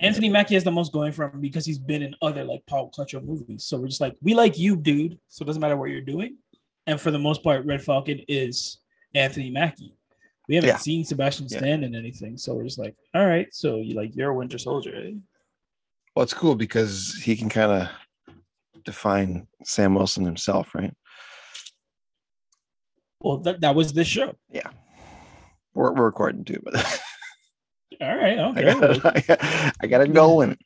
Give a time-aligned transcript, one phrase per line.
[0.00, 2.94] Anthony Mackie has the most going for him because he's been in other like pop
[2.94, 3.64] culture movies.
[3.64, 5.18] So we're just like, we like you, dude.
[5.28, 6.36] So it doesn't matter what you're doing.
[6.86, 8.78] And for the most part, Red Falcon is
[9.14, 9.94] Anthony Mackie.
[10.48, 10.76] We haven't Yeah.
[10.78, 11.64] seen Sebastian Yeah.
[11.64, 12.38] In anything.
[12.38, 14.94] So we're just like, all right, so you like you're a Winter Soldier.
[14.94, 15.12] Eh?
[16.20, 17.88] Well, it's cool because he can kind of
[18.84, 20.92] define Sam Wilson himself, right?
[23.22, 24.34] Well, that, that was this show.
[24.52, 24.68] Yeah.
[25.72, 26.74] We're, we're recording too, but
[28.02, 28.62] All right, I okay.
[28.64, 30.58] got I got, I got to go and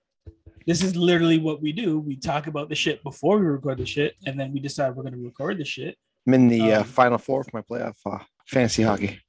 [0.66, 2.00] this is literally what we do.
[2.00, 5.04] We talk about the shit before we record the shit, and then we decide we're
[5.04, 5.96] gonna record the shit.
[6.26, 8.18] I'm in the uh, Um, final four for my playoff uh,
[8.48, 9.20] fantasy hockey.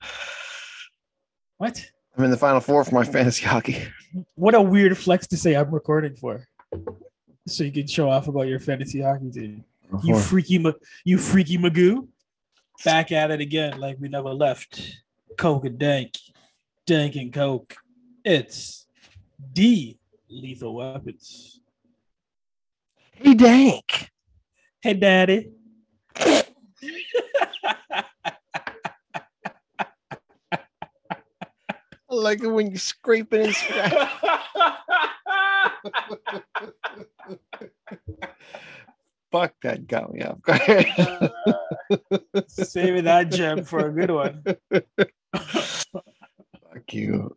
[1.60, 1.86] What?
[2.18, 3.84] I'm in the final four for my fantasy hockey.
[4.36, 6.48] What a weird flex to say I'm recording for.
[7.48, 9.66] So you can show off about your fantasy hockey team.
[10.04, 10.22] You Four.
[10.22, 10.72] freaky, ma-
[11.04, 12.08] you freaky Magoo.
[12.84, 15.02] Back at it again, like we never left.
[15.38, 16.14] Coke and Dank,
[16.86, 17.76] Dank and Coke.
[18.24, 18.88] It's
[19.54, 21.60] D Lethal Weapons.
[23.12, 24.12] Hey, Dank.
[24.82, 25.52] Hey, Daddy.
[32.05, 33.94] I like when you're scraping and scratch.
[39.32, 40.88] Fuck that got me off guard.
[42.48, 44.44] Saving that gem for a good one.
[45.36, 47.36] Fuck you.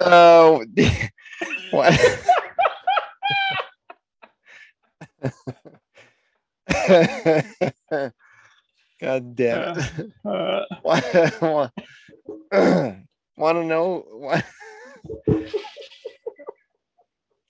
[0.00, 0.64] Oh,
[1.70, 1.98] what?
[9.00, 10.12] God damn it.
[10.24, 11.68] Uh,
[13.36, 14.44] Want to know what?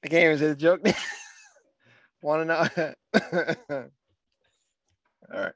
[0.05, 0.81] I can't even say the joke.
[2.21, 2.95] Want to know?
[5.33, 5.53] All right.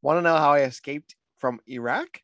[0.00, 2.22] Want to know how I escaped from Iraq?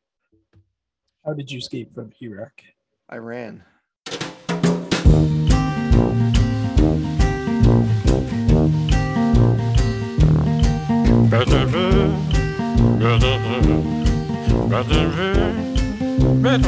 [1.25, 2.61] how did you escape from Iraq?
[3.09, 3.63] I ran.
[16.43, 16.59] Only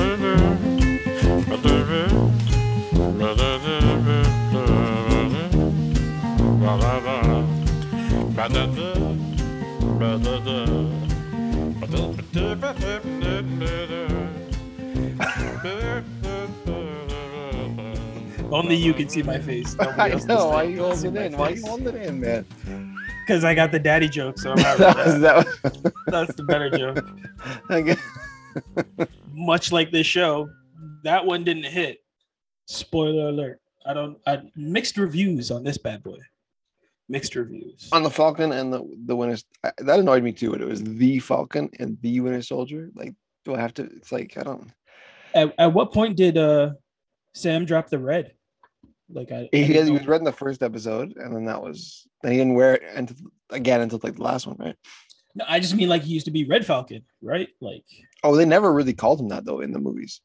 [18.77, 19.75] you can see my face.
[19.79, 20.51] I know.
[20.51, 21.37] Why you holding it in?
[21.37, 22.45] Why you holding it in, man?
[23.27, 25.45] Because I got the daddy joke, so I'm happy that was that.
[25.63, 25.83] that.
[25.83, 27.05] Was, That's the better joke.
[28.55, 30.49] I Much like this show,
[31.03, 31.99] that one didn't hit.
[32.67, 33.59] Spoiler alert.
[33.85, 34.17] I don't.
[34.25, 36.17] I mixed reviews on this bad boy.
[37.07, 37.87] Mixed reviews.
[37.91, 39.37] on the Falcon and the the Winter.
[39.63, 40.53] I- That annoyed me too.
[40.53, 42.89] It was the Falcon and the Winter Soldier.
[42.95, 43.83] Like, do I have to?
[43.83, 44.71] It's like I don't.
[45.35, 46.71] At, at what point did uh
[47.35, 48.33] Sam drop the red?
[49.07, 51.61] Like I, I He, didn't he was red in the first episode, and then that
[51.61, 52.07] was.
[52.23, 53.17] Then he didn't wear it until
[53.51, 54.75] again until like the last one, right?
[55.35, 57.49] No, I just mean like he used to be Red Falcon, right?
[57.59, 57.83] Like
[58.23, 60.21] Oh, they never really called him that though in the movies.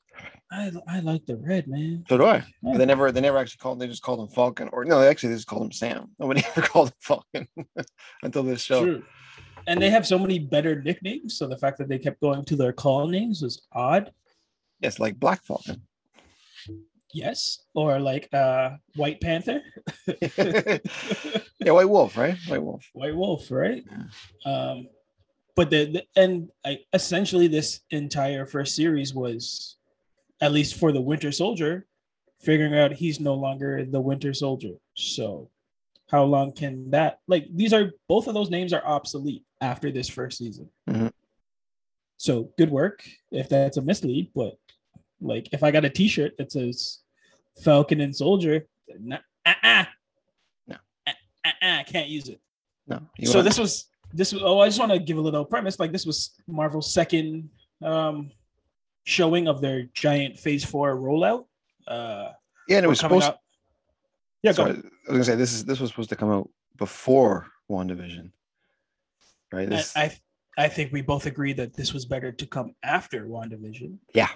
[0.51, 2.05] I I like the red man.
[2.09, 2.45] So do I.
[2.63, 2.79] Yeah.
[2.79, 3.79] They never they never actually called.
[3.79, 6.11] They just called him Falcon, or no, they actually they just called him Sam.
[6.19, 7.49] Nobody ever called him Falcon
[8.23, 8.85] until this show.
[8.85, 9.03] True.
[9.67, 12.57] And they have so many better nicknames, so the fact that they kept going to
[12.57, 14.11] their call names was odd.
[14.81, 15.83] Yes, like Black Falcon.
[17.13, 19.61] Yes, or like uh White Panther,
[20.37, 22.39] yeah, White Wolf, right?
[22.47, 22.89] White Wolf.
[22.95, 23.85] White Wolf, right?
[24.47, 24.89] Um,
[25.61, 29.77] but the, the and I essentially this entire first series was,
[30.41, 31.87] at least for the Winter Soldier,
[32.41, 34.77] figuring out he's no longer the Winter Soldier.
[34.95, 35.51] So,
[36.11, 37.45] how long can that like?
[37.55, 40.71] These are both of those names are obsolete after this first season.
[40.89, 41.13] Mhm.
[42.17, 44.57] So good work if that's a mislead, but
[45.21, 47.01] like if I got a T-shirt that says
[47.63, 48.67] Falcon and Soldier,
[48.99, 49.85] nah, uh-uh.
[50.69, 50.77] No.
[51.07, 52.41] uh-uh, can't use it
[52.87, 53.03] No.
[53.25, 55.79] so want- this was this was oh i just want to give a little premise
[55.79, 57.49] like this was marvel's second
[57.83, 58.31] um
[59.05, 61.45] showing of their giant phase four rollout
[61.89, 62.31] uh
[62.69, 63.27] yeah, and it was supposed.
[63.27, 63.41] up
[64.43, 66.49] yeah sorry, go I was gonna say this is this was supposed to come out
[66.77, 68.31] before WandaVision.
[69.53, 69.67] Right?
[69.67, 70.17] I, This I
[70.59, 74.29] i think we both agree that this was better to come after wandavision Yeah.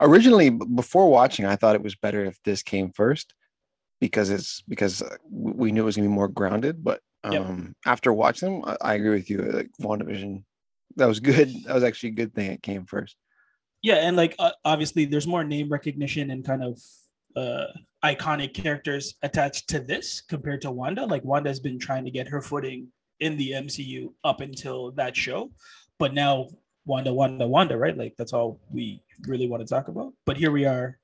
[0.00, 3.34] originally before watching, I thought it was better if this came first
[4.00, 6.82] because it's because uh, we knew it was gonna be more grounded.
[6.82, 7.42] But Yep.
[7.42, 9.38] um after watching them, I, agree with you.
[9.38, 10.42] Like WandaVision,
[10.96, 11.52] that was good.
[11.66, 13.16] That was actually a good thing it came first.
[13.82, 16.78] yeah and like uh, obviously there's more name recognition and kind of
[17.36, 17.66] uh,
[18.04, 21.04] iconic characters attached to this compared to Wanda.
[21.06, 22.88] Like Wanda's been trying to get her footing
[23.20, 25.50] in the MCU up until that show,
[25.98, 26.48] but now
[26.86, 27.96] Wanda, Wanda, Wanda, right?
[27.96, 30.12] Like that's all we really want to talk about.
[30.24, 30.98] But here we are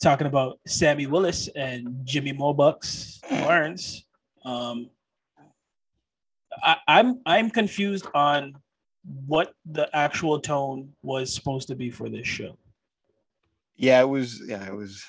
[0.00, 4.04] talking about Sammy Willis and Jimmy Mobucks Barnes.
[4.44, 4.90] Um,
[6.62, 8.54] I, I'm I'm confused on
[9.26, 12.58] what the actual tone was supposed to be for this show.
[13.76, 14.42] Yeah, it was.
[14.46, 15.04] Yeah, it was.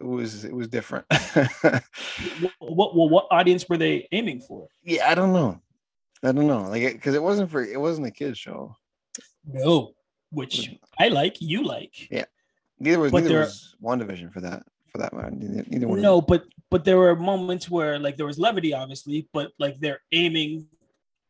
[0.00, 0.44] It was.
[0.44, 1.06] It was different.
[2.58, 4.68] what, what what audience were they aiming for?
[4.84, 5.60] yeah, I don't know.
[6.22, 6.68] I don't know.
[6.68, 7.62] Like, because it wasn't for.
[7.64, 8.76] It wasn't a kids show.
[9.46, 9.92] No,
[10.30, 12.10] which I like, you like.
[12.10, 12.26] Yeah.
[12.78, 13.12] Neither was.
[13.12, 14.62] But neither there- was WandaVision for that.
[14.92, 15.30] For that matter.
[15.30, 16.00] Neither, neither one.
[16.00, 20.00] No, but but there were moments where like there was levity, obviously, but like they're
[20.12, 20.66] aiming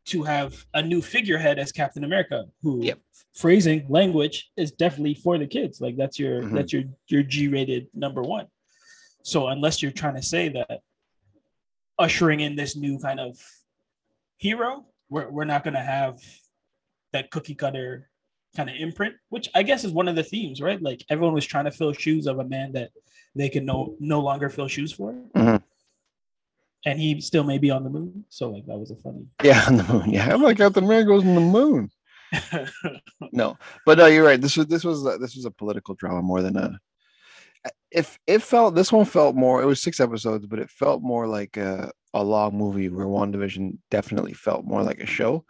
[0.06, 2.98] to have a new figurehead as Captain America, who Yep.
[3.34, 5.80] phrasing language is definitely for the kids.
[5.80, 6.54] Like that's your Mhm.
[6.54, 8.46] that's your your G-rated number one.
[9.22, 10.80] So unless you're trying to say that
[11.98, 13.38] ushering in this new kind of
[14.38, 16.20] hero, we're we're not gonna have
[17.12, 18.08] that cookie cutter
[18.56, 20.80] kind of imprint, which I guess is one of the themes, right?
[20.80, 22.90] Like everyone was trying to fill shoes of a man that
[23.34, 25.12] they can no no longer fill shoes for.
[25.36, 25.62] Mhm.
[26.86, 28.24] And he still may be on the moon.
[28.28, 29.26] So like that was a funny.
[29.42, 30.10] Yeah, on the moon.
[30.10, 31.90] Yeah, I'm like Captain America goes on the moon.
[33.32, 34.40] No, but no, you're right.
[34.40, 36.78] This was this was a- this was a political drama more than a.
[37.90, 41.26] If it felt this one felt more, it was six episodes, but it felt more
[41.26, 45.44] like a, a long movie where WandaVision definitely felt more like a show.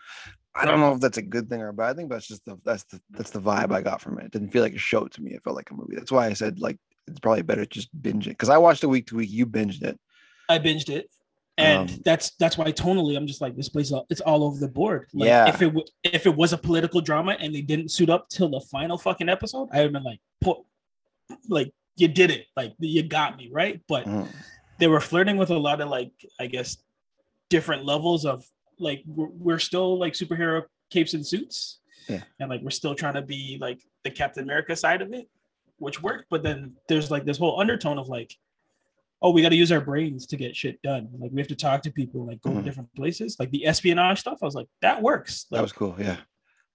[0.58, 2.44] I don't know if that's a good thing or a bad thing, but that's just
[2.44, 4.26] the that's the that's the vibe I got from it.
[4.26, 5.32] It didn't feel like a show to me.
[5.32, 5.96] It felt like a movie.
[5.96, 8.82] That's why I said like it's probably better to just binge it because I watched
[8.84, 9.30] it week to week.
[9.30, 9.98] You binged it.
[10.48, 11.10] I binged it.
[11.56, 14.68] And Um, that's that's why tonally I'm just like this place it's all over the
[14.68, 15.08] board.
[15.12, 15.48] Like Yeah.
[15.48, 18.48] if it w- if it was a political drama and they didn't suit up till
[18.48, 20.58] the final fucking episode, I would have been like, put
[21.48, 23.80] like you did it, like you got me right.
[23.88, 24.28] But Mhm.
[24.78, 26.76] they were flirting with a lot of like I guess
[27.48, 28.44] different levels of
[28.80, 31.78] like we're, we're still like superhero capes and suits,
[32.08, 32.22] Yeah.
[32.40, 35.28] and like we're still trying to be like the Captain America side of it,
[35.78, 36.26] which worked.
[36.30, 38.36] But then there's like this whole undertone of like,
[39.20, 41.08] oh, we got to use our brains to get shit done.
[41.18, 42.64] Like we have to talk to people, like go to Mhm.
[42.64, 44.38] different places, like the espionage stuff.
[44.42, 45.46] I was like, that works.
[45.50, 45.94] That was cool.
[45.98, 46.16] Yeah.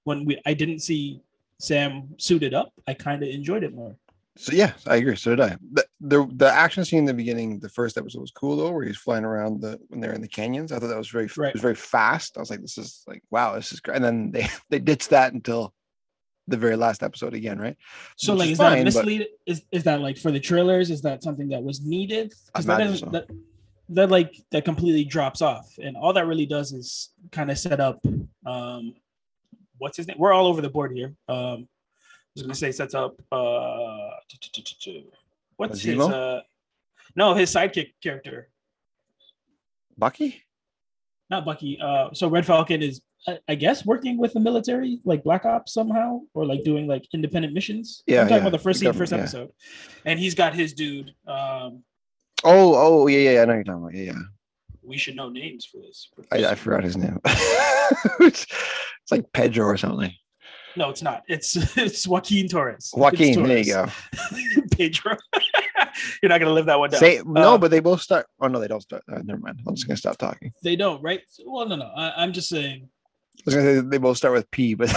[0.06, 1.22] when we I didn't see
[1.60, 3.96] Sam suited up, I kind of enjoyed it more.
[4.36, 5.16] So yeah, I agree.
[5.16, 5.58] So did I.
[5.74, 8.84] The, the the action scene in the beginning, the first episode was cool though, where
[8.86, 10.72] he's flying around the when they're in the canyons.
[10.72, 11.50] I thought that was very Right.
[11.50, 12.36] it was very fast.
[12.36, 13.96] I was like, this is like wow, this is great.
[13.98, 15.74] And then they they ditched that until
[16.48, 17.78] the very last episode again, right?
[18.18, 19.28] So Which like, is is that fine, but- mislead?
[19.46, 20.90] Is is that like for the trailers?
[20.90, 22.34] Is that something that was needed?
[22.48, 23.10] Because that doesn't so.
[23.12, 23.28] that
[23.90, 27.80] that like that completely drops off, and all that really does is kind of set
[27.80, 28.00] up.
[28.48, 28.96] Um,
[29.78, 30.18] what's his name?
[30.18, 31.14] We're all over the board here.
[31.30, 31.68] Um,
[32.36, 33.22] I was gonna say sets up.
[33.32, 34.03] Uh,
[35.58, 36.00] what's his?
[36.00, 36.42] Uh,
[37.16, 38.50] no, his sidekick character,
[39.98, 40.44] Bucky?
[41.30, 41.80] not Bucky.
[41.81, 45.74] Uh, so Red Falcon is, I, I guess, working with the military, like Black Ops
[45.74, 48.04] somehow, or like doing like independent missions.
[48.06, 49.20] Yeah, I'm talking yeah, about the first the scene, first yeah.
[49.20, 49.52] episode,
[50.06, 51.14] and he's got his dude.
[51.28, 51.84] Um,
[52.44, 53.94] Oh, oh yeah, yeah, I know you're talking about.
[53.94, 54.20] Yeah, yeah.
[54.81, 56.10] we should know names for this.
[56.31, 57.20] I, I forgot his name.
[57.25, 58.46] it's,
[59.02, 60.14] it's like Pedro or something.
[60.75, 61.24] No, it's not.
[61.28, 62.75] It's it's Joaquin Torres.
[62.78, 63.88] It's Joaquin, there you go.
[64.72, 65.18] Pedro.
[66.22, 67.00] You're not gonna live that one down.
[67.00, 68.25] Say no, Uh, but they both start.
[68.42, 69.04] Oh no, they don't start.
[69.12, 69.60] Uh, never mind.
[69.68, 70.51] I'm just gonna stop talking.
[70.63, 71.22] they don't, right?
[71.46, 71.92] Well, no, no.
[71.96, 72.89] I, I'm just saying
[73.39, 74.89] I was gonna say they both start with P, but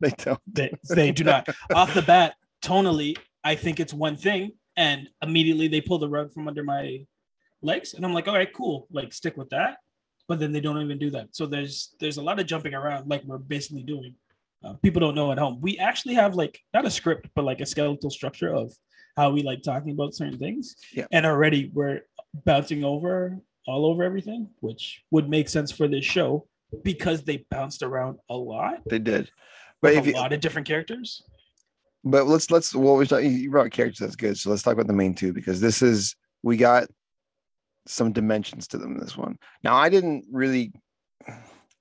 [0.00, 0.40] they don't.
[0.52, 1.48] they they do not.
[1.74, 6.32] Off the bat, tonally, I think it's one thing, and immediately they pull the rug
[6.32, 7.04] from under my
[7.62, 9.78] legs, and I'm like, all right, cool, like stick with that.
[10.28, 11.34] But then they don't even do that.
[11.34, 14.14] So there's there's a lot of jumping around, like we're basically doing.
[14.64, 15.58] Uh, people don't know at home.
[15.60, 18.72] We actually have like not a script, but like a skeletal structure of
[19.16, 20.76] how we like talking about certain things.
[20.92, 21.06] Yeah.
[21.12, 22.00] And already we're
[22.44, 26.46] bouncing over all over everything, which would make sense for this show
[26.82, 29.30] because they bounced around a lot They did.
[29.82, 31.22] But if a you, lot of different characters.
[32.04, 34.36] but let's let's what was you brought characters that's good.
[34.36, 36.88] So let's talk about the main two because this is we got
[37.86, 39.38] some dimensions to them in this one.
[39.62, 40.72] Now I didn't really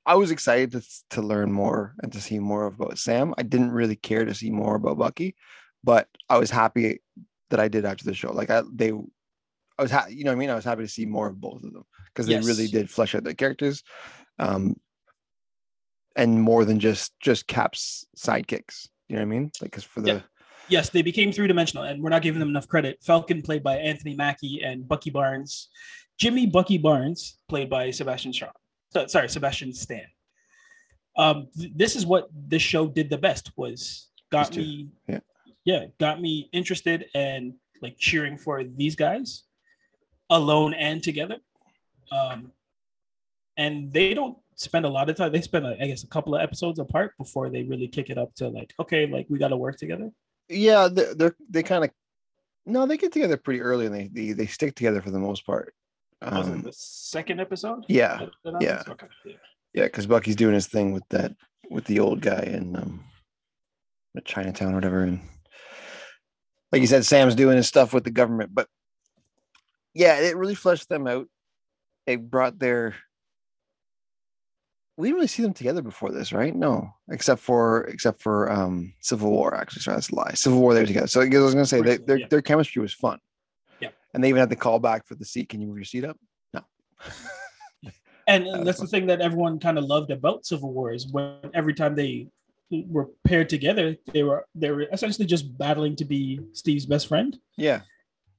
[0.06, 3.34] I was excited to, to learn more and to see more about Sam.
[3.38, 5.36] I didn't really care to see more about Bucky,
[5.84, 7.02] but I was happy
[7.50, 8.32] that I did after the show.
[8.32, 8.92] Like I they
[9.78, 10.50] I was ha- you know what I mean?
[10.50, 13.16] I was happy to see more of both of them because they really did flesh
[13.16, 13.84] out their characters.
[14.40, 14.76] Um
[16.16, 18.88] and more than just just Cap's sidekicks.
[19.10, 19.52] You know what I mean?
[19.62, 20.22] Like, cause for the Yeah.
[20.68, 22.98] Yes, they became three dimensional, and we're not giving them enough credit.
[23.04, 25.70] Falcon, played by Anthony Mackie, and Bucky Barnes.
[26.18, 28.50] Jimmy Bucky Barnes, played by Sebastian Shaw.
[28.96, 30.06] So, sorry, Sebastian Stan.
[31.18, 35.20] Um, th- this is what this show did the best was got me, yeah.
[35.66, 39.44] yeah, got me interested and like cheering for these guys,
[40.30, 41.40] alone and together.
[42.10, 42.54] Um,
[43.58, 45.34] and they don't spend a lot of time.
[45.34, 48.34] They spend, I guess, a couple of episodes apart before they really kick it up
[48.36, 50.10] to like, okay, like we got to work together.
[50.48, 51.90] Yeah, they're, they're they kind of
[52.66, 55.46] no, they get together pretty early and they they, they stick together for the most
[55.46, 55.74] part.
[56.32, 57.86] Was it Um, the second episode?
[57.88, 58.84] yeah, that- that yeah.
[58.88, 59.08] Okay.
[59.26, 59.34] Yeah.
[59.74, 61.34] yeah, because Bucky's doing his thing with that
[61.70, 63.04] with the old guy in um,
[64.24, 65.22] Chinatown or whatever, and
[66.72, 68.52] like you said, Sam's doing his stuff with the government.
[68.54, 68.68] But
[69.94, 71.28] yeah, it really fleshed them out.
[72.06, 72.96] It brought their.
[74.98, 76.56] We didn't really see them together before this, right?
[76.56, 79.54] No, except for except for um Civil War.
[79.54, 80.32] Actually, sorry, that's a lie.
[80.36, 81.08] Civil War, they were together.
[81.08, 82.28] So I was gonna say they, their yeah.
[82.30, 83.20] their chemistry was fun.
[84.16, 85.50] And they even had the call back for the seat.
[85.50, 86.18] Can you move your seat up?
[86.54, 86.62] No.
[88.28, 91.38] And That that's the thing that everyone kind of loved about Civil War is when
[91.54, 92.28] every time they
[92.72, 97.38] were paired together, they were they were essentially just battling to be Steve's best friend.
[97.56, 97.82] yeah,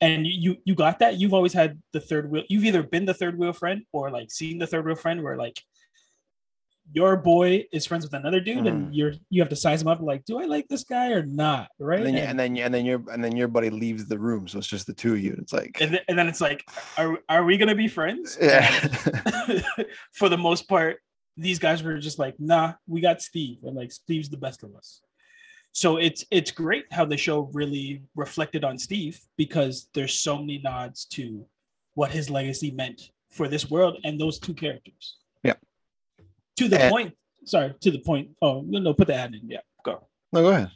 [0.01, 1.21] And you you got that.
[1.21, 2.43] You've always had the third wheel.
[2.49, 5.37] You've either been the third wheel friend or like seen the third wheel friend where
[5.37, 5.63] like
[6.93, 8.93] your boy is friends with another dude and mm-hmm.
[8.93, 11.69] you're you have to size him up like, do I like this guy or not?
[11.79, 11.99] Right.
[11.99, 14.49] and then, And- and then and then your and then your buddy leaves the room,
[14.49, 15.37] so it's just the two of you.
[15.39, 16.65] It's like and, then, and then it's like,
[16.97, 18.39] are are we gonna be friends?
[18.41, 18.71] yeah,
[20.13, 20.99] for the most part,
[21.37, 24.75] these guys were just like, nah, we got Steve, and like Steve's the best of
[24.75, 25.01] us.
[25.73, 30.59] So it's it's great how the show really reflected on Steve because there's so many
[30.65, 31.47] nods to
[31.95, 35.17] what his legacy meant for this world and those two characters.
[36.57, 37.15] To the And- point.
[37.45, 38.31] Sorry, to the point.
[38.43, 39.49] Oh no, no, put the ad in.
[39.49, 40.09] Yeah, go.
[40.33, 40.71] no, go ahead.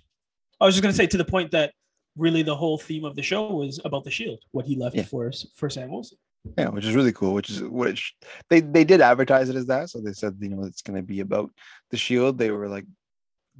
[0.61, 1.73] I was just gonna say to the point that
[2.17, 5.03] really the whole theme of the show was about the shield, what he left Yeah.
[5.05, 6.19] for for Sam Wilson.
[6.57, 7.35] Yeah, which is really cool.
[7.35, 8.15] Which is which
[8.51, 11.03] they they did advertise it as that, so they said you know it's going to
[11.03, 11.51] be about
[11.91, 12.39] the shield.
[12.39, 12.85] They were like,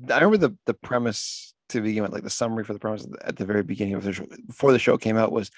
[0.09, 3.37] I remember the the premise to begin with, like the summary for the premise at
[3.37, 5.51] the very beginning of the show before the show came out was,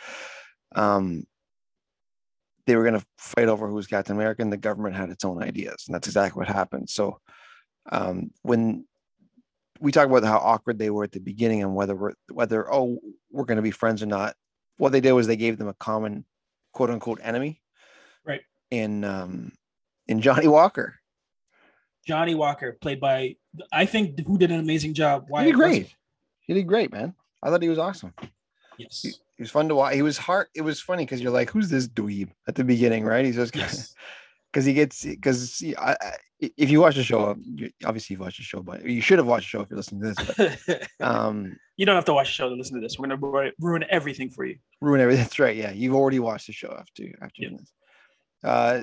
[0.74, 1.24] um,
[2.66, 5.24] they were going to fight over who was Captain America, and the government had its
[5.24, 6.88] own ideas, and that's exactly what happened.
[6.88, 7.18] So,
[7.90, 8.84] um, when
[9.80, 12.98] we talk about how awkward they were at the beginning and whether we're whether oh
[13.30, 14.36] we're going to be friends or not,
[14.76, 16.24] what they did was they gave them a common
[16.72, 17.60] quote unquote enemy,
[18.24, 18.40] Right.
[18.70, 19.52] In um,
[20.06, 20.94] in Johnny Walker,
[22.06, 23.36] Johnny Walker, played by
[23.72, 25.26] I think who did an amazing job.
[25.28, 25.94] Why he did great.
[26.40, 27.14] He did great, man.
[27.42, 28.14] I thought he was awesome.
[28.78, 29.00] Yes.
[29.02, 29.94] He, he was fun to watch.
[29.94, 30.46] He was hard.
[30.54, 33.24] It was funny because you're like, who's this dweeb at the beginning, right?
[33.24, 33.94] He's just Yes.
[34.52, 36.16] because he gets because I, I,
[36.58, 37.36] if you watch the show,
[37.86, 40.02] obviously you've watched the show, but you should have watched the show if you're listening
[40.02, 40.58] to this.
[40.68, 42.98] But, um, you don't have to watch the show to listen to this.
[42.98, 44.56] We're gonna ruin, ruin everything for you.
[44.80, 45.22] ruin everything.
[45.24, 45.56] That's right.
[45.56, 47.52] Yeah, you've already watched the show after after Yep.
[47.58, 47.72] this.
[48.44, 48.82] Uh,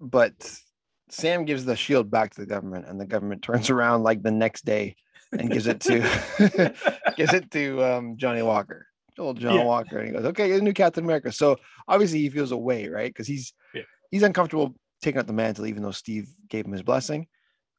[0.00, 0.60] but
[1.08, 4.30] Sam gives the shield back to the government, and the government turns around like the
[4.32, 4.96] next day
[5.32, 6.74] and gives it to
[7.16, 8.86] gives it to um, Johnny Walker,
[9.18, 9.64] old John Yeah.
[9.64, 11.56] Walker, and he goes, "Okay, you're the new Captain America." So
[11.88, 13.10] obviously he feels away, right?
[13.10, 13.82] Because he's Yeah.
[14.10, 17.26] he's uncomfortable taking up the mantle, even though Steve gave him his blessing.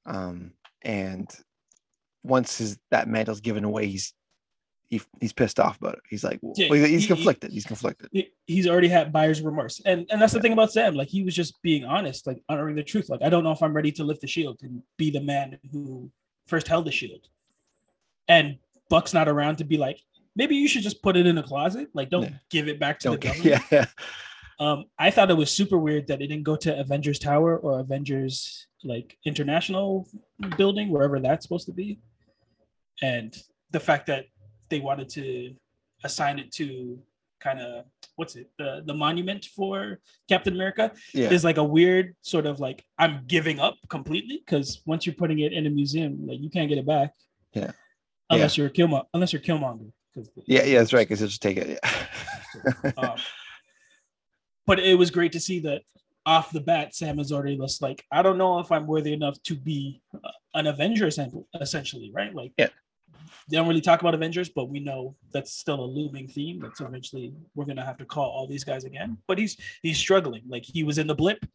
[0.06, 0.54] Um,
[0.84, 1.30] and
[2.24, 4.14] once his that mantle's given away, he's
[4.90, 6.00] he, he's pissed off about it.
[6.10, 7.52] He's like, Yeah, he's he- conflicted.
[7.52, 8.08] He's conflicted.
[8.14, 10.96] He- He's already had buyer's remorse, and and that's the thing about Sam.
[10.96, 13.10] Like he was just being honest, like honoring the truth.
[13.10, 15.60] Like I don't know if I'm ready to lift the shield and be the man
[15.72, 16.10] who
[16.46, 17.28] first held the shield.
[18.30, 18.58] And
[18.90, 20.00] Buck's not around to be like,
[20.38, 21.90] maybe you should just put it in a closet.
[21.94, 22.38] Like don't Yeah.
[22.50, 23.64] give it back to the government.
[23.72, 23.86] yeah,
[24.60, 27.80] Um, I thought it was super weird that it didn't go to Avengers Tower or
[27.80, 30.08] Avengers like International
[30.58, 32.00] building, wherever that's supposed to be.
[33.02, 33.36] And
[33.72, 34.26] the fact that
[34.70, 35.54] they wanted to
[36.04, 37.00] assign it to
[37.40, 41.30] kind of what's it the the monument for Captain America yeah.
[41.30, 45.40] is like a weird sort of like I'm giving up completely because once you're putting
[45.40, 47.14] it in a museum, like you can't get it back.
[47.54, 47.72] Yeah.
[48.30, 49.92] Unless you're a Killmonger, unless you're Killmonger.
[50.26, 51.08] 'Cause- Yeah, yeah, that's right.
[51.08, 51.80] Because it's just take it.
[51.84, 52.92] Yeah.
[52.98, 53.18] um,
[54.66, 55.84] but it was great to see that
[56.26, 59.42] off the bat, Sam is already just like, I don't know if I'm worthy enough
[59.44, 61.08] to be uh, an Avenger,
[61.62, 62.36] essentially, right?
[62.36, 62.68] Like, Yeah.
[63.50, 66.60] they don't really talk about Avengers, but we know that's still a looming theme.
[66.60, 69.18] That's eventually we're gonna have to call all these guys again.
[69.28, 70.44] But he's he's struggling.
[70.50, 71.46] Like he was in the blip,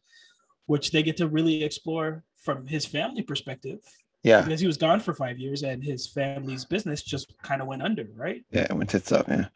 [0.65, 3.79] which they get to really explore from his family perspective
[4.23, 7.67] yeah, because he was gone for five years and his family's business just kind of
[7.67, 8.43] went under, right?
[8.51, 8.67] yeah.
[8.69, 9.27] It went tits up.
[9.27, 9.47] Yeah,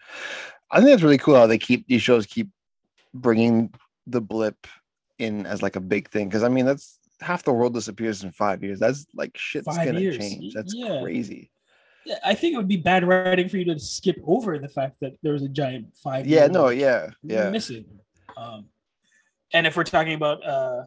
[0.72, 2.50] I think that's really cool how they keep these shows keep
[3.14, 3.74] bringing
[4.06, 4.68] the blip
[5.20, 6.28] in as like a big thing.
[6.30, 8.80] Because I mean, that's half the world disappears in five years.
[8.80, 10.54] That's like shit's Five gonna change.
[10.54, 11.02] That's Yeah.
[11.02, 11.52] crazy.
[12.06, 14.96] Yeah, I think it would be bad writing for you to skip over the fact
[15.02, 16.26] that there was a giant five.
[16.26, 17.84] Yeah, no, yeah, yeah, missing.
[18.38, 18.68] Um,
[19.52, 20.86] and if we're talking about uh,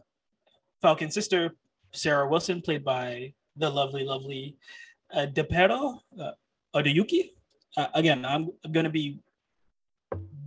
[0.81, 1.55] Falcon's sister,
[1.93, 4.57] Sarah Wilson, played by the lovely, lovely
[5.13, 6.33] uh, DePero uh,
[6.75, 7.31] Odayuki.
[7.77, 9.21] Uh, again, I'm going to be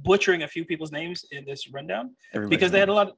[0.04, 3.10] butchering a few people's names in this rundown Everybody because they had a lot.
[3.10, 3.16] Of,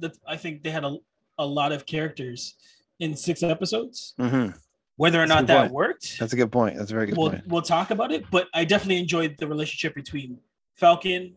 [0.00, 0.96] the, I think they had a,
[1.38, 2.54] a lot of characters
[2.98, 4.14] in six episodes.
[4.18, 4.58] Mhm.
[4.96, 5.72] Whether or That's not that point.
[5.72, 6.76] worked, That's a good point.
[6.76, 7.46] That's a very good we'll point.
[7.46, 8.28] we'll talk about it.
[8.32, 10.38] But I definitely enjoyed the relationship between
[10.74, 11.36] Falcon,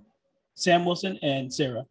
[0.56, 1.86] Sam Wilson, and Sarah,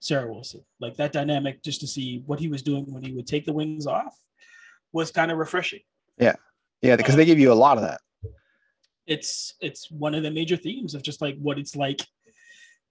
[0.00, 0.64] Sarah Wilson.
[0.80, 3.52] Like that dynamic, just to see what he was doing when he would take the
[3.52, 4.18] wings off,
[4.92, 5.80] was kind of refreshing.
[6.18, 6.34] Yeah,
[6.82, 8.00] Yeah, because they give you a lot of that.
[9.06, 12.00] It's it's one of the major themes of just like what it's like,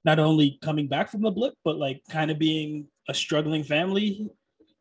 [0.04, 4.30] not only coming back from the blip, but like kind of being a struggling family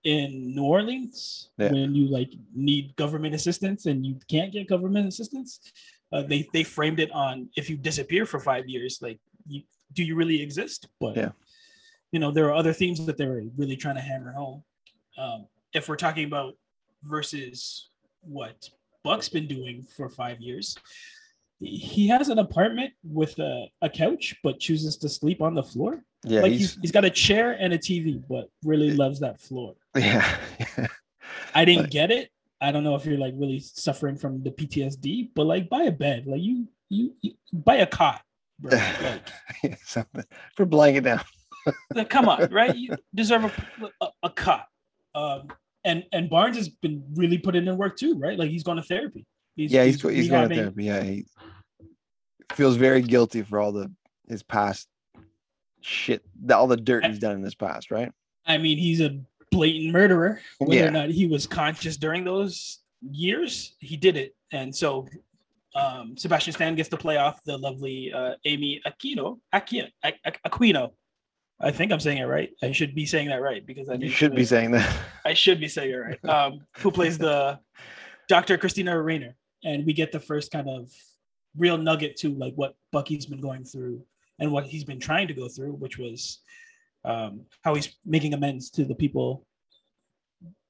[0.05, 1.71] in New Orleans Yeah.
[1.73, 5.61] when you like need government assistance and you can't get government assistance.
[6.13, 9.63] Uh, they they framed it on if you disappear for five years, like you,
[9.93, 10.89] do you really exist?
[10.99, 11.33] But Yeah.
[12.11, 14.65] you know there are other themes that they were really trying to hammer home.
[15.17, 16.55] Um, if we're talking about
[17.03, 17.91] versus
[18.23, 18.69] what
[19.03, 20.77] Buck's been doing for five years,
[21.61, 26.03] he has an apartment with a, a couch, but chooses to sleep on the floor.
[26.25, 29.75] Yeah, like he's, he's, got a chair and a TV, but really loves that floor.
[29.97, 30.37] yeah,
[31.55, 32.31] I didn't get it.
[32.61, 35.93] I don't know if you're like really suffering from the PTSD, but like buy a
[35.93, 38.23] bed, like you you, you buy a cot,
[38.59, 38.71] bro.
[39.03, 39.23] Like,
[39.63, 40.25] yeah, something
[40.57, 41.23] for blanket down.
[41.95, 42.75] like, come on, right?
[42.75, 44.67] You deserve a, a, a cot.
[45.15, 45.49] Um,
[45.85, 48.39] and and Barnes has been really putting in work too, right?
[48.39, 49.27] Like he's going to therapy.
[49.57, 50.85] He's, yeah, he's he's, he's going to therapy.
[50.85, 51.27] Yeah, he
[52.53, 53.91] feels very guilty for all the
[54.29, 54.89] his past
[55.81, 58.13] shit, the, all the dirt he's done in his past, right?
[58.47, 59.19] I mean, he's a
[59.51, 60.41] blatant murderer.
[60.59, 60.89] Whether Yeah.
[60.89, 62.79] or not he was conscious during those
[63.11, 64.35] years, he did it.
[64.53, 65.09] And so
[65.75, 69.39] um, Sebastian Stan gets to play off the lovely uh, Amy Aquino.
[69.55, 69.89] Aquino.
[70.47, 70.91] Aquino.
[71.61, 72.51] I think I'm saying it right.
[72.63, 74.97] I should be saying that right because I You should be saying that.
[75.25, 76.25] I should be saying it right.
[76.25, 77.59] Um, who plays the
[78.29, 78.57] Dr.
[78.57, 80.91] Christina Raynor, and we get the first kind of
[81.57, 84.03] real nugget to like what Bucky's been going through
[84.39, 86.41] and what he's been trying to go through, which was
[87.05, 89.45] um, how he's making amends to the people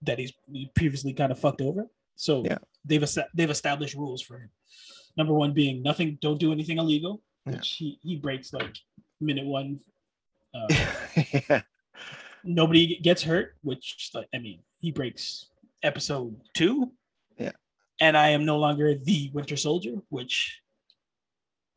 [0.03, 0.33] that he's
[0.75, 1.87] previously kind of fucked over.
[2.17, 2.59] So Yeah.
[2.85, 4.51] they've they've established rules for him.
[5.17, 7.53] Number one being nothing, don't do anything illegal, Yeah.
[7.53, 8.75] which he he breaks like
[9.21, 9.81] minute one.
[10.55, 10.67] Uh,
[11.49, 11.63] yeah,
[12.45, 15.47] nobody gets hurt, which like I mean, he breaks
[15.83, 16.93] episode two.
[17.39, 17.53] Yeah.
[18.01, 20.61] And I am no longer the Winter Soldier, which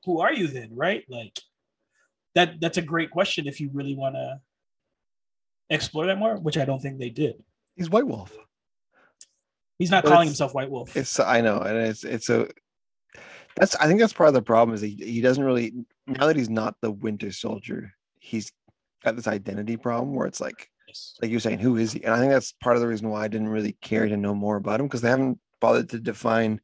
[0.05, 1.03] who are you then, right?
[1.09, 1.37] Like
[2.35, 4.39] that that's a great question if you really want to
[5.69, 7.43] explore that more, which I don't think they did.
[7.75, 8.35] he's White Wolf.
[9.79, 10.95] He's not But calling himself White Wolf.
[10.95, 12.47] It's I know, and it's it's a
[13.55, 15.73] that's I think that's part of the problem is he, he doesn't really
[16.07, 18.51] now that he's not the Winter Soldier, he's
[19.03, 21.15] got this identity problem where it's like Yes.
[21.21, 22.03] like you're saying, who is he?
[22.03, 24.35] And I think that's part of the reason why I didn't really care to know
[24.35, 26.59] more about him because they haven't bothered to define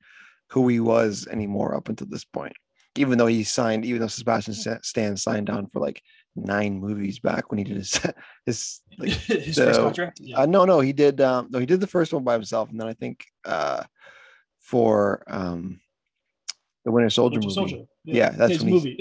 [0.47, 2.54] who he was anymore up until this point.
[2.95, 6.02] Even though he signed, even though Sebastian Stan signed on for like
[6.36, 7.99] nine movies back when he did his
[8.45, 10.19] his like His first contract.
[10.21, 10.39] Yeah.
[10.41, 11.21] uh, no, no, he did.
[11.21, 13.84] Um, no, he did the first one by himself, and then I think uh,
[14.60, 15.80] for um,
[16.84, 17.71] the Winter Soldier Winter movie.
[17.71, 17.86] Soldier.
[18.04, 18.97] Yeah, that's his movie.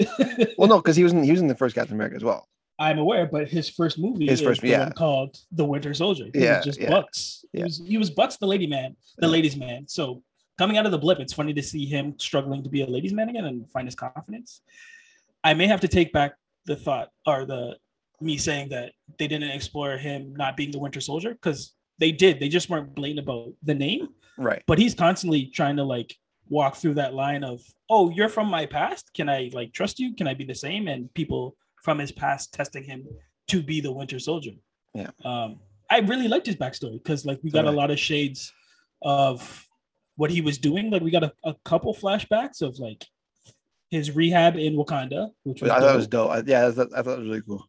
[0.57, 2.47] Well, no, because he was in he was in the first Captain America as well.
[2.79, 4.89] I'm aware, but his first movie His is first- yeah.
[4.91, 6.27] called The Winter Soldier.
[6.33, 7.43] He Yeah, was just yeah, Bucks.
[7.51, 9.31] He was he was Bucks, the lady man, the Yeah.
[9.31, 9.87] ladies man.
[9.87, 10.23] So
[10.57, 13.13] coming out of the blip, it's funny to see him struggling to be a ladies
[13.13, 14.61] man again and find his confidence.
[15.43, 16.33] I may have to take back
[16.65, 17.77] the thought or the
[18.21, 22.39] me saying that they didn't explore him not being the Winter Soldier because they did.
[22.39, 24.61] They just weren't blatant about the name, Right.
[24.67, 26.15] but he's constantly trying to like
[26.49, 29.13] walk through that line of, oh, you're from my past.
[29.13, 30.13] Can I like trust you?
[30.15, 30.87] Can I be the same?
[30.87, 33.07] And people from his past testing him
[33.47, 34.51] to be the Winter Soldier.
[34.93, 35.09] Yeah.
[35.23, 38.53] Um, I really liked his backstory because like we got a lot of shades
[39.01, 39.67] of
[40.17, 40.91] what he was doing.
[40.91, 43.05] Like we got a, a couple flashbacks of like
[43.89, 46.47] his rehab in Wakanda, which was I thought it was dope, dope.
[46.47, 47.65] I, yeah, I thought, I thought it was really cool.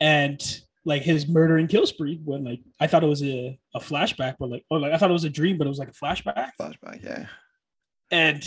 [0.00, 3.80] and like his murder and kill spree when like I thought it was a, a
[3.80, 5.88] flashback, but like or like I thought it was a dream, but it was like
[5.88, 6.50] a flashback.
[6.60, 7.02] Flashback.
[7.02, 7.26] Yeah.
[8.10, 8.42] and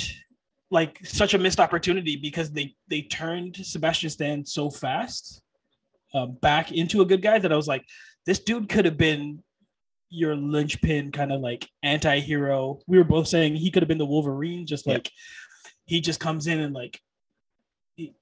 [0.73, 5.41] like such a missed opportunity because they they turned Sebastian Stan so fast
[6.15, 7.85] uh, back into a good guy that I was like,
[8.25, 9.43] this dude could have been
[10.09, 12.79] your linchpin kind of like anti-hero.
[12.87, 14.93] We were both saying he could have been the Wolverine, just Yeah.
[14.95, 15.11] like
[15.85, 16.99] he just comes in and like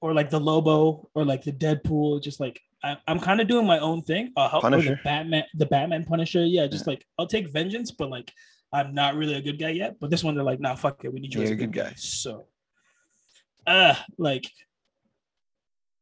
[0.02, 3.66] or like the Lobo or like the Deadpool, just like I, I'm kind of doing
[3.66, 4.32] my own thing.
[4.36, 8.30] Uh, help the Batman, the Batman Punisher, yeah, just like I'll take vengeance, but like
[8.72, 9.96] I'm not really a good guy yet.
[10.00, 11.72] But this one, they're like, nah, fuck it, we need you Yeah, as a good
[11.72, 11.82] guy.
[11.90, 11.94] guy.
[11.96, 12.46] So,
[13.66, 14.46] uh, like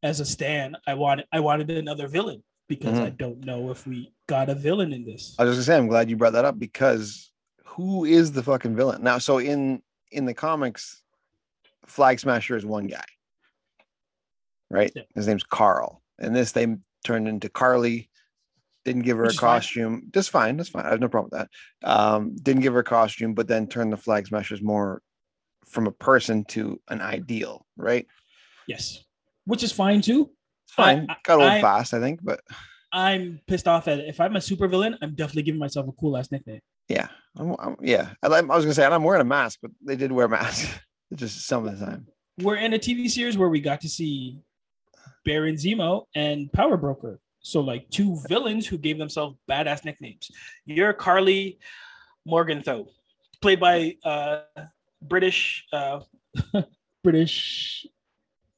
[0.03, 3.05] as a stan, I wanted I wanted another villain because Mhm.
[3.07, 5.35] I don't know if we got a villain in this.
[5.39, 7.33] I was just gonna say, I'm glad you brought that up because
[7.65, 9.19] who is the fucking villain now?
[9.19, 11.03] So in in the comics,
[11.87, 13.05] Flag Smasher is one guy.
[14.73, 14.93] right?
[14.95, 15.03] Yeah.
[15.17, 16.01] His name's Carl.
[16.21, 18.09] And this they turned into Karli.
[18.85, 19.49] Didn't give her Which a is fine.
[19.61, 20.03] costume.
[20.13, 20.57] Just fine.
[20.57, 20.87] That's fine.
[20.87, 21.41] I have no problem with
[21.83, 21.89] that.
[21.89, 25.03] Um, didn't give her a costume, but then turned the flag smashers more
[25.67, 28.07] from a person to an ideal, right?
[28.67, 29.05] Yes,
[29.45, 30.31] which is fine too.
[30.67, 31.07] It's fine.
[31.11, 32.41] I- Got old I- fast, I think, but
[32.93, 34.09] I'm pissed off at it.
[34.09, 36.61] If I'm a supervillain, I'm definitely giving myself a cool ass nickname.
[36.89, 38.11] yeah, I'm, I'm- yeah.
[38.23, 40.69] I, I was gonna say, and I'm wearing a mask, but they did wear masks
[41.15, 42.07] just some of the time.
[42.41, 44.41] We're in a TV series where we got to see
[45.25, 47.21] Baron Zemo and Power Broker.
[47.41, 50.31] So like two villains who gave themselves badass nicknames.
[50.67, 51.59] You're Karli
[52.27, 52.85] Morgenthau,
[53.41, 54.43] played by uh,
[55.03, 56.01] British uh,
[57.03, 57.87] British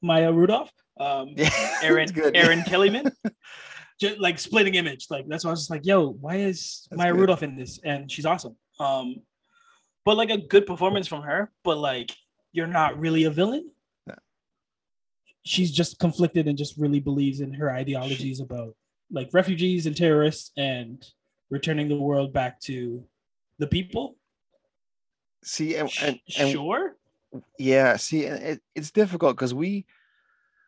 [0.01, 0.71] Maya Rudolph.
[0.99, 1.49] Um, Yeah,
[1.81, 2.35] Erin good.
[2.35, 3.11] Erin Kellyman.
[4.01, 5.07] Just like splitting image.
[5.09, 7.21] Like that's why I was just like, yo, why is That's Maya good.
[7.21, 7.79] Rudolph in this?
[7.83, 8.55] And she's awesome.
[8.79, 9.15] Um,
[10.03, 12.11] but like a good performance from her, but like
[12.51, 13.71] you're not really a villain.
[15.43, 18.75] She's just conflicted and just really believes in her ideologies about
[19.11, 21.05] like refugees and terrorists and
[21.49, 23.03] returning the world back to
[23.59, 24.15] the people.
[25.43, 26.95] See, and, and, and sure.
[27.59, 29.85] Yeah, see, and it, it's difficult because we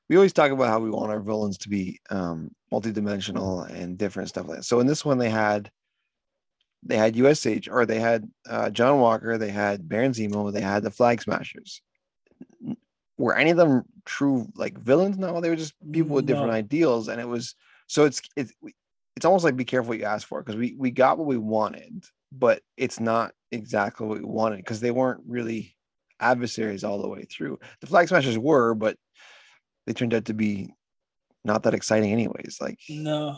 [0.10, 4.30] we always talk about how we want our villains to be um multidimensional and different
[4.30, 4.64] stuff like that.
[4.64, 5.72] So in this one, they had
[6.84, 10.84] they had USH or they had uh, John Walker, they had Baron Zemo, they had
[10.84, 11.82] the Flag Smashers.
[13.18, 15.18] Were any of them true like villains?
[15.18, 16.54] No, they were just people with different No.
[16.54, 17.56] ideals, and it was
[17.88, 18.52] so it's it's
[19.16, 21.38] it's almost like be careful what you ask for because we we got what we
[21.38, 25.76] wanted, but it's not exactly what we wanted because they weren't really
[26.20, 27.58] adversaries all the way through.
[27.82, 28.98] The Flag Smashers were, but
[29.86, 30.74] they turned out to be
[31.46, 32.58] not that exciting anyways.
[32.60, 33.38] Like No,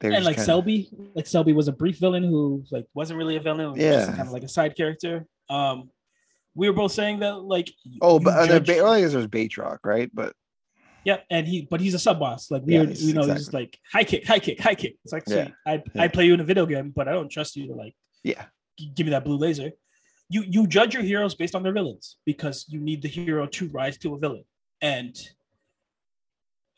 [0.00, 3.40] and like kinda- Selby, like Selby was a brief villain who like wasn't really a
[3.40, 3.70] villain.
[3.72, 4.06] Was Yeah.
[4.06, 5.26] kind of like a side character.
[5.48, 5.90] Um,
[6.54, 9.18] we were both saying that like Oh, you but uh, then judge- ba- earlier there
[9.18, 10.10] was Batroc, right?
[10.12, 10.34] But
[11.04, 12.50] yeah, and he but he's a sub boss.
[12.50, 14.74] Like we Yeah, are, he's- we know he's just like high kick, high kick, high
[14.74, 14.96] kick.
[15.04, 15.48] It's like Yeah.
[15.66, 16.02] I Yeah.
[16.02, 18.44] I play you in a video game, but I don't trust you to like yeah,
[18.94, 19.70] give me that blue laser.
[20.28, 23.68] You you judge your heroes based on their villains because you need the hero to
[23.68, 24.44] rise to a villain.
[24.82, 25.16] And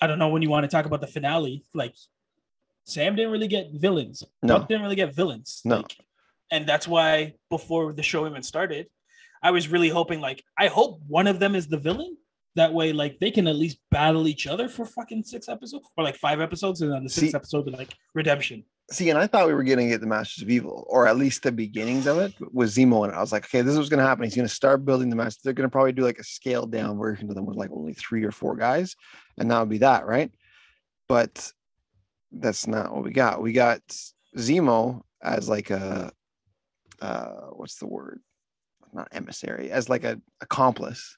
[0.01, 1.95] I don't know when you want to talk about the finale, like
[2.85, 4.23] Sam didn't really get villains.
[4.43, 4.59] No.
[4.59, 5.61] Buck didn't really get villains.
[5.65, 5.77] No.
[5.79, 5.97] Like,
[6.51, 8.87] and that's why before the show even started,
[9.43, 12.17] I was really hoping like I hope one of them is the villain.
[12.55, 16.05] That way, like they can at least battle each other for fucking six episodes or
[16.05, 18.65] like five episodes, and then the sixth See- episode be like redemption.
[18.91, 21.43] see, and I thought we were getting at the Masters of Evil, or at least
[21.45, 23.07] the beginnings of it with Zemo.
[23.07, 24.25] And I was like, okay, this is what's gonna happen.
[24.25, 25.41] He's gonna start building the Masters.
[25.43, 28.23] They're gonna probably do like a scaled down version of them with like only three
[28.23, 28.95] or four guys,
[29.39, 30.31] and that would be that, right?
[31.09, 31.51] But
[32.33, 33.41] that's not what we got.
[33.41, 33.81] We got
[34.37, 36.13] Zemo as like a
[37.01, 38.21] uh what's the word?
[38.93, 41.17] Not emissary, as like a accomplice.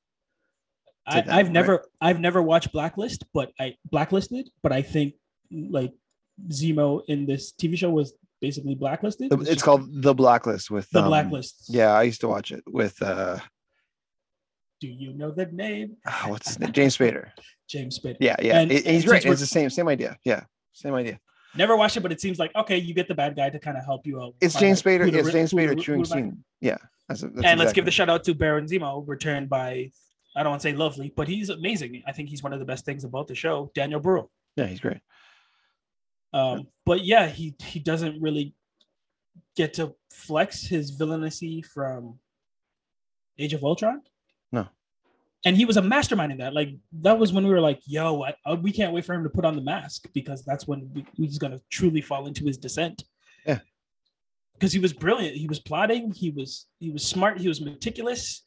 [1.07, 1.51] I, I've right?
[1.51, 5.15] never I've never watched Blacklist, but I blacklisted, but I think
[5.51, 5.93] like
[6.49, 9.33] Zemo in this TV show was basically blacklisted.
[9.33, 11.65] It's just called The Blacklist with the um, blacklist.
[11.69, 13.39] Yeah, I used to watch it with uh
[14.81, 15.97] Do you know the name?
[16.07, 16.73] ah, what's his name?
[16.73, 17.31] James Spader.
[17.69, 18.17] James Spader.
[18.21, 18.61] Yeah, yeah.
[18.61, 19.25] And- and and he's right.
[19.25, 20.17] It's the same same idea.
[20.25, 21.19] Yeah, same idea.
[21.57, 23.77] Never watched it, but it seems like okay, you get the bad guy to kind
[23.77, 24.35] of help you out.
[24.41, 25.13] It's James Spader.
[25.13, 26.19] It's James Spader chewing who to back.
[26.19, 26.45] scene.
[26.61, 29.91] Yeah, that's, that's and let's give the shout out to Baron Zemo, returned by
[30.37, 32.03] I don't want to say lovely, but he's amazing.
[32.07, 33.71] I think he's one of the best things about the show.
[33.75, 34.25] Daniel Brewer.
[34.57, 34.99] Yeah, he's great.
[36.33, 38.55] Um, but yeah, he he doesn't really
[39.57, 42.19] get to flex his villainy from
[43.39, 44.03] Age of Ultron.
[44.51, 44.67] No.
[45.47, 46.55] And he was a mastermind in that.
[46.55, 46.71] Like
[47.03, 49.31] that was when we were like, "Yo, I, I- we can't wait for him to
[49.31, 53.05] put on the mask because that's when we, he's gonna truly fall into his descent."
[53.47, 53.61] Yeah.
[54.55, 55.37] Because he was brilliant.
[55.37, 56.13] He was plotting.
[56.13, 57.39] He was he was smart.
[57.39, 58.45] He was meticulous.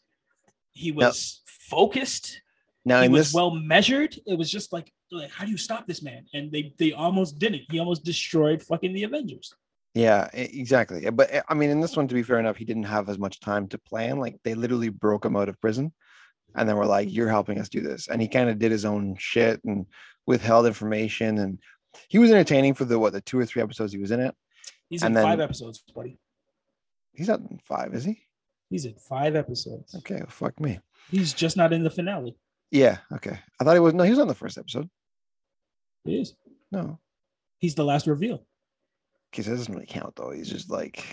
[0.71, 2.41] He was focused
[2.85, 4.15] Now he was this, well measured.
[4.25, 6.25] It was just like, like, how do you stop this man?
[6.33, 7.63] And they they almost didn't.
[7.71, 9.53] He almost destroyed fucking the Avengers.
[9.93, 11.09] yeah, exactly.
[11.09, 13.17] But eh, I mean, in this one, to be fair enough, he didn't have as
[13.19, 14.19] much time to plan.
[14.19, 15.91] Like they literally broke him out of prison,
[16.55, 18.85] and then were like, "You're helping us do this," and he kind of did his
[18.85, 19.85] own shit and
[20.25, 21.37] withheld information.
[21.39, 21.59] And
[22.09, 24.35] he was entertaining for the what the two or three episodes he was in it.
[24.89, 26.17] He's And in then- five episodes, buddy.
[27.13, 28.19] He's not in five, is he?
[28.69, 29.95] He's in five episodes.
[29.95, 30.79] Okay, well, fuck me.
[31.09, 32.35] He's just not in the finale.
[32.69, 33.39] Yeah, okay.
[33.59, 33.93] I thought he was.
[33.93, 34.89] No, he was on the first episode.
[36.03, 36.35] He is.
[36.71, 36.99] No,
[37.59, 38.45] He's the last reveal.
[39.33, 40.31] okay, so that doesn't really count though.
[40.31, 41.03] He's just like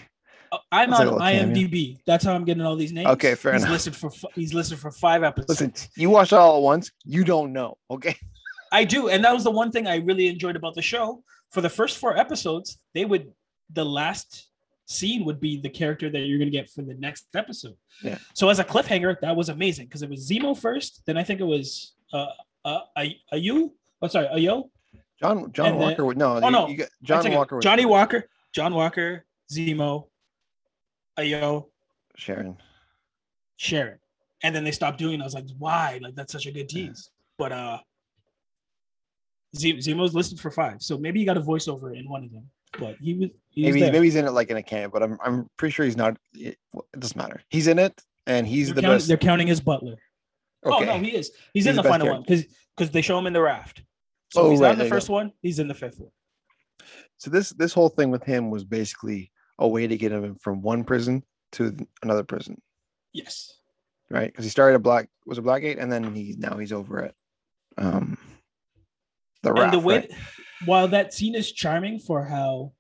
[0.53, 1.55] Oh, I'm on like a cameo.
[1.69, 1.99] IMDb.
[2.07, 3.09] That's how I'm getting all these names.
[3.11, 3.73] Okay, fair he's enough.
[3.73, 5.49] Listed for he's listed for five episodes.
[5.61, 7.77] Listen, you watch it all at once, you don't know.
[7.91, 8.17] Okay.
[8.73, 11.23] I do, and that was the one thing I really enjoyed about the show.
[11.51, 13.33] For the first four episodes, they would
[13.73, 14.49] the last
[14.87, 17.77] scene would be the character that you're gonna get for the next episode.
[18.03, 18.19] Yeah.
[18.35, 21.41] So as a cliffhanger, that was amazing because it was Zemo first, then I think
[21.41, 22.27] it was uh
[22.65, 22.81] uh,
[23.33, 23.71] Ayu.
[24.03, 24.71] Oh, sorry, Ayo.
[25.21, 26.37] John John And then- Walker would no.
[26.43, 26.69] Oh, no.
[26.69, 27.31] you got John.
[27.33, 27.57] Walker.
[27.57, 27.85] was Johnny.
[27.87, 28.29] Walker.
[28.53, 29.25] John Walker.
[29.53, 30.09] Zemo.
[31.19, 31.67] Ayo.
[32.17, 32.57] Sharon.
[33.57, 33.99] Sharon.
[34.43, 35.23] And then they stopped doing it.
[35.23, 35.99] I was like, why?
[36.03, 37.11] Like that's such a good tease.
[37.39, 37.79] But uh
[39.57, 40.83] Z- Zemo's listed for five.
[40.83, 42.49] So maybe you got a voiceover in one of them.
[42.79, 43.93] But he was he Maybe there.
[43.93, 46.17] maybe he's in it like in a camp, but I'm I'm pretty sure he's not.
[46.35, 47.41] It, it doesn't matter.
[47.51, 49.09] He's in it, and he's they're, the counting, best.
[49.09, 49.97] they're counting his butler.
[50.67, 50.77] Okay.
[50.91, 51.29] Oh no, he is.
[51.53, 52.45] He's, He's in the the, final one because
[52.77, 53.83] because they show him in the raft.
[54.33, 54.97] So Oh, he's right, not in the you go.
[54.97, 56.11] first one, he's in the fifth one.
[57.19, 60.63] so this this whole thing with him was basically a way to get him from
[60.63, 62.61] one prison to another prison,
[63.13, 63.53] Yes.
[64.11, 64.27] right?
[64.33, 67.15] Because he started at Black was it Blackgate, and then he now he's over at
[67.79, 68.19] um
[69.43, 69.73] the and raft.
[69.73, 70.11] the way right?
[70.67, 72.73] While that scene is charming for how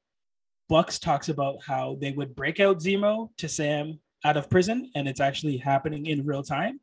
[0.68, 5.07] Bucks talks about how they would break out Zemo to Sam out of prison and
[5.09, 6.81] it's actually happening in real time,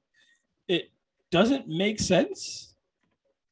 [0.68, 0.92] it
[1.32, 2.76] doesn't make sense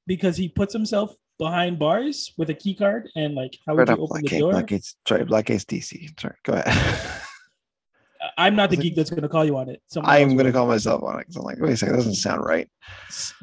[0.07, 3.97] because he puts himself behind bars with a key card and like how would Right
[3.97, 4.39] you up open the Blackgate.
[4.39, 4.53] door?
[4.53, 6.19] Blackgate's sorry, Blackgate's DC.
[6.19, 7.21] Sorry, go ahead.
[8.37, 9.81] I'm not the geek that's gonna call you on it.
[9.87, 12.15] Someone I'm gonna call myself on it because I'm like, wait a second, that doesn't
[12.15, 12.69] sound right.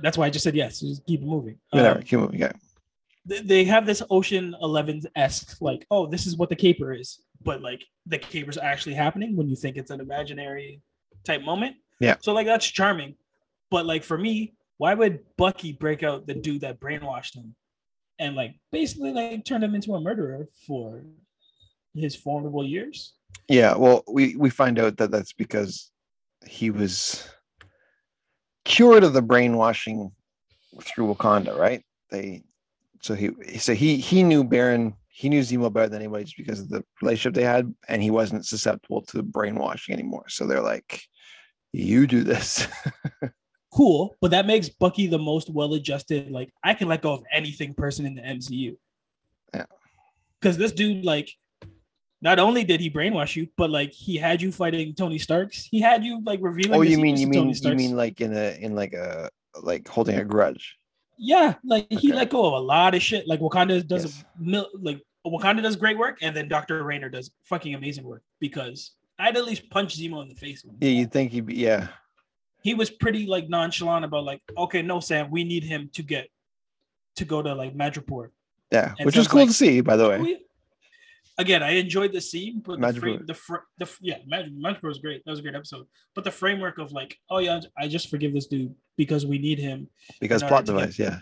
[0.03, 0.81] That's why I just said yes.
[0.81, 1.59] Just keep it moving.
[1.71, 2.39] Whatever, Um, keep moving.
[2.41, 2.53] Yeah.
[3.29, 7.23] Th- they have this Ocean Eleven esque like, oh, this is what the caper is,
[7.43, 10.81] but like the caper's actually happening when you think it's an imaginary
[11.25, 11.77] type moment.
[12.01, 12.17] Yeah.
[12.21, 13.15] So like that's charming,
[13.71, 17.55] but like for me, why would Bucky break out the dude that brainwashed him,
[18.19, 21.03] and like basically like turn him into a murderer for
[21.95, 23.15] his formidable years?
[23.49, 25.91] Yeah, well, we we find out that that's because
[26.47, 27.29] he was
[28.65, 30.11] cured of the brainwashing
[30.83, 31.83] through Wakanda, right?
[32.11, 32.43] They
[33.07, 36.61] so he so he he knew Baron he knew Zemo better than anybody just because
[36.61, 40.25] of the relationship they had, and he wasn't susceptible to brainwashing anymore.
[40.29, 41.03] So they're like,
[41.73, 42.67] "You do this."
[43.73, 46.31] Cool, but that makes Bucky the most well-adjusted.
[46.31, 48.75] Like I can let go of anything person in the MCU.
[49.53, 49.67] Yeah.
[50.41, 51.31] Because this dude, like,
[52.23, 55.69] not only did he brainwash you, but like he had you fighting Tony Starks.
[55.71, 56.79] He had you like revealing.
[56.79, 59.29] oh, you mean you mean you mean like in a in like a
[59.61, 60.79] like holding a grudge?
[61.19, 63.27] Yeah, like he let go of a lot of shit.
[63.27, 64.25] Like Wakanda does Yes.
[64.39, 68.93] mil- like Wakanda does great work, and then Doctor Raynor does fucking amazing work because
[69.19, 70.65] I'd at least punch Zemo in the face.
[70.81, 71.89] Yeah, you'd think he'd be yeah.
[72.63, 76.29] he was pretty like nonchalant about like, okay, no, Sam, we need him to get
[77.17, 78.29] to go to like Madripoor.
[78.73, 80.39] Yeah, And which is cool like- to see, by the way.
[81.39, 84.99] Again, I enjoyed the scene, but the frame, the fr- the yeah, Mag- Madripoor was
[84.99, 85.23] great.
[85.25, 85.87] That was a great episode.
[86.15, 89.59] But the framework of like, oh yeah, I just forgive this dude because we need
[89.59, 89.89] him.
[90.21, 91.19] Because plot device, yeah.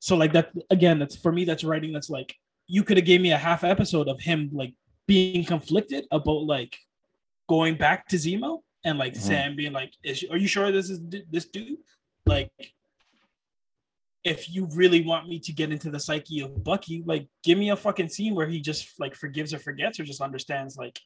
[0.00, 1.44] So like that again, that's for me.
[1.44, 1.92] That's writing.
[1.92, 2.34] That's like
[2.66, 4.72] you could have gave me a half episode of him like
[5.06, 6.76] being conflicted about like
[7.48, 9.18] going back to Zemo and like Mhm.
[9.20, 11.78] Sam being like, is, "Are you sure this is d- this dude?"
[12.26, 12.50] Like,
[14.24, 17.70] if you really want me to get into the psyche of Bucky, like, give me
[17.70, 20.98] a fucking scene where he just like forgives or forgets or just understands like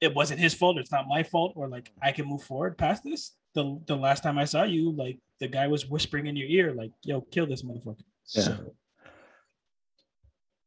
[0.00, 0.78] it wasn't his fault.
[0.78, 3.32] or It's not my fault, or like I can move forward past this.
[3.54, 6.72] The the last time I saw you, like the guy was whispering in your ear,
[6.74, 8.02] like, "Yo, kill this motherfucker."
[8.34, 8.42] Yeah.
[8.42, 8.74] So,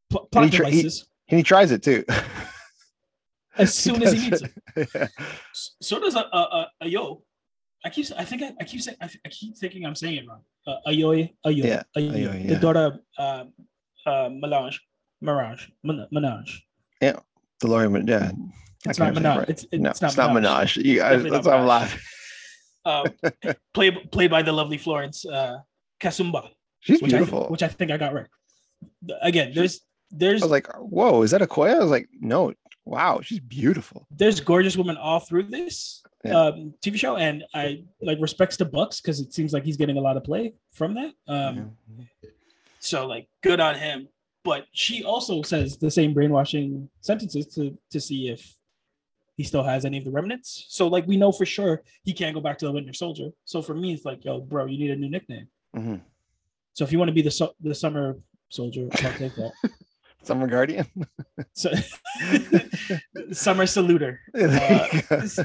[0.10, 0.82] pl- plot he tr- he-
[1.30, 2.06] And he tries it too.
[3.58, 4.52] as soon as he needs it.
[4.76, 4.90] it.
[4.96, 5.08] Yeah.
[5.54, 7.24] So does a a, a, a yo.
[7.84, 10.28] I keep I think I, I keep saying I, I keep thinking I'm saying it
[10.28, 10.42] wrong.
[10.68, 12.60] Uh, Ayoy, Ayo, Yeah, Ayo, Ayoy, the yeah.
[12.60, 13.44] daughter uh,
[14.06, 14.80] uh, Melange,
[15.22, 16.62] Mirage, Min- Minaj.
[17.64, 18.32] DeLorean, yeah.
[18.88, 19.38] It's not Minaj.
[19.38, 19.50] right.
[19.50, 20.78] It's, it's no, not it's not Minaj.
[20.78, 20.84] Minaj.
[20.86, 22.00] You, I, that's why I'm laughing.
[22.86, 23.06] Um,
[23.74, 25.58] played played by the lovely Florence uh,
[26.00, 26.50] Kasumba,
[26.82, 27.48] She's which I, beautiful.
[27.48, 28.28] which I think I got right.
[29.22, 31.76] Again, there's there's I was like, whoa, is that a Koya?
[31.76, 32.54] I was like, no,
[32.86, 34.06] wow, she's beautiful.
[34.12, 36.40] there's gorgeous women all through this Yeah.
[36.40, 39.98] um, TV show, and I like respects to Bucks because it seems like he's getting
[39.98, 41.14] a lot of play from that.
[41.28, 41.78] Um,
[42.80, 44.08] So like good on him.
[44.44, 48.56] But she also says the same brainwashing sentences to to see if
[49.38, 50.66] he still has any of the remnants.
[50.70, 53.30] So like we know for sure he can't go back to the Winter Soldier.
[53.46, 55.48] So for me, it's like, yo, bro, you need a new nickname.
[55.76, 56.02] Mhm.
[56.74, 58.18] So if you want to be the su- the summer
[58.50, 59.52] soldier, I'll take that.
[60.26, 60.88] Summer Guardian.
[61.54, 61.72] So
[63.32, 64.18] summer saluter.
[64.34, 65.44] Go.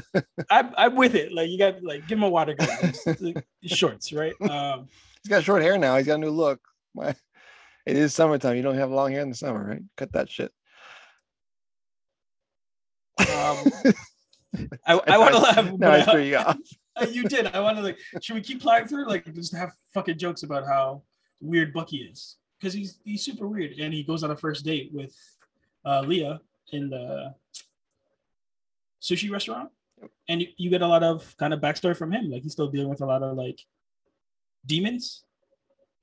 [0.49, 1.31] I'm, I'm with it.
[1.33, 2.93] Like you got like give him a water gun,
[3.65, 4.33] shorts, right?
[4.49, 4.87] Um,
[5.23, 5.97] He's got short hair now.
[5.97, 6.59] He's got a new look.
[6.93, 7.13] Why?
[7.85, 8.55] It is summertime.
[8.55, 9.81] You don't have long hair in the summer, right?
[9.97, 10.51] Cut that shit.
[13.19, 13.25] um,
[14.87, 15.71] I, I want to laugh.
[15.77, 16.57] No, I I- threw you off.
[16.95, 17.47] Uh, you did.
[17.47, 17.97] I want to like.
[18.21, 19.07] Should we keep plowing through?
[19.07, 21.03] Like, just have fucking jokes about how
[21.39, 24.91] weird Bucky is because he's he's super weird, and he goes on a first date
[24.93, 25.15] with
[25.83, 26.39] uh, Leah
[26.71, 27.33] in the
[29.01, 29.69] sushi restaurant,
[30.29, 32.29] and you, you get a lot of kind of backstory from him.
[32.29, 33.59] Like, he's still dealing with a lot of like
[34.65, 35.23] demons,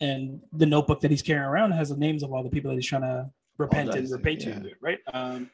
[0.01, 2.77] and the notebook that he's carrying around has the names of all the people that
[2.77, 4.99] he's trying to repent and repay to, right?
[5.12, 5.51] Um,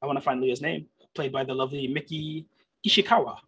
[0.00, 2.46] I want to find Leah's name, played by the lovely Miki
[2.86, 3.38] Ishikawa.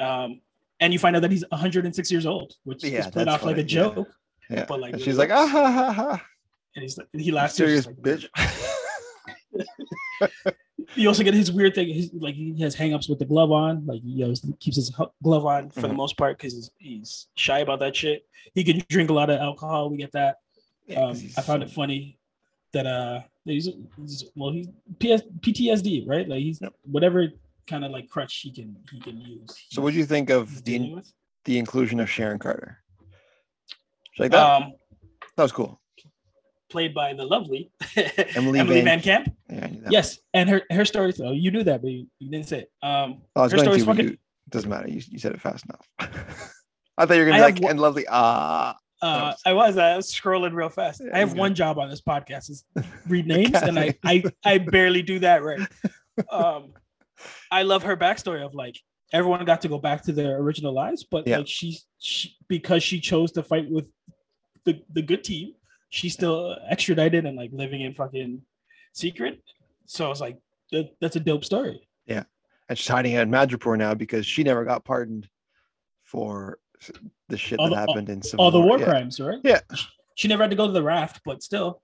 [0.00, 0.40] Um,
[0.80, 3.56] and you find out that he's 106 years old, which Yeah, is played off like
[3.56, 3.66] a funny, yeah.
[3.66, 4.08] joke.
[4.48, 4.64] Yeah.
[4.66, 6.24] But like she's like, ah ha ha ha.
[6.74, 7.54] And he's like, he laughs.
[7.54, 8.28] Serious like, bitch.
[10.94, 11.88] You also get his weird thing.
[11.92, 13.84] His, like he has hangups with the glove on.
[13.84, 14.90] Like he always keeps his
[15.22, 15.96] glove on for the Mhm.
[15.96, 18.24] most part because he's, he's shy about that shit.
[18.54, 19.90] He can drink a lot of alcohol.
[19.90, 20.36] We get that.
[20.86, 22.18] Yeah, Um, I found it funny
[22.72, 26.72] that uh he's, he's well he's PS, PTSD right like he's Yep.
[26.84, 27.28] whatever
[27.66, 29.50] kind of like crutch he can he can use.
[29.70, 31.02] So what do you think of the
[31.44, 32.78] the inclusion of Sharon Carter?
[34.18, 34.62] Like that.
[34.62, 34.72] Um,
[35.36, 35.78] that was cool.
[36.68, 37.70] Played by the lovely
[38.36, 39.36] Emily Emily, Van- Van, Camp.
[39.50, 39.92] Yeah, I knew that.
[39.92, 42.72] Yes, and her her story though you knew that but you, you didn't say it.
[42.82, 43.86] Um, Oh, I was her going story's to.
[43.90, 44.16] fucking- you-
[44.50, 44.88] doesn't matter.
[44.88, 45.86] You, you said it fast enough.
[46.96, 48.06] I thought you were gonna I be like one- and lovely.
[48.08, 51.02] Ah, Uh, was- I was I was scrolling real fast.
[51.04, 52.64] Yeah, I have one job on this podcast is
[53.08, 55.60] read names, and I, I I barely do that right.
[56.30, 56.72] Um,
[57.50, 58.76] I love her backstory of like
[59.12, 61.38] everyone got to go back to their original lives, but Yeah.
[61.38, 63.86] like she, she because she chose to fight with
[64.64, 65.54] the the good team,
[65.90, 68.42] she's still extradited and like living in fucking
[68.92, 69.42] secret.
[69.86, 70.38] So I was like,
[70.72, 71.88] that, that's a dope story.
[72.06, 72.24] Yeah,
[72.68, 75.28] and she's hiding out in Madripoor now because she never got pardoned
[76.04, 76.58] for
[77.28, 78.84] the shit All that the- happened in Civil All the war yeah.
[78.86, 79.40] crimes, right?
[79.44, 79.60] Yeah.
[80.14, 81.82] She never had to go to the raft, but still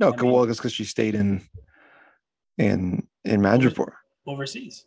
[0.00, 1.42] No, I mean- well, it's because she stayed in
[2.58, 3.92] in in Madripoor,
[4.26, 4.84] overseas.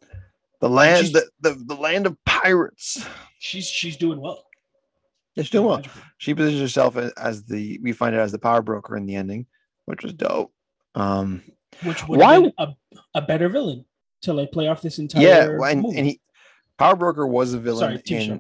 [0.62, 3.06] the land, the, the, the land of pirates.
[3.40, 4.46] She's she's doing well.
[5.46, 5.82] She's doing well.
[6.18, 9.46] She positions herself as the we find it as the power broker in the ending,
[9.86, 10.54] which was dope.
[10.96, 11.44] Um,
[11.84, 12.68] which would Why- a,
[13.16, 13.86] a better villain
[14.24, 16.20] to like play off this entire yeah, well, and, and he
[16.78, 18.40] power broker was a villain Sorry, in show.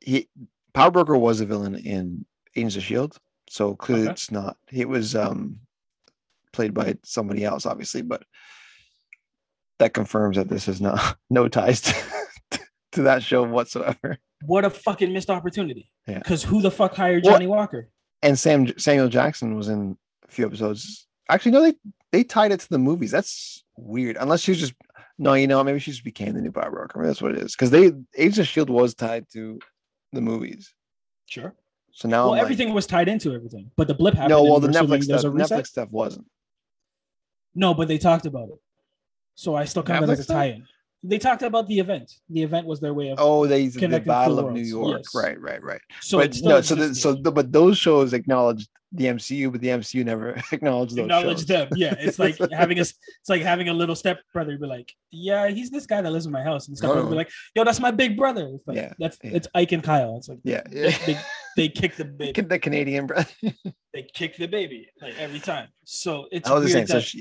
[0.00, 0.28] he
[0.72, 2.24] power broker was a villain in
[2.56, 3.16] Agents of Shield,
[3.48, 4.12] so clearly Okay.
[4.12, 4.56] it's not.
[4.70, 5.60] He was um
[6.52, 8.24] played by somebody else, obviously, but
[9.78, 11.94] that confirms that this is not no ties to,
[12.92, 14.18] to that show whatsoever.
[14.44, 15.90] What a fucking missed opportunity.
[16.06, 16.18] Yeah.
[16.18, 17.88] Because who the fuck hired Well- Johnny Walker?
[18.22, 19.96] And Sam Samuel Jackson was in
[20.26, 21.06] a few episodes.
[21.28, 21.74] Actually, no, they
[22.10, 23.10] they tied it to the movies.
[23.12, 24.16] That's weird.
[24.18, 24.74] Unless she was just
[25.18, 26.88] no, you know, maybe she just became the new Barbara.
[26.96, 27.54] Maybe that's what it is.
[27.54, 29.58] Because they Agents of Shield was tied to
[30.12, 30.74] the movies.
[31.26, 31.54] Sure.
[31.92, 34.30] So now well, I'm like- everything was tied into everything, but the blip happened.
[34.30, 35.22] no, well, the Netflix stuff?
[35.24, 36.26] Netflix stuff wasn't.
[37.54, 38.58] No, but they talked about it,
[39.34, 40.66] so I still kind Netflix as a tie-in.
[41.04, 42.12] They talked about the event.
[42.28, 43.18] The event was their way of.
[43.20, 45.02] Oh, they the Battle Two of New York.
[45.04, 45.14] yes.
[45.14, 45.80] Right, right, right.
[46.00, 49.68] so but no, so the, so the, but those shows acknowledged the MCU, but the
[49.68, 51.46] MCU never acknowledged those acknowledge shows.
[51.46, 51.68] them.
[51.76, 55.48] Yeah, it's like having a it's like having a little step brother be like, yeah,
[55.48, 57.10] he's this guy that lives in my house, and the step brother No.
[57.10, 57.18] be oh.
[57.18, 58.50] like, yo, that's my big brother.
[58.54, 59.30] It's like, Yeah, that's yeah.
[59.34, 60.16] it's Ike and Kyle.
[60.16, 60.98] It's like Yeah, they, yeah.
[61.06, 61.18] they,
[61.56, 62.40] they kick the baby.
[62.40, 63.28] the Canadian brother.
[63.94, 65.68] They kick the baby like every time.
[65.84, 66.82] So it's I was just saying.
[66.82, 67.18] weird So that she,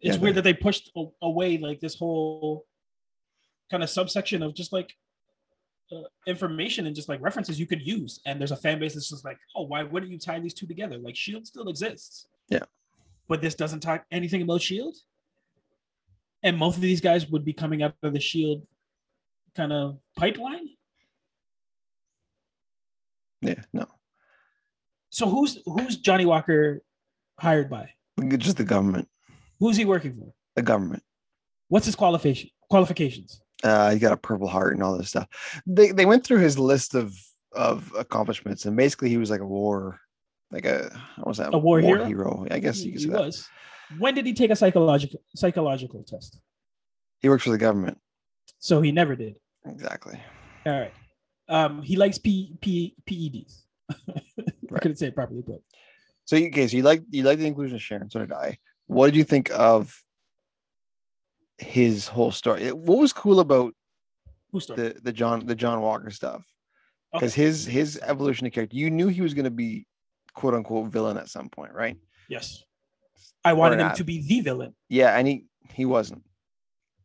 [0.00, 2.66] it's yeah, weird that they pushed away like this whole
[3.70, 4.94] kind of subsection of just like
[5.92, 8.20] uh, information and just like references you could use.
[8.26, 10.66] And there's a fan base that's just like oh why wouldn't you tie these two
[10.66, 10.98] together?
[10.98, 12.26] Like shield still exists.
[12.48, 12.64] Yeah.
[13.28, 14.96] but this doesn't talk anything about shield
[16.42, 18.62] and most of these guys would be coming out of the shield
[19.56, 20.68] kind of pipeline?
[23.42, 23.86] Yeah, no,
[25.10, 26.82] so who's who's johnny walker
[27.38, 27.90] hired by?
[28.38, 29.08] Just the government.
[29.60, 30.32] who's he working for?
[30.54, 31.02] The government.
[31.68, 35.26] what's his qualification qualifications Uh, he got a Purple Heart and all this stuff.
[35.66, 37.14] They they went through his list of
[37.52, 39.98] of accomplishments, and basically he was like a war,
[40.50, 41.54] like a what was that?
[41.54, 42.46] A war hero?
[42.50, 43.20] I guess he, you could say that.
[43.20, 43.48] was
[43.98, 46.38] when did he take a psychological psychological test
[47.20, 47.98] He works for the government.
[48.58, 50.20] so he never did Exactly.
[50.66, 50.92] All right.
[51.48, 53.62] Um, he likes P, P, PEDs.
[54.74, 55.60] I couldn't say it properly, but
[56.24, 58.58] So you- okay, so you like you like the inclusion of Sharon, so did I.
[58.86, 59.96] What did you think of
[61.58, 62.70] his whole story?
[62.72, 63.74] What was cool about
[64.52, 66.44] the the John the John Walker stuff?
[67.14, 67.20] Okay.
[67.20, 69.86] Because his his evolution of character, you knew he was going to be
[70.34, 71.96] quote unquote villain at some point, right?
[72.28, 72.62] Yes.
[73.44, 74.74] I wanted him to be the villain.
[74.88, 76.24] Yeah, and he he wasn't.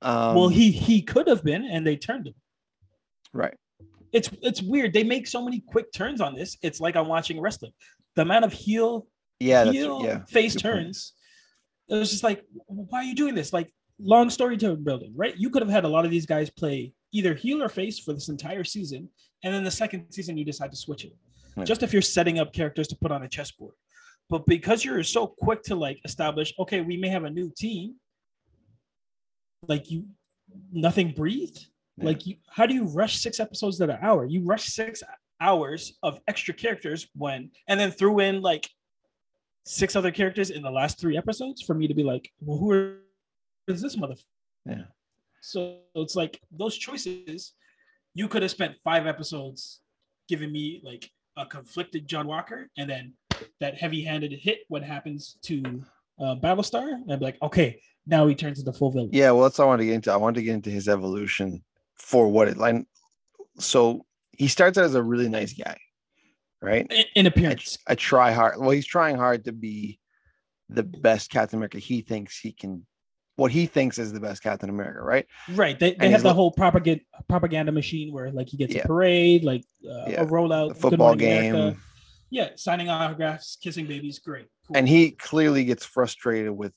[0.02, 2.34] Um, well, he he could have been, and they turned him.
[3.34, 3.54] right.
[4.12, 4.92] It's it's weird.
[4.92, 6.58] They make so many quick turns on this.
[6.62, 7.72] It's like I'm watching wrestling.
[8.16, 9.08] The amount of heel
[9.40, 10.26] Yeah, heel yeah.
[10.26, 10.76] face good point.
[10.76, 11.14] turns.
[11.88, 13.54] It was just like, why are you doing this?
[13.54, 13.72] Like
[14.02, 15.36] long storytelling building, right?
[15.38, 18.14] You could have had a lot of these guys play either heel or face for
[18.14, 19.10] this entire season,
[19.44, 21.14] and then the second season you decide to switch it.
[21.58, 21.64] Yeah.
[21.64, 23.74] Just if you're setting up characters to put on a chessboard.
[24.30, 27.96] But because you're so quick to like establish, okay, we may have a new team,
[29.68, 30.06] like you,
[30.72, 31.66] nothing breathed.
[31.98, 32.06] Yeah.
[32.06, 34.26] Like you, how do you rush six episodes that an hour?
[34.26, 35.04] You rush six
[35.42, 38.70] hours of extra characters when and then threw in like
[39.66, 42.72] six other characters in the last three episodes for me to be like, well, who
[42.72, 42.98] are,
[43.68, 44.16] is this mother?
[44.66, 44.84] Yeah.
[45.42, 47.54] So it's like those choices,
[48.14, 49.82] you could have spent five episodes
[50.28, 53.14] giving me like a conflicted John Walker and then
[53.60, 55.84] that heavy-handed hit what happens to
[56.20, 56.94] uh, Battlestar.
[56.94, 59.10] And I'd be like, okay, now he turns into full villain.
[59.12, 60.12] Yeah, well, that's what I wanted to get into.
[60.12, 61.64] I wanted to get into his evolution
[61.98, 62.86] for what it like.
[63.60, 65.78] So he starts out as a really nice guy,
[66.62, 66.86] right?
[66.92, 67.78] In, in appearance.
[67.88, 68.60] I try hard.
[68.60, 70.00] Well, he's trying hard to be
[70.70, 72.86] the best Captain America he thinks he can,
[73.38, 75.26] what he thinks is the best Captain America, right?
[75.54, 75.80] Right.
[75.80, 78.82] They, they have the lo- whole propaganda propaganda machine where like he gets Yeah.
[78.84, 80.22] a parade, like uh, Yeah.
[80.22, 81.56] a rollout, The football game.
[81.56, 81.80] America.
[82.30, 84.48] Yeah, signing autographs, kissing babies, great.
[84.68, 84.78] Cool.
[84.78, 86.74] And he clearly gets frustrated with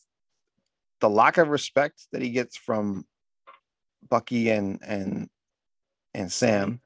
[1.00, 3.04] the lack of respect that he gets from
[4.08, 5.28] Bucky and and
[6.14, 6.80] and Sam.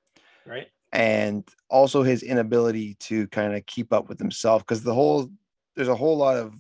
[0.46, 0.68] right.
[0.92, 5.28] and also his inability to kind of keep up with himself because the whole
[5.76, 6.54] there's a whole lot of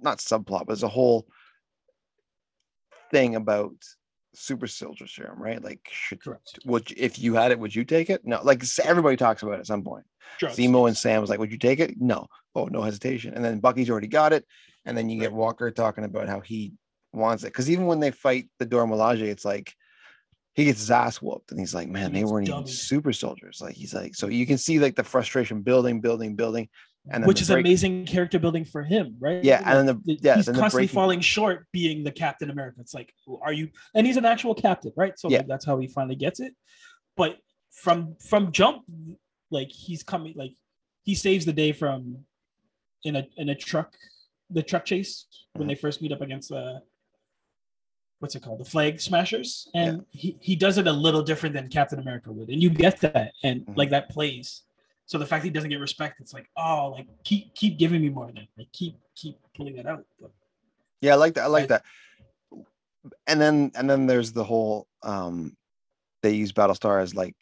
[0.00, 1.26] not subplot but there's a whole
[3.10, 3.72] thing about
[4.34, 5.62] super soldier serum right?
[5.62, 6.60] Like should Correct.
[6.64, 8.24] would you- if you had it would you take it?
[8.24, 10.04] No like everybody talks about it at some point.
[10.38, 10.56] Drugs.
[10.56, 11.94] Zemo and Sam was like would you take it?
[12.00, 12.26] No.
[12.54, 13.34] Oh no hesitation.
[13.34, 14.44] And then Bucky's already got it.
[14.84, 16.72] And then you get Walker talking about how he
[17.12, 17.48] wants it.
[17.48, 19.74] Because even when they fight the Dora Milaje it's like
[20.54, 23.58] he gets his ass whooped and he's like man He they weren't even super soldiers.
[23.60, 26.68] Like he's like so you can see like the frustration building building building
[27.08, 29.42] and which is break- amazing character building for him, right?
[29.42, 32.80] Yeah, and then the- yeah, he's constantly breaking- falling short being the Captain America.
[32.80, 33.70] It's like, are you?
[33.94, 35.18] And he's an actual captain, right?
[35.18, 35.38] So Yeah.
[35.38, 36.54] like, that's how he finally gets it.
[37.16, 37.38] But
[37.70, 38.84] from from jump,
[39.50, 40.52] like he's coming, like
[41.04, 42.24] he saves the day from
[43.04, 43.96] in a in a truck,
[44.50, 45.68] the truck chase when Mm-hmm.
[45.68, 46.82] they first meet up against the
[48.18, 51.68] what's it called, the Flag Smashers, and he he does it a little different than
[51.68, 53.76] Captain America would, and you get that, and Mhm.
[53.78, 54.62] like that plays.
[55.10, 58.10] So the fact he doesn't get respect, it's like, oh, like keep keep giving me
[58.10, 58.46] more of that.
[58.56, 60.04] Like keep keep pulling that out.
[60.20, 60.30] But
[61.00, 61.82] yeah i like that i like I- that
[63.26, 65.56] and then and then there's the whole um
[66.22, 67.34] they use battlestar as like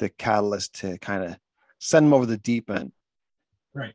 [0.00, 1.36] the catalyst to kind of
[1.78, 2.92] send him over the deep end
[3.74, 3.94] Right.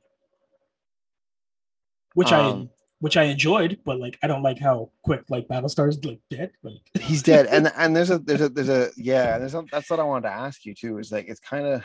[2.13, 2.69] which Um, I
[2.99, 6.51] which I enjoyed, but like I don't like how quick like Battlestar's like dead.
[6.61, 9.89] Like he's dead and and there's a there's a there's a yeah there's a, that's
[9.89, 11.84] what i wanted to ask you too is like it's kind of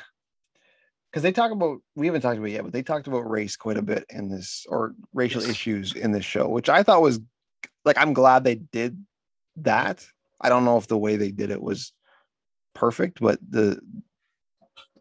[1.17, 3.57] because they talk about we haven't talked about it yet but they talked about race
[3.57, 5.51] quite a bit in this or racial Yes.
[5.51, 7.21] issues in this show which i thought was
[7.87, 9.03] like i'm glad they did
[9.57, 10.07] that
[10.43, 11.95] i don't know if the way they did it was
[12.75, 13.81] perfect but the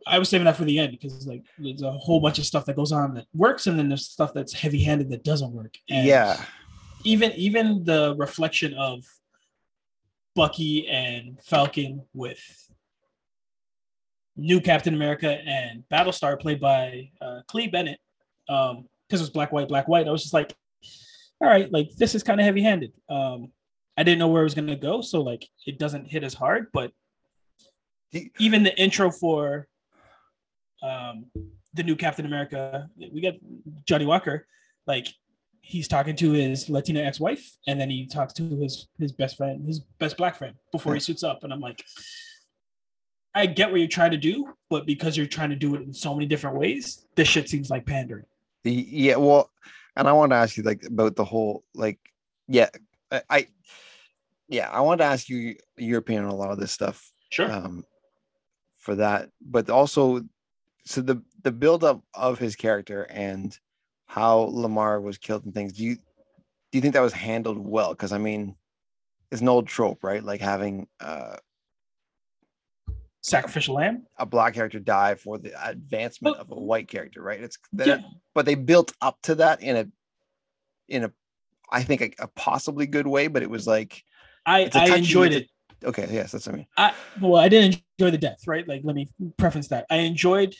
[0.08, 2.66] I was saving that for the end because like there's a whole bunch of stuff
[2.68, 5.76] that goes on that works, and then there's stuff that's heavy handed that doesn't work.
[5.90, 6.40] And yeah
[7.04, 9.04] even even the reflection of
[10.36, 12.70] Bucky and Falcon with
[14.38, 18.00] new Captain America and Battlestar played by uh, Clé Bennett
[18.50, 20.54] um because it was black white black white I was just like
[21.42, 23.52] all right like this is kind of heavy handed um
[23.98, 26.34] I didn't know where it was going to go so like it doesn't hit as
[26.34, 26.92] hard but
[28.40, 29.68] even the intro for
[30.84, 31.26] um
[31.74, 33.34] the new Captain America we got
[33.86, 34.48] Johnny Walker
[34.86, 35.08] like
[35.66, 39.66] he's talking to his Latina ex-wife, and then he talks to his his best friend,
[39.66, 41.44] his best black friend, before he suits up.
[41.44, 41.84] And I'm like,
[43.36, 45.94] I get what you're trying to do, but because you're trying to do it in
[45.94, 48.24] so many different ways, this shit seems like pandering.
[48.64, 49.52] Yeah, well,
[49.98, 52.00] and I want to ask you like about the whole like,
[52.48, 52.70] yeah,
[53.12, 53.48] I, I
[54.48, 57.52] yeah, I want to ask you your opinion on a lot of this stuff Sure.
[57.52, 57.84] um,
[58.78, 60.22] for that, but also,
[60.86, 63.58] so the the buildup of his character and
[64.06, 65.74] how Lamar was killed and things.
[65.74, 67.90] Do you do you think that was handled well?
[67.90, 68.56] Because I mean,
[69.32, 70.24] it's an old trope, right?
[70.24, 71.36] Like having uh,
[73.30, 74.06] Sacrificial lamb.
[74.20, 77.42] a black character die for the advancement Well- of a white character, right?
[77.42, 77.98] It's that Yeah.
[78.36, 79.88] but they built up to that in a
[80.88, 81.12] in a
[81.72, 84.04] I think a, a possibly good way, but it was like
[84.46, 85.50] I, I enjoyed it.
[85.84, 86.68] okay, yes, that's what I mean.
[86.78, 88.68] I well, I didn't enjoy the death, right?
[88.68, 89.88] Like, let me preface that.
[89.90, 90.54] I enjoyed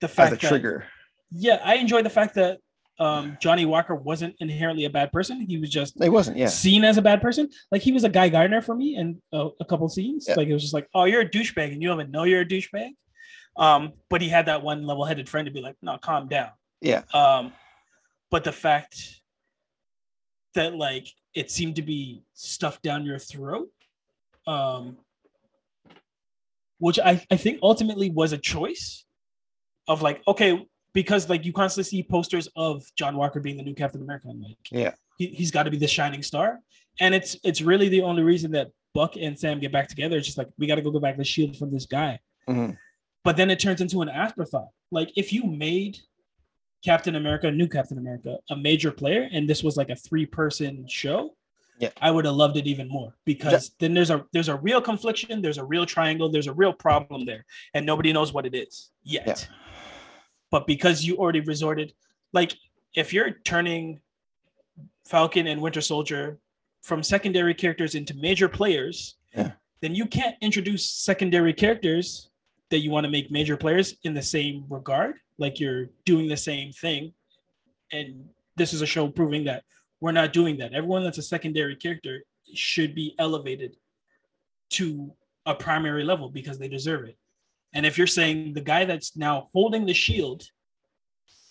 [0.00, 0.86] the As fact a that trigger.
[1.30, 2.60] yeah, I enjoyed the fact that
[2.98, 5.40] um, Johnny Walker wasn't inherently a bad person.
[5.40, 6.48] He was just It wasn't, yeah.
[6.48, 7.48] seen as a bad person.
[7.70, 10.26] Like he was a Guy Gardner for me in uh, a couple scenes.
[10.28, 10.34] Yeah.
[10.36, 12.40] Like it was just like, oh, you're a douchebag, and you don't even know you're
[12.40, 12.90] a douchebag.
[13.56, 16.50] Um, but he had that one level-headed friend to be like, no, calm down.
[16.80, 17.02] Yeah.
[17.14, 17.52] Um,
[18.30, 19.20] but the fact
[20.54, 23.68] that like it seemed to be stuffed down your throat,
[24.46, 24.96] um,
[26.78, 29.04] which I, I think ultimately was a choice
[29.88, 30.66] of like, okay,
[30.96, 34.28] because like you constantly see posters of John Walker being the new Captain America.
[34.30, 34.92] I'm like, Yeah.
[35.18, 36.58] he, he's got to be the shining star.
[37.00, 40.16] And it's it's really the only reason that Buck and Sam get back together.
[40.16, 42.18] It's just like we got to go go back the shield from this guy.
[42.48, 42.76] Mhm.
[43.24, 44.70] but then it turns into an afterthought.
[44.90, 45.98] Like if you made
[46.84, 51.20] Captain America, new Captain America, a major player, and this was like a three-person show,
[51.84, 51.90] Yeah.
[52.00, 55.42] I would have loved it even more because then there's a there's a real confliction,
[55.42, 57.44] there's a real triangle, there's a real problem there,
[57.74, 58.74] and nobody knows what it is
[59.04, 59.26] yet.
[59.26, 59.56] Yeah.
[60.50, 61.92] But because you already resorted,
[62.32, 62.54] like
[62.94, 64.00] if you're turning
[65.06, 66.38] Falcon and Winter Soldier
[66.82, 69.52] from secondary characters into major players, Yeah.
[69.80, 72.30] then you can't introduce secondary characters
[72.70, 75.16] that you want to make major players in the same regard.
[75.38, 77.12] Like you're doing the same thing.
[77.92, 79.64] And this is a show proving that
[80.00, 80.72] we're not doing that.
[80.72, 82.22] Everyone that's a secondary character
[82.54, 83.76] should be elevated
[84.70, 85.12] to
[85.46, 87.16] a primary level because they deserve it.
[87.76, 90.48] And if you're saying the guy that's now holding the shield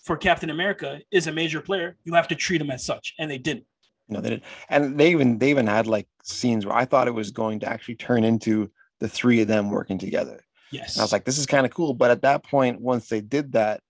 [0.03, 3.13] for Captain America is a major player, you have to treat him as such.
[3.19, 3.65] And they didn't.
[4.09, 4.43] No, they didn't.
[4.69, 7.69] And they even they even had like scenes where I thought it was going to
[7.69, 10.41] actually turn into the three of them working together.
[10.71, 10.95] Yes.
[10.95, 11.93] And I was like, this is kind of cool.
[11.93, 13.81] But at that point, once they did that,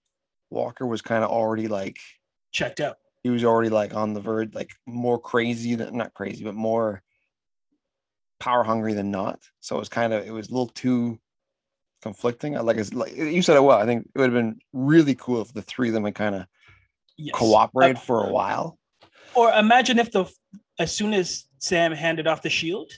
[0.50, 2.00] Walker was kind of already like
[2.52, 2.98] checked out.
[3.24, 7.02] he was already like on the verge, like more crazy than not crazy, but more
[8.42, 9.40] power hungry than not.
[9.62, 11.18] So it was kind of it was a little too
[12.10, 12.56] conflicting.
[12.56, 13.80] I like it's like you said it well.
[13.80, 16.36] I think it would have been really cool if the three of them had kind
[16.36, 16.46] of
[17.18, 17.34] Yes.
[17.34, 18.78] cooperated Uh, for a while.
[19.36, 20.26] Or imagine if the
[20.78, 22.92] as soon as Sam handed off the shield,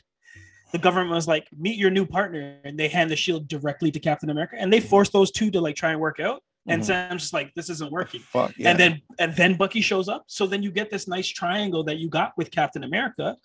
[0.73, 3.99] the government was like, "Meet your new partner," and they hand the shield directly to
[3.99, 6.43] Captain America, and they force those two to like try and work out.
[6.67, 6.85] And Mhm.
[6.85, 8.71] Sam's just like, "This isn't working." Fuck yeah.
[8.71, 10.25] And then and then Bucky shows up.
[10.27, 13.37] So then you get this nice triangle that you got with Captain America,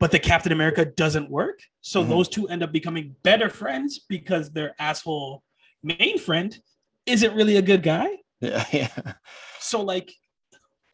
[0.00, 1.60] but the Captain America doesn't work.
[1.82, 2.08] So Mhm.
[2.08, 5.44] those two end up becoming better friends because their asshole
[5.82, 6.58] main friend
[7.06, 8.08] isn't really a good guy.
[8.40, 9.12] yeah, yeah.
[9.60, 10.12] So like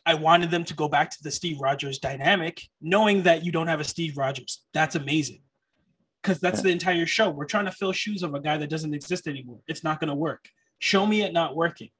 [0.05, 3.67] I wanted them to go back to the Steve Rogers dynamic, knowing that you don't
[3.69, 4.65] have a Steve Rogers.
[4.73, 5.43] That's amazing.
[6.23, 6.65] Because that's Yeah.
[6.65, 7.31] the entire show.
[7.31, 9.61] We're trying to fill shoes of a guy that doesn't exist anymore.
[9.69, 10.49] It's not going to work.
[10.79, 11.91] Show me it not working.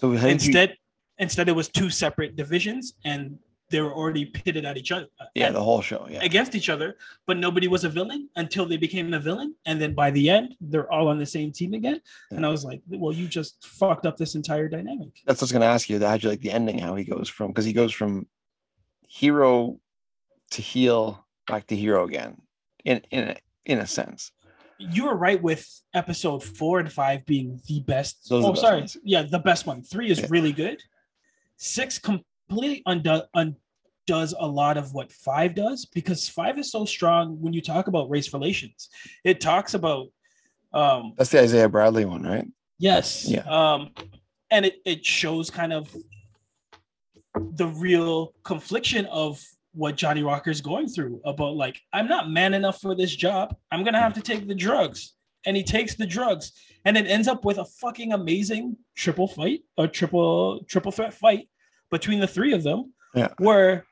[0.00, 0.76] So did you- Instead,
[1.18, 3.38] instead it was two separate divisions, and
[3.72, 6.06] they were already pitted at each other, uh, yeah, at- the whole show.
[6.08, 6.22] Yeah.
[6.22, 6.88] against each other.
[7.26, 10.54] But nobody was a villain until they became the villain, and then by the end,
[10.60, 12.00] they're all on the same team again.
[12.30, 15.10] And I was like, well, you just fucked up this entire dynamic.
[15.26, 15.98] That's what I was gonna ask you.
[15.98, 16.78] How'd you like the ending?
[16.78, 18.26] How he goes from because he goes from
[19.08, 19.80] hero
[20.52, 22.36] to heel back to hero again,
[22.84, 24.30] in in a, in a sense.
[24.78, 25.64] you were right with
[25.94, 28.28] episode four and five being the best.
[28.28, 28.78] Those oh, the best sorry.
[28.80, 28.96] ones.
[29.04, 29.82] Yeah, the best one.
[29.82, 30.26] Three is Yeah.
[30.30, 30.78] really good.
[31.56, 33.22] Six completely undo-
[34.08, 37.86] undoes a lot of what five does because five is so strong when you talk
[37.86, 38.88] about race relations.
[39.24, 40.08] It talks about,
[40.72, 42.46] um, That's the Isaiah Bradley one, right?
[42.78, 43.42] yes, Yeah.
[43.46, 43.90] um,
[44.50, 45.94] and it, it shows kind of
[47.54, 49.42] the real confliction of
[49.74, 53.56] what Johnny Walker's going through about like I'm not man enough for this job.
[53.70, 55.14] I'm gonna have to take the drugs,
[55.46, 56.52] and he takes the drugs,
[56.84, 61.48] and it ends up with a fucking amazing triple fight, a triple triple threat fight
[61.90, 63.28] between the three of them, Yeah.
[63.38, 63.86] where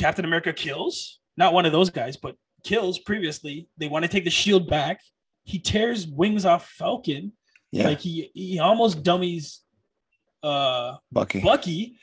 [0.00, 2.34] Captain America kills not one of those guys, but
[2.64, 3.68] kills previously.
[3.78, 5.00] They want to take the shield back.
[5.44, 7.32] He tears wings off Falcon.
[7.72, 9.60] Yeah, Like he he almost dummies
[10.42, 11.40] uh Bucky.
[11.40, 11.96] Bucky.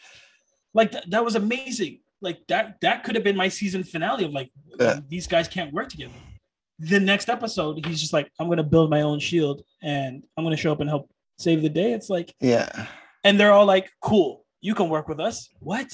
[0.74, 2.00] Like th- that was amazing.
[2.22, 5.00] Like that that could have been my season finale of like Yeah.
[5.08, 6.14] these guys can't work together.
[6.80, 10.56] The next episode, he's just like, I'm gonna build my own shield and I'm gonna
[10.58, 11.92] show up and help save the day.
[11.94, 12.88] It's like, Yeah,
[13.24, 15.50] and they're all like, cool, you can work with us.
[15.60, 15.88] What?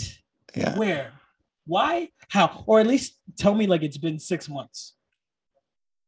[0.56, 0.78] yeah.
[0.78, 1.12] Where?
[1.66, 2.10] Why?
[2.30, 2.64] How?
[2.68, 4.94] Or at least tell me like it's been six months.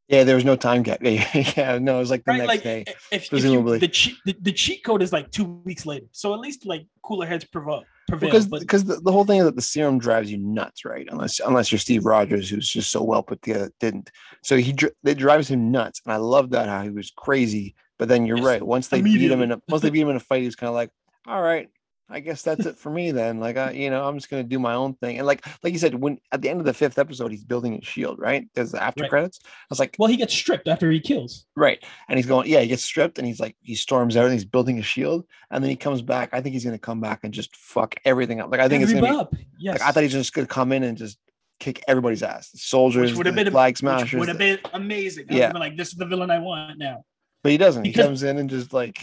[0.08, 0.99] Yeah, there was no time gap.
[1.03, 2.38] Yeah, no, it was like the right?
[2.38, 2.84] next Like day.
[3.12, 6.06] if, if you, the cheat the, the cheat code is like two weeks later.
[6.12, 7.84] So at least like cooler heads prevail.
[8.08, 10.86] prevail Because but because the, the whole thing is that the serum drives you nuts,
[10.86, 11.08] right?
[11.10, 14.12] Unless unless you're Steve Rogers, who's just so well put together, didn't.
[14.43, 17.76] So he it drives him nuts, and I love that how he was crazy.
[17.97, 18.62] But then you're Yes, right.
[18.62, 20.68] Once they beat him in a once they beat him in a fight, he's kind
[20.68, 20.91] of like,
[21.28, 21.70] all right.
[22.08, 23.39] I guess that's it for me then.
[23.39, 25.18] Like, I, you know, I'm just gonna do my own thing.
[25.18, 27.74] And like, like you said, when at the end of the fifth episode, he's building
[27.74, 28.47] his shield, right?
[28.53, 29.10] There's the after Right.
[29.10, 29.39] credits.
[29.43, 31.45] I was like, well, he gets stripped after he kills.
[31.56, 31.84] Right.
[32.08, 34.45] And he's going, yeah, he gets stripped and he's like, he storms out and he's
[34.45, 35.26] building a shield.
[35.49, 36.30] And then he comes back.
[36.32, 38.51] I think he's going to come back and just fuck everything up.
[38.51, 39.34] Like, I think it's going to be, up.
[39.58, 39.80] Yes.
[39.80, 41.18] like, I thought he's just going to come in and just
[41.60, 42.51] kick everybody's ass.
[42.53, 44.20] Soldiers, which would have been flag smashers.
[44.20, 45.26] would have been amazing.
[45.30, 45.51] Yeah.
[45.51, 47.03] Been like this is the villain I want now.
[47.41, 47.84] but he doesn't.
[47.86, 48.99] He comes in and just like,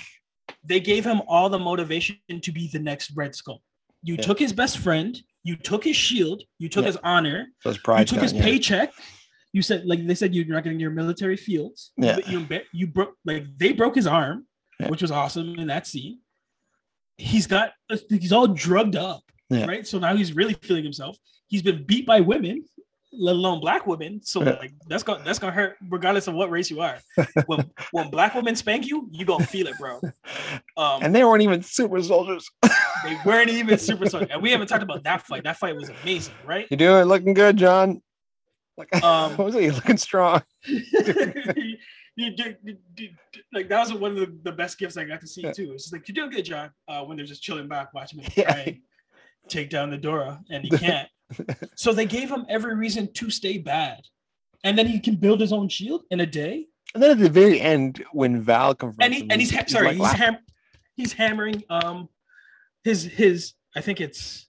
[0.65, 3.63] They gave him all the motivation to be the next Red Skull.
[4.03, 4.23] You Yeah.
[4.23, 5.21] took his best friend.
[5.45, 6.43] You took his shield.
[6.59, 6.89] You took Yeah.
[6.89, 7.49] his honor.
[7.61, 8.93] so his You took his paycheck.
[9.53, 11.93] You said like they said you're not getting your military fields.
[11.97, 12.19] Yeah.
[12.27, 14.47] You, you, you broke like they broke his arm,
[14.89, 16.21] which was awesome in that scene.
[17.19, 17.73] He's got
[18.09, 19.87] he's all drugged up, right?
[19.87, 21.17] So now he's really feeling himself.
[21.47, 22.65] He's been beat by women.
[23.13, 24.21] Let alone black women.
[24.23, 26.99] So like that's gonna that's gonna hurt regardless of what race you are.
[27.47, 30.01] When when black women spank you, you gonna feel it, bro.
[30.77, 32.49] Um, and they weren't even super soldiers.
[33.05, 35.45] they weren't even super soldiers, and we haven't talked about that fight.
[35.45, 36.67] That fight was amazing, right?
[36.71, 38.01] You doing looking good, John.
[38.79, 39.65] Like, Um, what was it?
[39.65, 40.43] You looking strong.
[40.67, 40.83] you,
[42.17, 42.33] you,
[42.65, 43.11] you- you-
[43.53, 45.73] like that was one of the, the best gifts I got to see too.
[45.73, 46.71] It's just like you're doing good, John.
[46.89, 48.45] Uh, when they're just chilling back watching him Yeah.
[48.53, 48.79] try and
[49.49, 51.09] take down the Dora, and he can't.
[51.77, 54.01] So they gave him every reason to stay bad,
[54.65, 56.67] and then he can build his own shield in a day.
[56.95, 59.65] And then at the very end, when Val confronts And he him, and he's, ha-
[59.67, 60.39] sorry, like he's ham-
[60.95, 62.09] he's hammering um
[62.85, 64.49] his his I think it's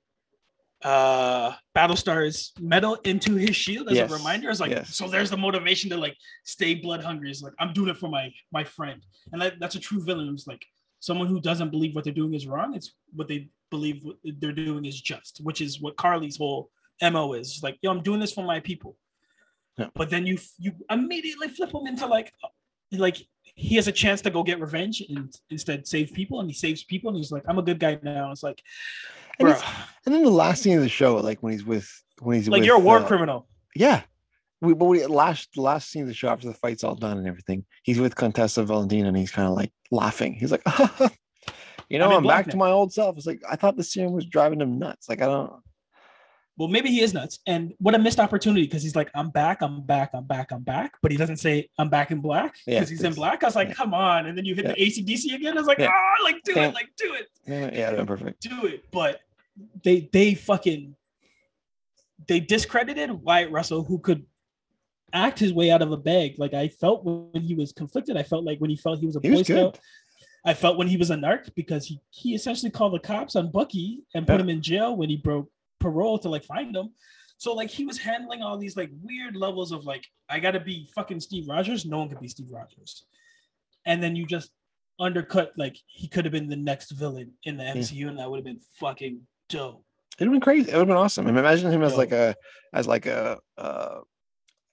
[0.84, 4.12] uh Battlestar's metal into his shield as Yes.
[4.12, 4.50] a reminder.
[4.50, 4.96] It's like Yes.
[4.96, 7.30] so there's the motivation to like stay blood hungry.
[7.32, 9.02] It's like I'm doing it for my my friend.
[9.32, 10.28] And that, that's a true villain.
[10.34, 10.66] It's like
[11.00, 12.76] someone who doesn't believe what they're doing is wrong.
[12.76, 16.70] It's what they believe what they're doing is just, which is what Karli's whole
[17.14, 17.48] MO is.
[17.54, 18.96] It's like, yo, I'm doing this for my people.
[19.78, 19.88] Yeah.
[20.00, 22.32] But then you you immediately flip him into like
[22.92, 23.18] like
[23.56, 26.84] he has a chance to go get revenge and instead save people and he saves
[26.84, 28.32] people and he's like, I'm a good guy now.
[28.32, 28.62] It's like,
[29.40, 29.64] And, it's-
[30.06, 32.60] and then the last scene of the show, like when he's with when he's like
[32.60, 33.48] with, you're a war uh, criminal.
[33.76, 34.02] Yeah.
[34.62, 37.28] We, but we last last scene of the show after the fight's all done and
[37.28, 40.34] everything, he's with Contessa Valentina and he's kind of like laughing.
[40.34, 40.64] He's like,
[41.94, 43.18] you know, I'm, black back to my old self.
[43.18, 45.08] It's like I thought the serum was driving him nuts.
[45.08, 45.54] Like I don't.
[46.56, 47.40] Well, maybe he is nuts.
[47.48, 50.62] And what a missed opportunity because he's like, I'm back, I'm back, I'm back, I'm
[50.62, 50.94] back.
[51.02, 53.44] But he doesn't say I'm back in black Yeah, because he's in black.
[53.44, 53.74] I was like, yeah.
[53.74, 54.28] come on.
[54.28, 55.58] And then you hit the ACDC again.
[55.58, 55.90] I was like, Yeah.
[55.92, 56.68] ah, like do Yeah.
[56.68, 57.28] it, like do it.
[57.48, 58.42] Yeah, yeah, perfect.
[58.42, 58.86] do it.
[58.92, 59.22] But
[59.84, 60.96] they they fucking
[62.28, 64.26] they discredited Wyatt Russell, who could
[65.12, 66.36] act his way out of a bag.
[66.38, 68.16] Like I felt when he was conflicted.
[68.18, 69.80] I felt like when he felt he was a He boy was scout.
[70.46, 73.52] I felt when he was a narc because he he essentially called the cops on
[73.52, 74.42] Bucky and put Yeah.
[74.42, 76.90] him in jail when he broke parole to like find him.
[77.38, 80.90] So like he was handling all these like weird levels of like I gotta be
[80.96, 81.86] fucking Steve Rogers.
[81.86, 83.06] No one could be Steve Rogers.
[83.86, 84.52] And then you just
[85.00, 88.38] undercut like he could have been the next villain in the MCU, and that would
[88.38, 89.84] have been fucking dope.
[90.20, 90.70] It'd been crazy.
[90.70, 91.26] It would have been awesome.
[91.26, 92.36] I mean, imagine him as like a
[92.74, 94.00] as like a uh,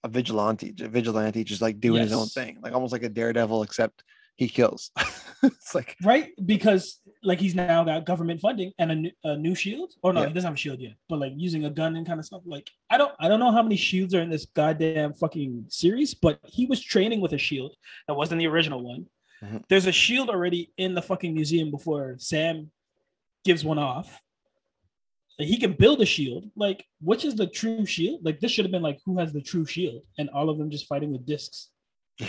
[0.04, 3.62] a vigilante, a vigilante, just like doing his own thing, like almost like a daredevil,
[3.62, 4.04] except
[4.40, 4.90] he kills.
[5.42, 6.30] it's like Right?
[6.54, 6.84] Because
[7.22, 9.92] like he's now got government funding and a new, a new shield.
[10.02, 10.28] Or no, Yeah.
[10.28, 10.94] he doesn't have a shield yet.
[11.10, 12.42] But like using a gun and kind of stuff.
[12.46, 16.14] Like I don't I don't know how many shields are in this goddamn fucking series,
[16.14, 17.72] but he was training with a shield
[18.08, 19.02] that wasn't the original one.
[19.44, 19.62] Mhm.
[19.68, 22.70] There's a shield already in the fucking museum before Sam
[23.44, 24.08] gives one off.
[25.38, 26.50] Like, he can build a shield.
[26.56, 28.24] Like, which is the true shield?
[28.24, 30.02] Like, this should have been like, who has the true shield?
[30.18, 31.68] And all of them just fighting with discs.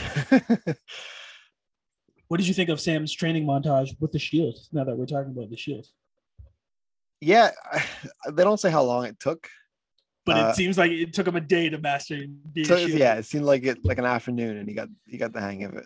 [2.31, 4.57] What did you think of Sam's training montage with the shield?
[4.71, 5.85] Now that we're talking about the shield,
[7.19, 7.51] yeah,
[8.31, 9.49] they don't say how long it took.
[10.25, 12.23] but Uh, it seems like it took him a day to master
[12.63, 15.41] So yeah, it seemed like it like an afternoon, and he got he got the
[15.41, 15.85] hang of it.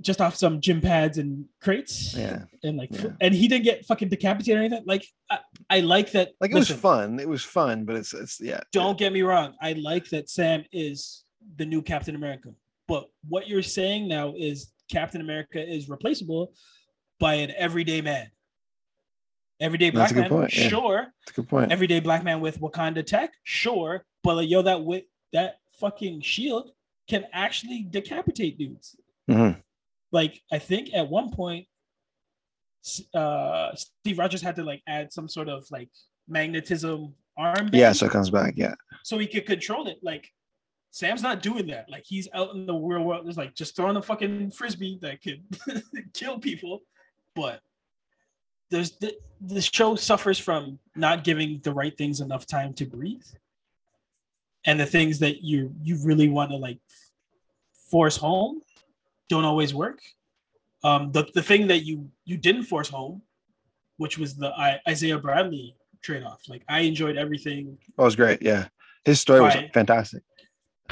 [0.00, 2.12] just off some gym pads and crates.
[2.12, 3.10] Yeah, and like, Yeah.
[3.20, 4.82] and he didn't get fucking decapitated or anything.
[4.84, 5.38] Like, I,
[5.70, 6.30] I like that.
[6.40, 7.20] like it listen, was fun.
[7.20, 8.62] It was fun, but it's it's yeah.
[8.72, 9.54] Don't get me wrong.
[9.62, 11.22] I like that Sam is
[11.54, 12.48] the new Captain America.
[12.88, 16.52] But what you're saying now is Captain America is replaceable
[17.18, 18.30] by an everyday man.
[19.58, 20.68] Everyday That's black a good man, point, yeah.
[20.68, 20.96] sure.
[21.24, 21.72] That's a good point.
[21.72, 24.04] Everyday black man with Wakanda tech, sure.
[24.22, 26.72] But like, yo, that with that fucking shield
[27.08, 28.96] can actually decapitate dudes.
[29.30, 29.60] Mhm.
[30.10, 31.66] Like, I think at one point,
[33.14, 35.88] uh, Steve Rogers had to like add some sort of like
[36.28, 37.70] magnetism arm.
[37.72, 38.54] Yeah, so it comes back.
[38.56, 38.74] Yeah,
[39.04, 39.98] so he could control it.
[40.02, 40.28] Like
[40.92, 41.88] Sam's not doing that.
[41.90, 45.22] Like he's out in the real world, just like just throwing a fucking frisbee that
[45.22, 45.42] could
[46.14, 46.82] kill people.
[47.34, 47.60] But
[48.70, 53.24] there's the the show suffers from not giving the right things enough time to breathe,
[54.66, 56.78] and the things that you you really want to like
[57.90, 58.60] force home
[59.30, 59.98] don't always work.
[60.84, 63.22] Um, the the thing that you you didn't force home,
[63.96, 66.42] which was the I, Isaiah Bradley trade off.
[66.48, 68.42] Like I enjoyed everything that was great.
[68.42, 68.68] Yeah,
[69.06, 69.72] his story was Right.
[69.72, 70.22] fantastic.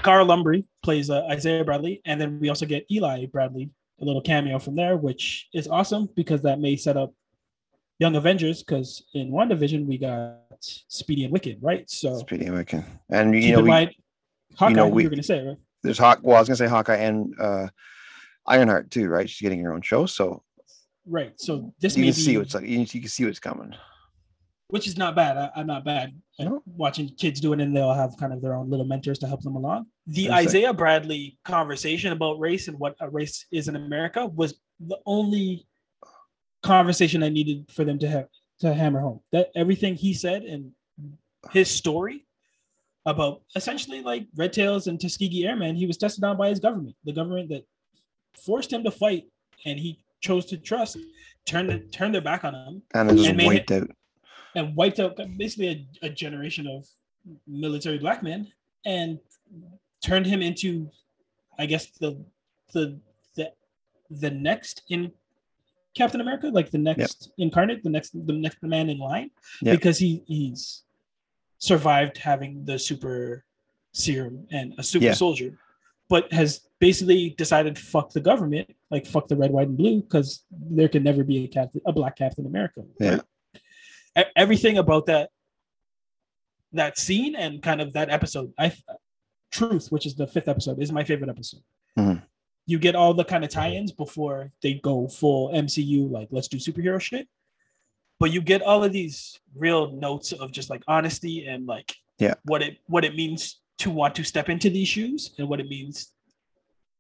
[0.03, 3.71] Carl Lumbly plays uh, Isaiah Bradley, and then we also get Eli Bradley,
[4.01, 7.13] a little cameo from there, which is awesome because that may set up
[7.99, 8.63] Young Avengers.
[8.63, 11.89] Because in WandaVision we got Speedy and Wiccan, right?
[11.91, 13.95] So Speedy and Wiccan, and you know we, mind,
[14.57, 14.73] Hawkeye.
[14.75, 15.57] know, you we- were gonna say right?
[15.83, 16.21] there's Hawk.
[16.23, 17.69] Well, I was gonna say Hawkeye and uh,
[18.47, 19.29] Ironheart too, right?
[19.29, 20.43] She's getting her own show, so
[21.07, 21.33] Right.
[21.41, 22.65] So this you may can see what's like.
[22.65, 23.75] You, you can see what's coming.
[24.71, 25.37] Which is not bad.
[25.37, 26.63] I, I'm not bad at No.
[26.67, 29.43] watching kids do it, and they'll have kind of their own little mentors to help
[29.43, 29.87] them along.
[30.07, 30.49] The Interesting.
[30.49, 35.67] Isaiah Bradley conversation about race and what a race is in America was the only
[36.63, 38.27] conversation I needed for them to have
[38.61, 39.21] to hammer home.
[39.33, 40.73] That everything he said and
[41.51, 42.27] his story
[43.07, 45.75] about essentially like Red Tails and Tuskegee Airmen.
[45.75, 47.65] He was tested on by his government, the government that
[48.45, 49.25] forced him to fight,
[49.65, 50.99] and he chose to trust.
[51.47, 53.89] Turned turned their back on him And it just wiped out.
[54.55, 55.69] And wiped out basically
[56.03, 56.87] a, a generation of
[57.47, 58.51] military black men
[58.85, 59.19] and
[60.05, 60.91] turned him into,
[61.59, 62.17] I guess the
[62.73, 62.99] the
[63.37, 63.53] the
[64.11, 65.13] the next in
[65.95, 69.31] Captain America, like the next incarnate, the next the next man in line,
[69.63, 69.77] Yep.
[69.79, 70.83] because he he's
[71.59, 73.45] survived having the super
[73.93, 75.13] serum and a super Yeah.
[75.15, 75.59] soldier,
[76.09, 80.45] but has basically decided fuck the government, like fuck the red, white, and blue, because
[80.51, 82.83] there can never be a captain, a black Captain America.
[82.99, 83.21] Yeah.
[84.37, 85.31] Everything about that
[86.73, 88.73] that scene and kind of that episode, I
[89.51, 91.63] truth, which is the fifth episode, is my favorite episode.
[91.99, 92.23] Mhm.
[92.67, 96.59] You get all the kind of tie-ins before they go full MCU, like let's do
[96.59, 97.29] superhero shit.
[98.21, 102.35] But you get all of these real notes of just like honesty and like Yeah.
[102.45, 105.69] what it what it means to want to step into these shoes and what it
[105.69, 106.13] means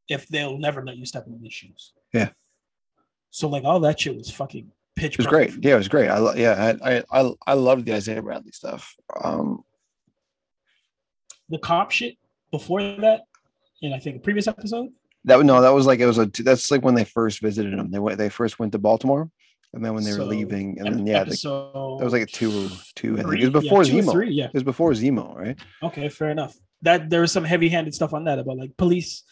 [0.08, 1.92] if they'll never let you step into these shoes.
[2.12, 2.30] Yeah.
[3.30, 5.14] So like all that shit was fucking pitch.
[5.14, 5.52] It was perfect.
[5.54, 5.64] great.
[5.64, 6.08] Yeah, it was great.
[6.08, 8.94] I yeah, I I I, I loved the Isaiah Bradley stuff.
[9.24, 9.64] Um,
[11.48, 12.14] The cop shit
[12.50, 13.20] before that,
[13.82, 14.88] in I think a previous episode.
[15.24, 17.90] that no, that was like it was a that's like when they first visited him.
[17.90, 19.30] They went they first went to Baltimore,
[19.72, 22.68] and then when they were leaving, and then yeah, episode that was like a two
[22.94, 23.18] two.
[23.18, 24.12] I think it was before yeah, Zemo.
[24.12, 24.46] Three, yeah.
[24.46, 25.58] It was before Zemo, right?
[25.82, 26.54] Okay, fair enough.
[26.82, 29.24] That there was some heavy-handed stuff on that about like police.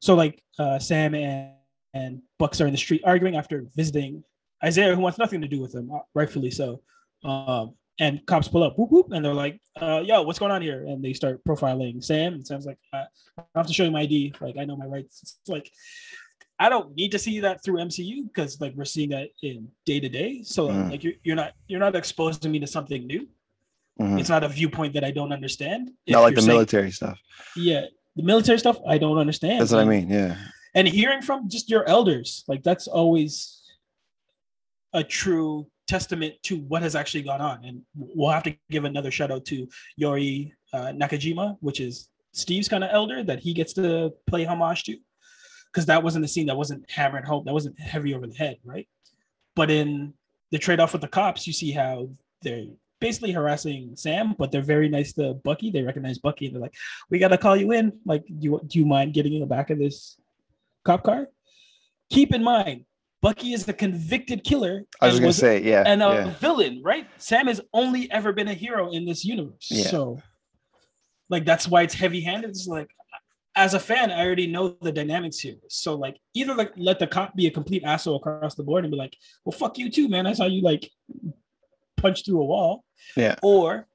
[0.00, 1.52] So like uh, Sam and
[1.92, 4.24] and Bucks are in the street arguing after visiting
[4.64, 6.80] Isaiah, who wants nothing to do with them, uh, rightfully so.
[7.24, 10.62] Um, and cops pull up, whoop whoop, and they're like, uh, "Yo, what's going on
[10.62, 12.34] here?" And they start profiling Sam.
[12.34, 13.04] And Sam's like, "I
[13.54, 14.32] have to show you my ID.
[14.40, 15.70] Like, I know my rights." It's like,
[16.58, 20.00] I don't need to see that through MCU because like we're seeing that in day
[20.00, 20.42] to day.
[20.42, 20.90] So Mm.
[20.90, 23.28] like you're, you're not you're not exposing me to something new.
[24.00, 24.18] Mhm.
[24.20, 25.90] It's not a viewpoint that I don't understand.
[26.08, 27.18] Not like the saying- military stuff.
[27.56, 27.84] yeah
[28.16, 30.08] the military stuff i don't understand That's what I mean.
[30.10, 30.36] Yeah.
[30.74, 33.59] and hearing from just your elders like that's always
[34.92, 39.10] a true testament to what has actually gone on and we'll have to give another
[39.10, 39.66] shout out to
[39.96, 44.84] yori uh, nakajima which is steve's kind of elder that he gets to play homage
[44.84, 44.96] to
[45.66, 48.56] because that wasn't a scene that wasn't hammered home that wasn't heavy over the head
[48.64, 48.88] right
[49.56, 50.14] but in
[50.52, 52.08] the trade-off with the cops you see how
[52.42, 52.66] they're
[53.00, 56.74] basically harassing sam but they're very nice to bucky they recognize bucky and they're like
[57.10, 57.92] we gotta call you in.
[58.06, 60.18] Like, do you do you mind getting in the back of this
[60.84, 61.28] cop car?
[62.10, 62.84] Keep in mind,
[63.22, 65.82] Bucky is a convicted killer I was gonna say yeah.
[65.86, 66.30] and a uh, yeah.
[66.34, 67.06] villain, right?
[67.18, 69.68] Sam has only ever been a hero in this universe.
[69.70, 69.88] Yeah.
[69.88, 70.22] So,
[71.28, 72.48] like, that's why it's heavy-handed.
[72.48, 72.88] It's like,
[73.56, 75.56] as a fan, I already know the dynamics here.
[75.68, 78.90] So, like, either like let the cop be a complete asshole across the board and
[78.90, 80.26] be like, "Well, fuck you too, man.
[80.26, 80.90] I saw you like
[81.96, 82.84] punch through a wall,"
[83.16, 83.34] Yeah.
[83.42, 83.86] or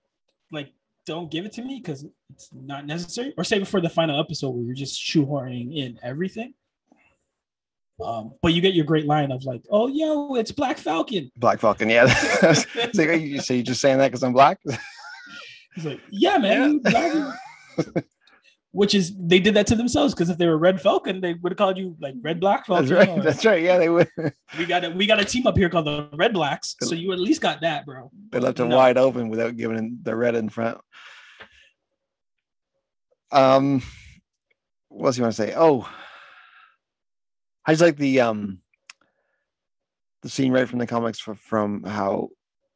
[0.51, 0.71] like
[1.05, 4.19] don't give it to me because it's not necessary, or save it for the final
[4.19, 6.53] episode where you're just shoehorning in everything.
[8.03, 11.59] Um, but you get your great line of like, "Oh, yo, it's Black Falcon." Black
[11.59, 11.89] Falcon.
[11.89, 12.05] Yeah.
[12.43, 14.59] it's like, you say you just saying that because I'm black.
[15.75, 17.35] He's like, "Yeah, man, black."
[18.71, 21.53] Which is they did that to themselves because if they were Red Falcon, they would
[21.53, 22.85] have called you like Red Black Falcon.
[22.87, 23.17] That's right.
[23.17, 23.63] or, That's right.
[23.63, 24.09] Yeah, they would.
[24.57, 27.13] we got a we got a team up here called the Red Blacks, so you
[27.13, 28.11] at least got that, bro.
[28.31, 28.75] They left it No.
[28.75, 30.77] wide open without giving the red in front.
[33.31, 33.81] Um,
[34.89, 35.53] what else you want to say?
[35.55, 35.89] Oh,
[37.65, 38.59] I just like the um
[40.21, 42.29] the scene right from the comics from, from how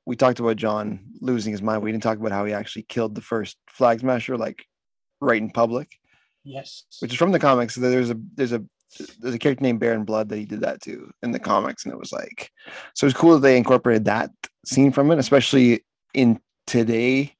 [0.05, 1.81] we talked about John losing his mind.
[1.81, 4.65] We didn't talk about how he actually killed the first flag smasher, like
[5.19, 5.99] right in public,
[6.43, 7.75] Yes, which is from the comics.
[7.75, 8.63] There's a there's a
[9.19, 11.93] there's a character named Baron Blood that he did that to in the comics, and
[11.93, 12.51] it was like
[12.95, 14.31] so it's cool that they incorporated that
[14.65, 15.83] scene from it, especially
[16.13, 17.35] in today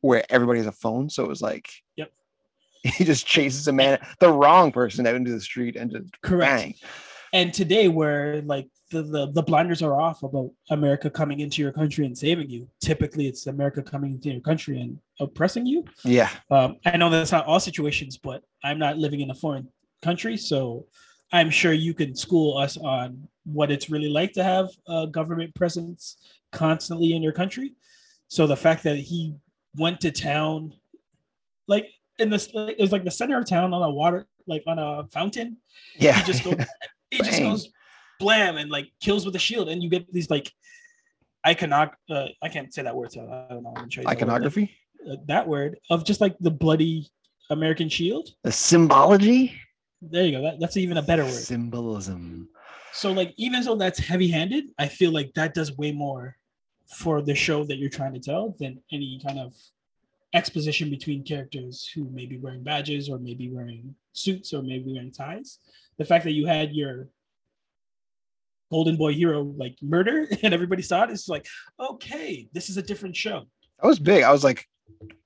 [0.00, 1.10] where everybody has a phone.
[1.10, 1.70] So it was like.
[2.96, 6.62] he just chases a man, the wrong person out into the street and just correct.
[6.62, 6.74] bang.
[7.32, 11.72] And today, where like the, the the blinders are off about America coming into your
[11.72, 15.84] country and saving you, typically it's America coming into your country and oppressing you.
[16.04, 16.28] Yeah.
[16.50, 19.68] Um, I know that's not all situations, but I'm not living in a foreign
[20.02, 20.86] country, so
[21.32, 25.54] I'm sure you can school us on what it's really like to have a government
[25.54, 26.18] presence
[26.52, 27.72] constantly in your country.
[28.28, 29.34] So the fact that he
[29.76, 30.74] went to town,
[31.66, 31.88] like
[32.18, 35.04] in this, it was like the center of town on a water, like on a
[35.12, 35.56] fountain.
[35.98, 36.16] Yeah.
[36.18, 36.54] He just goes,
[37.10, 37.68] he just goes
[38.20, 40.52] blam and like kills with a shield, and you get these like
[41.46, 41.90] iconog.
[42.10, 43.70] Uh, I can't say that word, so I don't know.
[43.70, 44.16] I'm gonna try that word.
[44.16, 44.70] Iconography,
[45.10, 47.08] Uh, that word of just like the bloody
[47.50, 48.30] American shield.
[48.42, 49.52] the symbology,
[50.00, 50.42] There you go.
[50.42, 51.32] That, that's even a better word.
[51.32, 52.48] symbolism.
[52.92, 56.36] So like even though that's heavy-handed, I feel like that does way more
[56.86, 59.52] for the show that you're trying to tell than any kind of
[60.34, 65.12] exposition between characters who may be wearing badges or maybe wearing suits or maybe wearing
[65.12, 65.60] ties.
[65.96, 67.08] The fact that you had your
[68.70, 71.46] golden boy hero like murder and everybody saw it, it's like,
[71.78, 73.44] okay, this is a different show.
[73.80, 74.24] That was big.
[74.24, 74.66] I was like,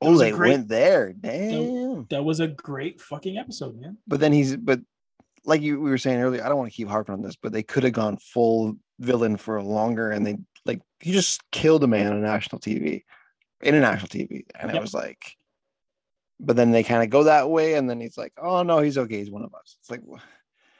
[0.02, 1.14] oh, was they great- went there.
[1.18, 2.06] Damn.
[2.11, 3.96] That was a great fucking episode, man.
[4.06, 4.80] But then he's but
[5.44, 7.52] like you we were saying earlier, I don't want to keep harping on this, but
[7.52, 10.36] they could have gone full villain for longer and they
[10.66, 13.04] like he just killed a man on national TV,
[13.62, 14.44] international TV.
[14.59, 14.82] And it Yep.
[14.82, 15.36] was like,
[16.40, 18.98] but then they kind of go that way, and then he's like, Oh no, he's
[18.98, 19.76] okay, he's one of us.
[19.80, 20.20] It's like wh-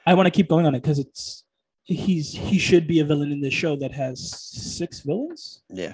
[0.05, 1.43] I want to keep going on it because it's
[1.83, 5.61] he's he should be a villain in this show that has six villains.
[5.69, 5.93] yeah.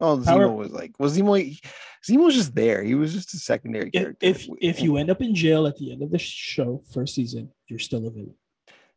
[0.00, 1.60] Oh, Power- Zemo was like, was Zemo
[2.08, 2.84] Zemo was just there.
[2.84, 4.16] He was just a secondary character.
[4.20, 7.50] if, if you end up in jail at the end of the show, first season,
[7.66, 8.34] you're still a villain.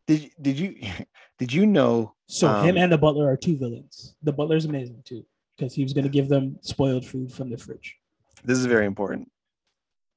[0.07, 0.75] did did you
[1.39, 4.15] did you know So him Um, and the butler are two villains.
[4.21, 5.25] The butler's amazing too
[5.57, 7.95] because he was going to give them spoiled food from the fridge.
[8.43, 9.29] this is very important.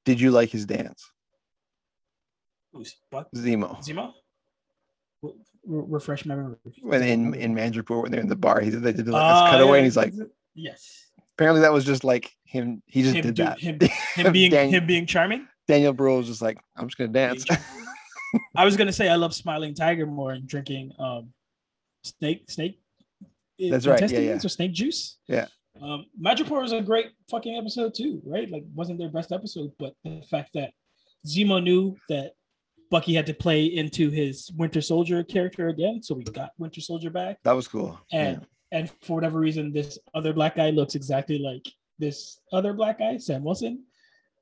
[0.05, 1.11] Did you like his dance?
[2.73, 3.31] Who's what?
[3.33, 3.77] Zemo.
[3.83, 4.11] Zemo?
[5.21, 5.31] Re-
[5.65, 6.57] re- refresh my memory.
[6.81, 9.51] When in in Madripoor when they're in the bar, he did they did like this
[9.51, 10.13] cutaway, yeah, and he's like,
[10.53, 12.81] yes, apparently that was just like him.
[12.85, 13.59] He just him, did that.
[13.59, 13.79] him,
[14.15, 15.47] him being Dan- him being charming.
[15.67, 17.45] Daniel Brühl was just like, I'm just gonna dance.
[18.55, 21.31] I was gonna say I love Smiling Tiger more and drinking um
[22.03, 22.79] snake snake.
[23.59, 24.47] That's right, yeah, intestines yeah.
[24.47, 25.17] Or snake juice.
[25.27, 25.47] Yeah.
[25.81, 28.49] Um, Madripoor was a great fucking episode too, right?
[28.49, 30.71] Like, wasn't their best episode, but the fact that
[31.27, 32.31] Zemo knew that
[32.91, 37.09] Bucky had to play into his Winter Soldier character again, so we got Winter Soldier
[37.09, 37.99] back, that was cool.
[38.13, 38.37] and
[38.71, 38.79] Yeah.
[38.79, 41.65] and for whatever reason, this other black guy looks exactly like
[41.99, 43.83] this other black guy, Sam Wilson.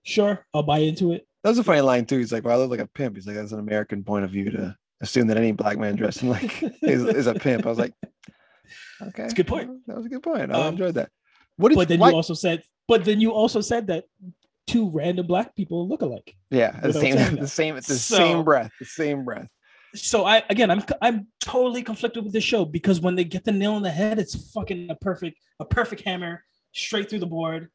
[0.03, 1.25] Sure, I'll buy into it.
[1.43, 2.17] That was a funny line too.
[2.17, 4.31] He's like, "Well, I look like a pimp." He's like, "That's an American point of
[4.31, 7.69] view to assume that any black man dressed in like is, is a pimp." I
[7.69, 7.93] was like,
[9.09, 9.85] "Okay, a good point.
[9.87, 10.51] That was a good point.
[10.51, 11.09] I Um, enjoyed that."
[11.57, 14.05] What did but then why- you also said, but then you also said that
[14.67, 16.35] two random black people look alike.
[16.49, 19.47] yeah, the same, the same, the So- same breath, the same breath.
[19.95, 23.51] So I again, I'm I'm totally conflicted with this show because when they get the
[23.51, 27.69] nail on the head, it's fucking a perfect a perfect hammer straight through the board,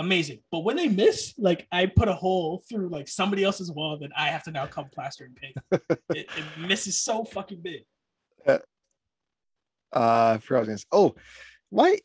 [0.00, 0.40] amazing.
[0.50, 4.10] But when they miss, like I put a hole through like somebody else's wall that
[4.16, 5.56] I have to now come plaster and paint.
[6.10, 7.84] it, it misses so fucking big.
[8.44, 8.58] Uh,
[9.94, 10.84] Uh, I forgot what I was gonna say.
[10.92, 11.14] Oh,
[11.70, 11.98] why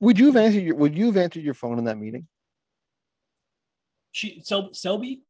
[0.00, 2.26] would you have answered your Would you have answered your phone in that meeting?
[4.12, 5.22] She Sel, Selby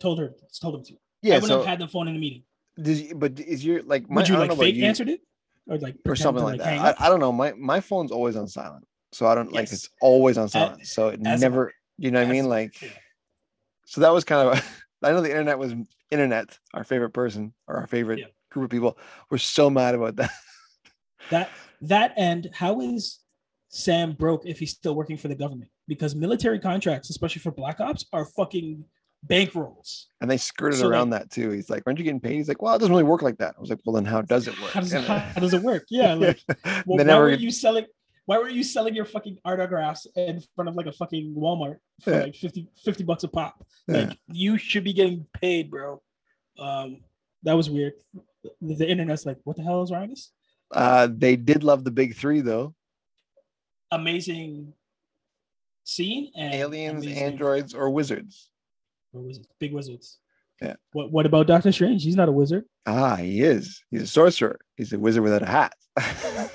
[0.00, 0.94] told her told him to.
[1.22, 2.42] Yeah, I wouldn't So, have had the phone in the meeting.
[2.80, 5.20] did you, but is your like my, Would you like fake you, answered it
[5.68, 7.00] or like or something to, like hang that?
[7.00, 7.32] I, I don't know.
[7.32, 10.86] My my phone's always on silent, so I don't like it's always on silent.
[10.86, 11.72] so it never.
[11.96, 12.48] You know what I mean?
[12.48, 12.82] Like.
[12.82, 12.88] yeah.
[13.86, 14.62] so that was kind of a,
[15.06, 15.74] I know the internet was
[16.10, 18.26] internet, our favorite person or our favorite Yeah.
[18.50, 18.98] group of people.
[19.30, 20.30] We're so mad about that.
[21.30, 21.50] That
[21.82, 23.20] that end, how is
[23.68, 25.70] Sam broke if he's still working for the government?
[25.88, 28.84] Because military contracts, especially for black ops, are fucking
[29.26, 30.04] bankrolls.
[30.20, 31.50] And they skirted So, around that too.
[31.50, 32.34] He's like, Aren't you getting paid?
[32.34, 33.54] He's like, Well, it doesn't really work like that.
[33.56, 34.70] I was like, Well, then how does it work?
[34.72, 35.84] How does, And- how does it work?
[35.90, 37.86] Yeah, like well, why never were you selling?
[38.26, 42.10] Why were you selling your fucking autographs in front of like a fucking Walmart for
[42.12, 42.22] Yeah.
[42.24, 43.66] like 50, 50 bucks a pop?
[43.86, 43.96] Yeah.
[44.08, 46.00] Like you should be getting paid, bro.
[46.58, 47.00] Um,
[47.42, 47.92] that was weird.
[48.62, 50.30] The, the internet's like, what the hell is wrong with this?
[50.74, 52.74] Uh they did love the big three though.
[53.90, 54.72] Amazing
[55.84, 58.50] scene and Aliens, amazing- androids, or wizards.
[59.12, 60.18] or wizards, big wizards.
[60.60, 60.74] Yeah.
[60.92, 62.02] What What about Doctor Strange?
[62.02, 62.64] He's not a wizard.
[62.86, 63.82] Ah, he is.
[63.90, 64.60] He's a sorcerer.
[64.76, 65.74] He's a wizard without a hat.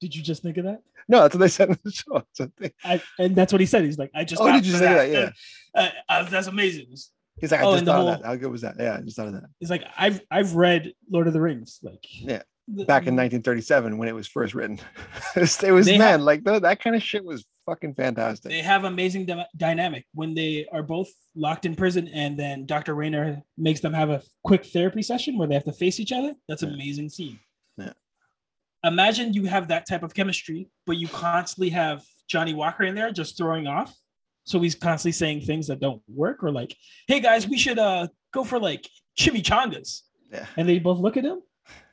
[0.00, 0.82] Did you just think of that?
[1.08, 2.22] no, that's what they said in the show.
[2.38, 3.84] That's they- I, and that's what he said.
[3.84, 4.40] He's like, I just.
[4.42, 5.10] Oh, did you of say that?
[5.10, 5.30] Yeah.
[5.74, 6.86] Uh, uh, that's amazing.
[6.88, 8.26] He's like, I Oh, just thought of that.
[8.26, 8.76] How good was that?
[8.80, 9.44] Yeah, I just thought of that.
[9.60, 11.78] it's like I've I've read Lord of the Rings.
[11.82, 12.42] Like Yeah.
[12.70, 14.78] Back in 1937 when it was first written.
[15.36, 18.50] it was, man, have- like tho- that kind of shit was fucking fantastic.
[18.50, 22.94] They have amazing dy- dynamic when they are both locked in prison, and then Doctor
[22.94, 26.34] Raynor makes them have a quick therapy session where they have to face each other.
[26.46, 26.74] That's an Yeah.
[26.74, 27.40] amazing scene.
[27.78, 27.92] Yeah.
[28.84, 33.10] Imagine you have that type of chemistry, but you constantly have Johnny Walker in there
[33.10, 33.94] just throwing off.
[34.44, 38.08] So he's constantly saying things that don't work, or like, "Hey guys, we should uh
[38.32, 38.86] go for like
[39.18, 40.02] chimichangas,"
[40.32, 40.46] Yeah.
[40.56, 41.40] and they both look at him.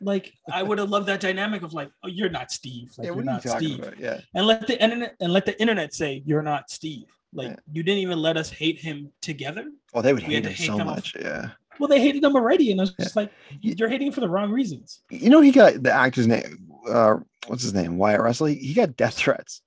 [0.02, 2.92] Like I would have loved that dynamic of like, "Oh, you're not Steve.
[2.98, 4.00] Like yeah, you're are you not Steve." about?
[4.00, 4.20] Yeah.
[4.34, 7.06] and let the internet and let the internet say you're not Steve.
[7.34, 7.56] Like Yeah.
[7.74, 9.66] you didn't even let us hate him together.
[9.94, 10.96] Oh, they would We hate him hate so them off.
[10.98, 11.16] much.
[11.20, 11.50] Yeah.
[11.80, 13.06] Well, they hated him already, and I was Yeah.
[13.06, 15.02] just like, you're hating him for the wrong reasons.
[15.10, 16.70] You know, he got the actor's name.
[16.90, 17.18] Uh,
[17.48, 17.98] what's his name?
[17.98, 18.46] Wyatt Russell.
[18.48, 19.62] He, he got death threats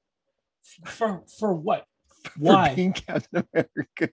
[0.86, 1.84] For for what?
[2.22, 2.74] for Why?
[2.74, 4.10] being Captain America.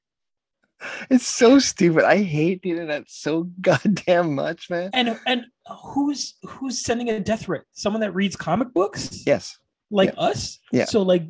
[1.10, 2.04] It's so stupid.
[2.04, 4.90] I hate the internet so goddamn much, man.
[4.94, 5.46] And and
[5.84, 7.64] who's who's sending a death threat?
[7.74, 9.58] Someone that reads comic books, Yes.
[9.90, 10.60] like us.
[10.72, 10.86] Yeah.
[10.86, 11.24] So like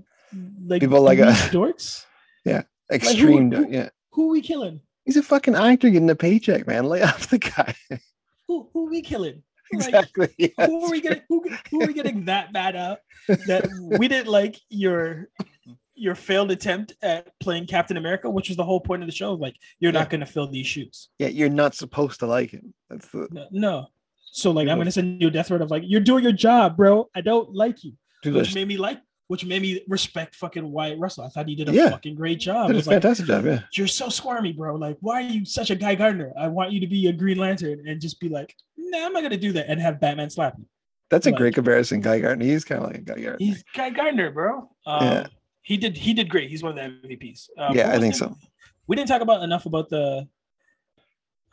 [0.67, 1.39] like People like us.
[1.49, 2.05] dorks.
[2.43, 2.63] Yeah.
[2.91, 3.51] Extreme.
[3.51, 3.89] who- yeah.
[4.11, 4.81] Who are we killing?
[5.05, 6.85] He's a fucking actor getting a paycheck, man.
[6.85, 7.75] Lay off the guy.
[8.47, 9.43] Who who are we killing?
[9.73, 10.29] Like, exactly.
[10.37, 10.51] yes.
[10.57, 11.23] who are we getting?
[11.29, 12.99] Who, who are we getting that bad at?
[13.47, 13.67] That
[13.99, 15.29] we didn't like your
[15.95, 19.33] your failed attempt at playing Captain America, which was the whole point of the show.
[19.33, 19.99] Like you're Yeah.
[19.99, 21.09] not going to fill these shoes.
[21.19, 22.73] Yeah, you're not supposed to like him.
[22.89, 23.87] That's the No, No.
[24.31, 26.33] So like I'm going to send you a death threat of like you're doing your
[26.33, 27.09] job, bro.
[27.15, 27.93] I don't like you,
[28.25, 31.23] which made me like, which made me respect fucking Wyatt Russell.
[31.23, 31.89] I thought he did a Yeah.
[31.91, 32.67] fucking great job.
[32.67, 33.45] Did a was like, fantastic job.
[33.45, 33.61] Yeah.
[33.73, 34.75] you're so squirmy, bro.
[34.75, 36.33] Like, why are you such a Guy Gardner?
[36.37, 39.23] I want you to be a Green Lantern and just be like, nah, I'm not
[39.23, 40.65] gonna do that and have Batman slap you.
[41.09, 42.01] That's a Like- great comparison.
[42.01, 42.43] Guy Gardner.
[42.45, 43.37] He's kind of like a Guy Gardner.
[43.39, 44.69] He's Guy Gardner, bro.
[44.85, 45.27] Um, Yeah.
[45.65, 45.97] He did.
[45.97, 46.49] He did great.
[46.51, 47.49] He's one of the MVPs.
[47.57, 48.37] Uh, Yeah, I think so.
[48.87, 50.27] We didn't talk about enough about the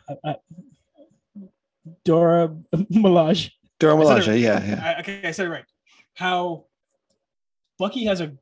[0.09, 0.35] uh, uh,
[2.05, 2.49] Dora
[2.93, 3.51] Milaje.
[3.81, 4.29] Dora Milaje.
[4.35, 4.95] it- Yeah, yeah.
[4.97, 5.65] I, okay, I said it right.
[6.15, 6.67] How
[7.79, 8.37] Bucky has a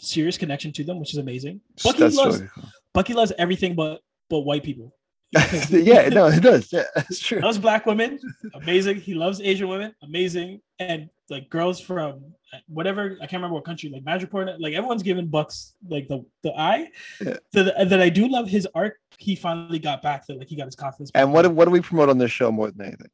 [0.00, 1.60] serious connection to them, which is amazing.
[1.84, 2.64] Bucky That's loves really cool.
[2.92, 4.92] Bucky loves everything but but white people.
[5.70, 6.72] yeah, no, it does.
[6.72, 7.40] Yeah, that's true.
[7.40, 8.18] loves black women,
[8.54, 8.96] amazing.
[9.00, 12.22] He loves Asian women, amazing, and like girls from
[12.68, 16.52] whatever I can't remember what country, like Madripoor, like everyone's giving Bucks like the the
[16.58, 16.88] eye.
[17.20, 17.36] Yeah.
[17.52, 18.94] So th- that I do love his arc.
[19.18, 21.10] He finally got back that like he got his confidence.
[21.10, 21.22] back.
[21.22, 23.10] And what do- what do we promote on this show more than anything?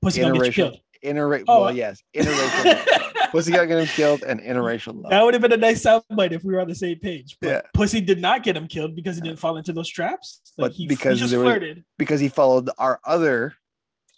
[0.00, 0.80] pussy gonna get you interracial- killed?
[1.04, 1.44] Interracial.
[1.48, 3.11] Oh, well, uh, yes, interracial.
[3.32, 5.10] Pussy got him killed and interracial love.
[5.10, 7.36] that would have been a nice soundbite if we were on the same page.
[7.40, 7.60] But Yeah.
[7.74, 10.40] Pussy did not get him killed because he didn't fall into those traps.
[10.58, 11.84] Like But he, because he just there was- flirted.
[11.98, 13.54] because he followed our other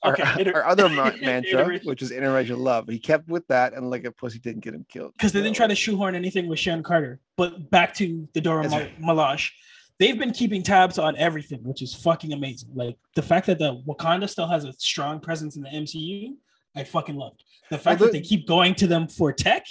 [0.03, 0.89] our, inter- our other
[1.23, 2.87] mantra, which is interracial love.
[2.89, 5.13] He kept with that, and like a pussy didn't get him killed.
[5.17, 7.21] because they didn't try to shoehorn anything with Sharon Carter.
[7.39, 9.01] But back to the Dora Mal- right.
[9.01, 9.51] Milaje,
[9.99, 12.69] they've been keeping tabs on everything, which is fucking amazing.
[12.75, 16.35] Like the fact that the Wakanda still has a strong presence in the MCU,
[16.77, 17.45] I fucking loved.
[17.71, 19.67] The fact Well, that they keep going to them for tech,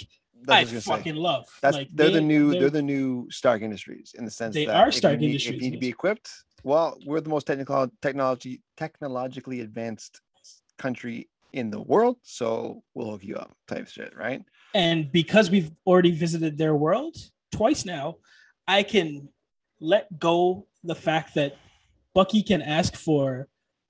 [0.48, 0.80] I was say.
[0.80, 1.46] fucking love.
[1.62, 4.66] That's like they're the new they're, they're- the new Stark Industries in the sense They
[4.66, 6.30] that are you Stark need- Industries, If you need to be equipped,
[6.62, 10.20] well, we're the most technical technology technologically advanced
[10.78, 14.42] country in the world, so we'll hook you up, type shit, right?
[14.74, 17.14] and because we've already visited their world
[17.52, 18.16] twice now,
[18.66, 19.28] I can
[19.80, 21.56] let go the fact that
[22.12, 23.46] Bucky can ask for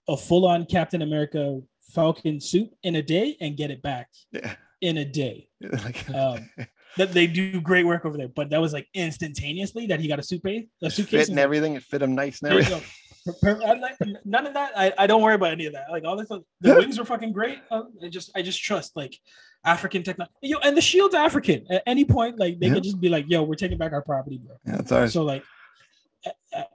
[0.08, 1.58] a full-on Captain America
[1.92, 4.54] Falcon suit in a day and get it back Yeah.
[4.80, 5.48] in a day.
[5.60, 6.48] like, Um,
[6.96, 10.18] that they do great work over there, but that was like instantaneously that he got
[10.18, 11.22] a suitcase, a suitcase.
[11.22, 12.80] fit and everything, it fit him nice and everything.
[12.80, 13.32] go.
[13.40, 14.72] Per- per- I like- None of that.
[14.76, 15.86] I, I don't worry about any of that.
[15.90, 16.42] Like all this, the
[16.74, 17.58] wings were fucking great.
[17.70, 19.16] Uh, I just I just trust like
[19.64, 20.34] African technology.
[20.42, 21.64] Yo, and the shield's African.
[21.70, 22.74] At any point, like they Yeah.
[22.74, 25.12] could just be like, "Yo, we're taking back our property, bro." Yeah, that's ours.
[25.14, 25.42] So like,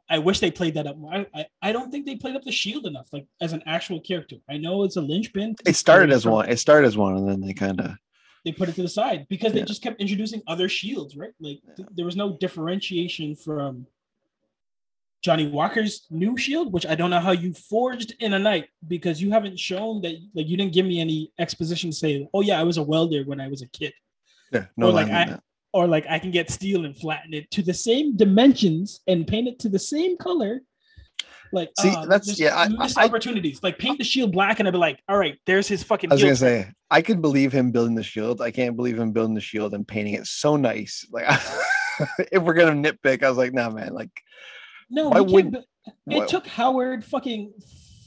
[0.09, 1.25] I, wish they played that up more.
[1.33, 4.37] I, I, don't think they played up the shield enough, like as an actual character.
[4.49, 5.55] I know it's a linchpin.
[5.65, 6.49] it started as one.
[6.49, 7.91] It started as one, and then they kind of
[8.45, 11.31] They put it to the side because they just kept introducing other shields, right?
[11.39, 13.87] Like th- there was no differentiation from
[15.21, 19.21] Johnny Walker's new shield, which I don't know how you forged in a night because
[19.21, 22.63] you haven't shown that like you didn't give me any exposition saying, "Oh yeah, I
[22.63, 23.93] was a welder when I was a kid,"
[24.51, 25.39] yeah, no Or like I-.
[25.73, 29.47] or like I can get steel and flatten it to the same dimensions and paint
[29.47, 30.61] it to the same color.
[31.51, 33.61] Like See, uh, that's- yeah, I- missed I- opportunities.
[33.63, 36.13] Like paint the shield black, and I'd be like, "All right, there's his fucking." I
[36.15, 38.39] was gonna trip." say I could believe him building the shield.
[38.41, 41.07] I can't believe him building the shield and painting it so nice.
[41.11, 41.25] Like
[42.31, 43.93] if we're gonna nitpick, I was like, nah, man.
[43.93, 44.11] Like
[44.91, 45.65] No, Why wouldn't- it
[46.05, 47.51] why- took Howard fucking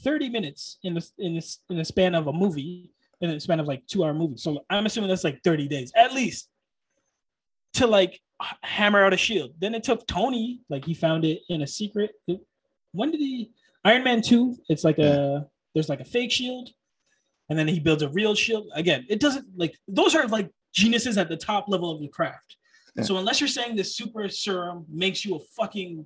[0.03, 3.59] 30 minutes in the in this in the span of a movie, in the span
[3.59, 4.37] of like two hour movie.
[4.37, 6.47] So I'm assuming that's like 30 days at least
[7.73, 8.19] to like
[8.61, 9.53] hammer out a shield.
[9.59, 12.11] Then it took Tony, like he found it in a secret.
[12.91, 13.51] when did he
[13.83, 14.57] Iron Man 2?
[14.69, 16.69] It's like a there's like a fake shield,
[17.49, 18.67] and then he builds a real shield.
[18.75, 22.57] Again, it doesn't like those are like geniuses at the top level of the craft.
[22.95, 23.03] Yeah.
[23.03, 26.05] So unless you're saying this super serum makes you a fucking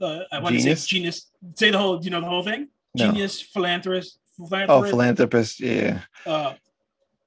[0.00, 0.86] uh, I want to say Genius?
[0.86, 1.30] genius.
[1.54, 2.68] Say the whole, you know, the whole thing.
[2.94, 3.06] No.
[3.06, 4.90] Genius, philanthropist, oh, philanthropist.
[4.90, 6.54] philanthropist, yeah, uh,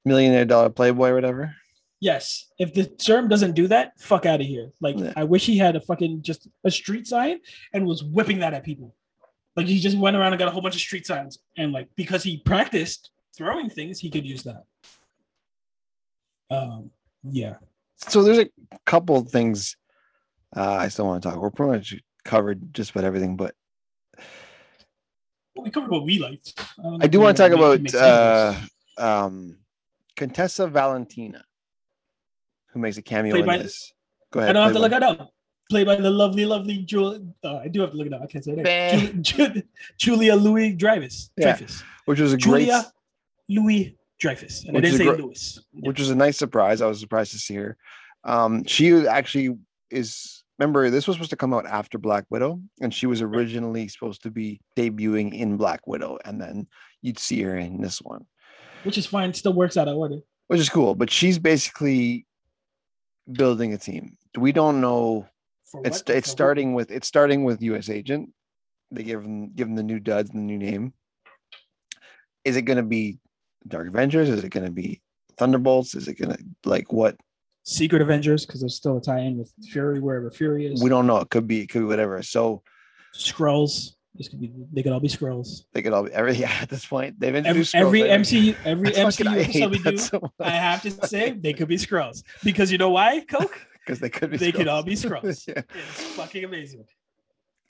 [0.06, 1.56] millionaire dollar playboy, whatever.
[2.00, 2.48] Yes.
[2.58, 4.72] If the serum doesn't do that, fuck out of here.
[4.82, 5.14] Like Yeah.
[5.16, 7.40] I wish he had a fucking just a street sign
[7.74, 8.96] and was whipping that at people.
[9.56, 11.90] Like he just went around and got a whole bunch of street signs, and like
[11.96, 14.64] because he practiced throwing things, he could use that.
[16.50, 16.92] Um.
[17.24, 17.56] Yeah.
[17.98, 18.50] So there's a
[18.86, 19.76] couple of things
[20.56, 21.38] uh, I still want to talk.
[21.40, 23.54] We're pretty much covered just about everything, but
[25.56, 26.56] Well, we covered what we liked.
[26.82, 28.56] don't I do want to talk about uh,
[28.98, 29.58] um,
[30.16, 31.44] Contessa Valentina,
[32.74, 33.94] who makes a cameo Played in by- this.
[34.32, 34.52] Go ahead.
[34.52, 35.34] I don't have to play look by- it up.
[35.70, 37.20] Played by the lovely, lovely Julia.
[37.44, 38.22] Uh, I do have to look it up.
[38.24, 38.66] I can't say that.
[38.66, 39.22] Bah.
[39.22, 39.64] Ju- Ju-
[39.98, 41.30] Julia Louis Dreyfus.
[41.38, 41.56] Yeah.
[41.58, 41.84] Dreyfus.
[42.06, 42.92] which was a great, Julia
[43.50, 44.64] Louis Dreyfus.
[44.66, 45.60] And I Which didn't is say a gr- Louis.
[45.74, 46.82] which was a nice surprise.
[46.82, 47.78] I was surprised to see her.
[48.24, 49.58] Um, she actually
[49.92, 53.88] is remember this was supposed to come out after Black Widow, and she was originally
[53.88, 56.68] supposed to be debuting in Black Widow, and then
[57.04, 58.26] you'd see her in this one,
[58.84, 59.34] which is fine.
[59.36, 60.18] Still works out of order.
[60.48, 60.96] which is cool.
[60.96, 62.26] But she's basically
[63.32, 64.18] building a team.
[64.38, 65.28] We don't know.
[65.66, 66.10] For It's what?
[66.16, 67.90] it's For starting with it's starting with U.S.
[67.90, 68.32] Agent.
[68.92, 70.94] They give them give him the new duds and the new name.
[72.44, 73.20] Is it going to be
[73.68, 74.30] Dark Avengers?
[74.30, 75.02] Is it going to be
[75.38, 75.94] Thunderbolts?
[75.96, 77.16] Is it going to like what?
[77.64, 80.82] Secret Avengers because there's still a tie-in with Fury wherever Fury is.
[80.82, 81.18] We don't know.
[81.18, 81.62] It could be.
[81.62, 82.22] It could be whatever.
[82.24, 82.64] So
[83.16, 83.92] Skrulls.
[84.16, 84.52] This could be.
[84.74, 85.64] They could all be Skrulls.
[85.74, 86.52] they could all be every yeah.
[86.62, 89.98] At this point, they've Every, introduced every like, MCU, every MCU I episode we do,
[89.98, 90.34] so.
[90.40, 93.60] I have to say they could be Skrulls because you know why, Coke?
[93.86, 94.38] because they could be.
[94.38, 95.48] They could all be Skrulls.
[95.48, 95.62] Yeah.
[95.74, 96.86] It's fucking amazing.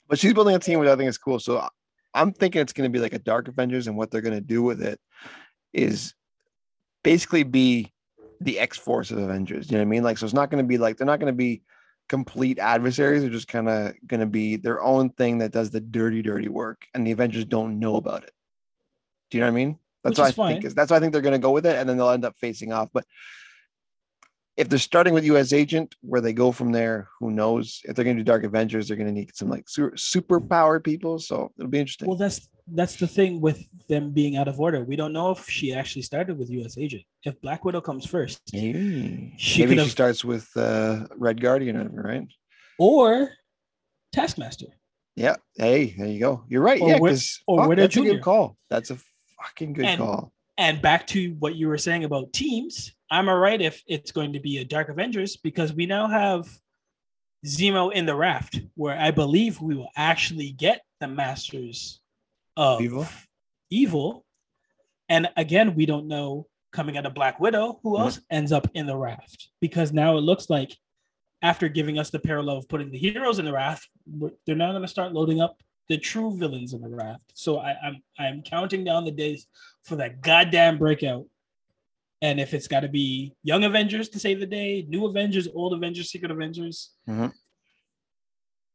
[0.08, 1.38] But she's building a team, which I think is cool.
[1.38, 1.66] So
[2.14, 4.40] I'm thinking it's going to be like a Dark Avengers, and what they're going to
[4.40, 4.98] do with it
[5.72, 6.14] is
[7.04, 7.92] basically be
[8.40, 9.70] the X Force of Avengers.
[9.70, 10.02] You know what I mean?
[10.02, 11.62] Like, so it's not going to be like they're not going to be
[12.10, 13.22] complete adversaries.
[13.22, 16.48] They're just kind of going to be their own thing that does the dirty, dirty
[16.48, 18.32] work, and the Avengers don't know about it.
[19.30, 19.78] Do you know what I mean?
[20.02, 20.52] That's Which what I fine.
[20.54, 20.64] think.
[20.64, 22.24] Is, that's why I think they're going to go with it, and then they'll end
[22.24, 22.88] up facing off.
[22.92, 23.06] But
[24.60, 25.52] if they're starting with U.S.
[25.52, 27.80] Agent, where they go from there, who knows?
[27.84, 29.64] If they're going to do Dark Avengers, they're going to need some like
[29.96, 31.18] super, powered people.
[31.18, 32.08] So it'll be interesting.
[32.08, 34.84] Well, that's that's the thing with them being out of order.
[34.84, 36.76] We don't know if she actually started with U.S.
[36.78, 37.02] Agent.
[37.24, 41.76] If Black Widow comes first, Maybe She Maybe she have- starts with uh, Red Guardian,
[41.92, 42.26] right?
[42.78, 43.30] or
[44.12, 44.66] Taskmaster,
[45.16, 45.36] Yeah.
[45.56, 46.44] Hey, there you go.
[46.48, 46.80] You're right.
[46.80, 48.56] Or yeah, because or Widow that's a good call.
[48.68, 48.98] That's a
[49.40, 50.32] fucking good And- call.
[50.58, 54.32] and back to what you were saying about teams, I'm all right if it's going
[54.34, 56.48] to be a Dark Avengers because we now have
[57.44, 62.00] Zemo in the raft, where I believe we will actually get the Masters
[62.56, 63.08] of Evil?
[63.70, 64.24] Evil.
[65.08, 68.00] And again, we don't know coming out of Black Widow who Mhm.
[68.00, 70.76] else ends up in the raft because now it looks like
[71.42, 73.88] after giving us the parallel of putting the heroes in the raft,
[74.46, 77.22] they're now going to start loading up the true villains in the raft.
[77.34, 79.48] So I, I'm I'm counting down the days
[79.82, 81.26] for that goddamn breakout.
[82.22, 85.72] And if it's got to be Young Avengers to save the day, New Avengers, Old
[85.72, 87.32] Avengers, Secret Avengers, Mhm.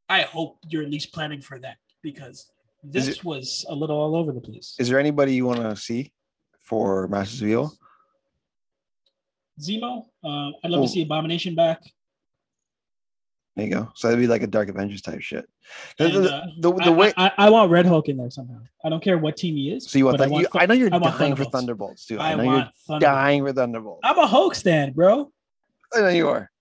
[0.10, 2.52] I hope you're at least planning for that because
[2.84, 4.76] this it- was a little all over the place.
[4.80, 6.12] Is there anybody you want to see
[6.60, 7.74] for Masters of Evil?
[9.60, 10.84] Zemo, uh, I'd love Oh.
[10.84, 11.82] to see Abomination back.
[13.56, 13.90] There you go.
[13.96, 15.48] So that'd be like a Dark Avengers type shit.
[15.98, 17.14] The, And, the- uh, the- the I, way.
[17.16, 18.60] I, I want Red Hulk in there somehow.
[18.84, 19.90] I don't care what team he is.
[19.90, 20.30] so you want that?
[20.32, 22.06] I you, Thu- I know you're I want dying for Thunderbolts.
[22.06, 22.20] Too.
[22.20, 23.02] I, know want you're Thunderbolts.
[23.04, 24.02] dying for Thunderbolts.
[24.04, 25.32] I'm a Hulk stand, bro.
[25.94, 26.52] I know you are.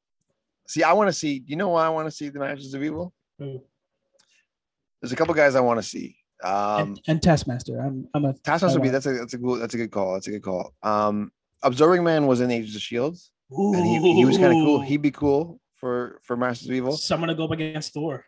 [0.69, 1.43] See, I want to see.
[1.47, 3.13] You know why I want to see the Masters of Evil?
[3.41, 6.17] There's a couple guys I want to see.
[6.43, 7.81] Um, and, and Taskmaster.
[7.81, 10.15] I'm I'm a Taskmaster would be that's a that's a good that's a good call.
[10.15, 10.75] That's a good call.
[10.83, 11.33] Um,
[11.63, 13.19] Absorbing Man was in Agents of Shield,
[13.53, 14.81] Ooh, and he, he was kind of cool.
[14.81, 16.97] He'd be cool for for Masters of Evil.
[16.97, 18.25] someone to go up against Thor.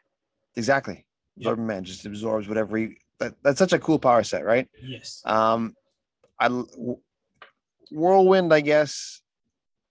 [0.57, 1.07] Exactly.
[1.39, 2.99] Absorbing Man just absorbs whatever he.
[3.19, 4.69] That, that's such a cool power set, right?
[4.83, 5.23] Yes.
[5.25, 5.75] Um,
[6.39, 6.49] I
[7.91, 9.23] Whirlwind, I guess.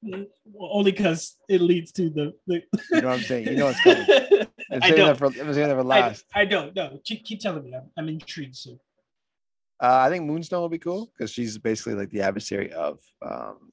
[0.03, 0.25] Well,
[0.71, 2.35] only because it leads to the.
[2.45, 2.61] the...
[2.91, 3.47] You know what I'm saying?
[3.47, 4.05] You know what's coming.
[4.71, 5.07] I'm I don't.
[5.07, 6.25] that for, I'm that for I, last.
[6.35, 6.75] I don't.
[6.75, 7.73] No, keep, keep telling me.
[7.73, 8.57] I'm, I'm intrigued.
[8.57, 8.77] So
[9.81, 13.71] Uh, I think Moonstone will be cool because she's basically like the adversary of um,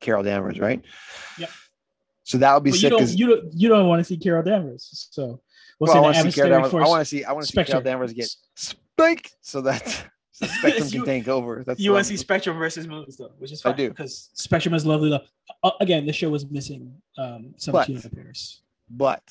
[0.00, 0.82] Carol Danvers, right?
[1.38, 1.50] Yep.
[2.24, 2.90] So that would be But you sick.
[2.98, 3.18] don't.
[3.18, 3.52] You don't.
[3.54, 5.08] You don't want to see Carol Danvers.
[5.10, 5.40] So
[5.78, 6.74] we'll well, I want to see Carol Danvers.
[6.74, 7.24] I want to see.
[7.24, 9.86] I want to see Carol Danvers get spanked so that
[10.30, 11.64] so Spectrum can You- take over.
[11.66, 13.88] That's You want to see Spectrum versus Moonstone, which is I do.
[13.88, 15.08] because Spectrum is lovely.
[15.10, 15.22] Love.
[15.64, 19.22] Uh, again, the show was missing um, some But- Teyonah Parris, But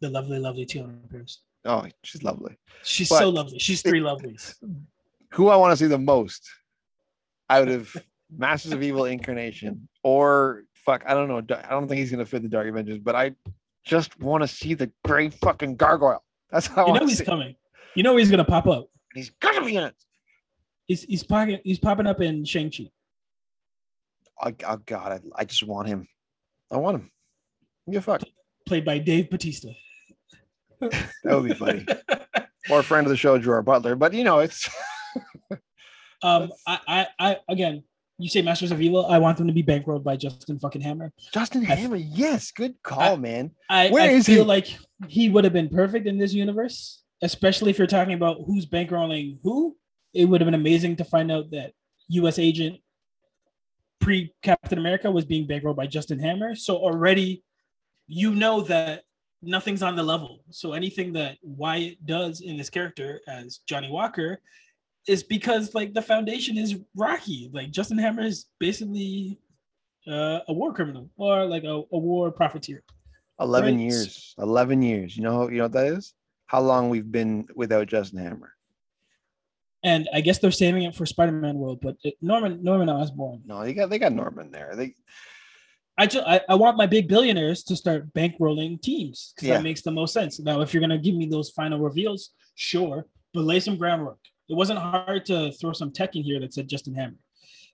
[0.00, 1.38] the lovely, lovely Teyonah Parris.
[1.64, 2.56] oh, she's lovely.
[2.82, 3.58] She's But- so lovely.
[3.58, 4.54] She's three lovelies.
[5.32, 6.48] Who I want to see the most
[7.50, 7.94] out of
[8.36, 11.38] Masters of Evil Incarnation or fuck, I don't know.
[11.38, 13.32] I don't think he's gonna fit the Dark Avengers, but I
[13.84, 16.24] just want to see the great fucking gargoyle.
[16.50, 17.24] That's how You know he's see.
[17.24, 17.54] coming.
[17.94, 18.88] You know he's gonna pop up.
[19.14, 19.94] He's gonna be in it.
[20.86, 22.90] He's he's popping he's popping up in Shang Chi.
[24.42, 26.06] Oh, oh God, I, I just want him.
[26.70, 27.10] I want him.
[27.90, 28.22] Give a fuck.
[28.66, 29.72] played by Dave Bautista.
[30.80, 31.86] That would be funny.
[32.70, 33.96] or a friend of the show, Gerard Butler.
[33.96, 34.68] But you know, it's
[36.22, 37.82] Um, I, I, I, again,
[38.18, 39.06] you say Masters of Evil.
[39.06, 41.12] I want them to be bankrolled by Justin fucking Hammer.
[41.32, 41.96] Justin I- Hammer.
[41.96, 43.50] Yes, good call, I- man.
[43.68, 44.48] I, Where I is feel he?
[44.48, 44.78] like
[45.08, 49.38] he would have been perfect in this universe, especially if you're talking about who's bankrolling
[49.42, 49.76] who.
[50.14, 51.72] It would have been amazing to find out that
[52.08, 52.38] U.S.
[52.38, 52.78] agent
[54.00, 56.54] pre Captain America was being bankrolled by Justin Hammer.
[56.54, 57.42] So already,
[58.06, 59.02] you know that
[59.42, 60.42] nothing's on the level.
[60.50, 64.40] So anything that Wyatt does in this character as Johnny Walker
[65.06, 67.50] is because like the foundation is rocky.
[67.52, 69.38] Like Justin Hammer is basically
[70.08, 72.82] uh, a war criminal or like a, a war profiteer.
[73.40, 73.80] 11 Right.
[73.82, 74.34] years.
[74.38, 75.16] 11 years.
[75.16, 76.14] You know, you know what that is?
[76.46, 78.52] How long we've been without Justin Hammer.
[79.82, 83.42] And I guess they're saving it for Spider-Man World, but it, Norman Norman Osborn.
[83.44, 84.72] No, they got they got Norman there.
[84.74, 84.94] They
[85.98, 89.54] I just I, I want my big billionaires to start bankrolling teams because Yeah.
[89.58, 90.40] that makes the most sense.
[90.40, 94.18] Now, if you're gonna give me those final reveals, sure, but lay some groundwork.
[94.48, 97.16] It wasn't hard to throw some tech in here that said Justin Hammer,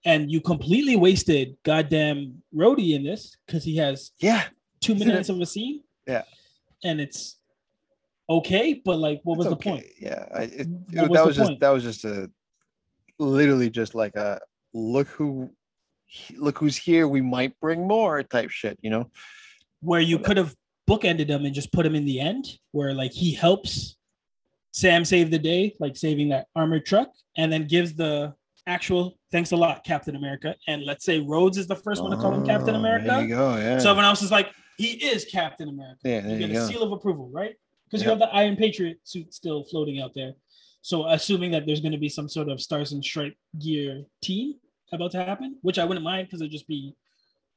[0.04, 4.44] and you completely wasted goddamn Rhodey in this because he has yeah,
[4.80, 5.82] two minutes of a scene.
[6.06, 6.22] Yeah.
[6.82, 7.36] and it's
[8.28, 9.70] okay, but like, what was it's the okay.
[9.70, 9.86] point?
[10.00, 11.60] Yeah, I, it, it- was that was just point?
[11.60, 12.30] that was just a
[13.18, 14.40] literally just like a
[14.72, 15.50] look who
[16.36, 17.06] look who's here.
[17.06, 18.78] We might bring more type shit.
[18.82, 19.10] You know?
[19.80, 20.54] Where you could have
[20.88, 23.96] bookended him and just put him in the end, where like he helps
[24.72, 28.34] Sam save the day, like saving that armored truck, and then gives the
[28.66, 30.54] actual thanks a lot, Captain America.
[30.68, 33.06] And let's say Rhodes is the first one to call him Captain Oh, There you
[33.06, 33.26] America.
[33.34, 33.56] go.
[33.56, 33.78] Yeah.
[33.78, 35.98] So everyone else is like, he is Captain America.
[36.04, 36.20] yeah.
[36.20, 36.66] There you you get a go.
[36.68, 37.54] seal of approval, right?
[37.84, 40.32] Because you have the Iron Patriot suit still floating out there.
[40.80, 44.54] So assuming that there's going to be some sort of Stars and Stripe gear team
[44.92, 46.94] about to happen, which I wouldn't mind because it'd just be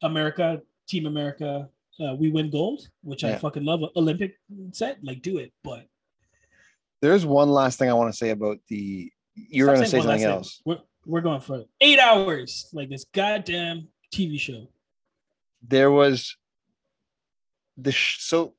[0.03, 1.69] America, Team America,
[1.99, 3.81] uh, we win gold, which I fucking love.
[3.95, 4.35] Olympic
[4.71, 5.53] set, like do it.
[5.63, 5.85] But
[7.05, 9.11] There's one last thing I want to say about the.
[9.35, 10.61] You're going to say saying one last something else.
[10.65, 14.67] We're we're going for eight hours, like this goddamn TV show.
[15.61, 16.35] there was
[17.77, 18.55] the sh- so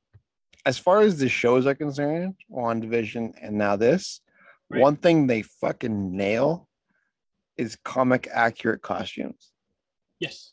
[0.65, 4.21] as far as the shows are concerned, WandaVision and now this,
[4.71, 4.81] Right.
[4.81, 6.69] one thing they fucking nail
[7.57, 9.51] is comic accurate costumes.
[10.21, 10.53] Yes,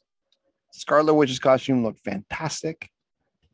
[0.72, 2.90] Scarlet Witch's costume looked fantastic.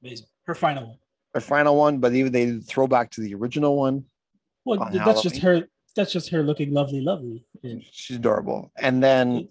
[0.02, 0.28] amazing.
[0.46, 0.98] Her final one.
[1.34, 4.06] Her final one, but even they did throwback to the original one.
[4.78, 5.68] Well, that's just her.
[5.96, 7.46] That's just her looking lovely, lovely.
[7.92, 8.72] She's adorable.
[8.78, 9.50] And then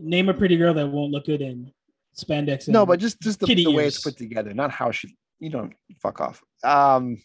[0.00, 1.72] Name a pretty girl that won't look good in
[2.16, 2.68] spandex.
[2.68, 5.16] no, but just just the, the way it's put together, not how she.
[5.40, 6.40] You don't fuck off.
[6.62, 7.20] Um,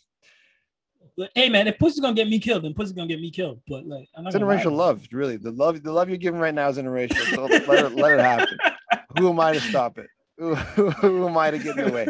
[1.35, 3.61] hey man, if pussy's gonna get me killed, then pussy's gonna get me killed.
[3.67, 4.77] But like, I'm not gonna lie generational about it.
[4.77, 5.37] love, really.
[5.37, 7.35] The love, the love you're giving right now is interracial.
[7.35, 8.57] So let it, let it happen.
[9.19, 10.07] Who am I to stop it?
[10.37, 12.07] Who, who, who am I to get in the way?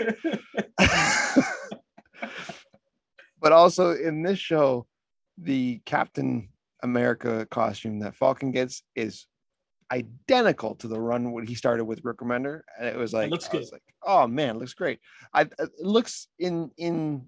[3.41, 4.87] but also in this show,
[5.37, 6.49] the Captain
[6.83, 9.27] America costume that Falcon gets is
[9.91, 13.49] identical to the run when he started with Rick Remender, and it was like, looks
[13.53, 13.75] I was good.
[13.75, 14.99] like, oh man, it looks great.
[15.33, 17.27] I it looks in in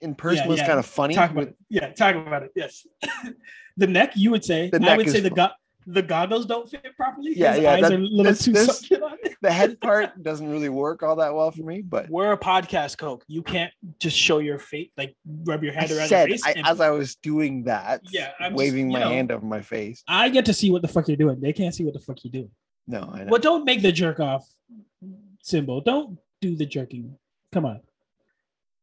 [0.00, 0.66] in person Yeah, was yeah.
[0.66, 1.14] kind of funny.
[1.14, 1.56] talk about with- it.
[1.68, 2.52] Yeah, talk about it.
[2.56, 2.86] Yes,
[3.76, 4.12] the neck.
[4.16, 4.70] You would say.
[4.70, 5.48] The I would say the go-
[5.86, 7.32] the goggles don't fit properly.
[7.34, 9.34] Yeah, His yeah, Eyes that- are a little this- too this- sunken on it.
[9.42, 12.98] the head part doesn't really work all that well for me, but We're a podcast,
[12.98, 13.24] Coke.
[13.28, 16.46] You can't just show your face, like rub your I hand around said your face.
[16.46, 19.44] I, and- as I was doing that, Yeah, I'm waving you my know- hand over
[19.46, 20.02] my face.
[20.06, 21.40] I get to see what the fuck you're doing.
[21.40, 22.50] They can't see what the fuck you're doing.
[22.86, 23.30] No, I know.
[23.30, 24.46] Well, don't make the jerk off
[25.42, 25.80] symbol.
[25.80, 27.16] Don't do the jerking.
[27.52, 27.80] Come on.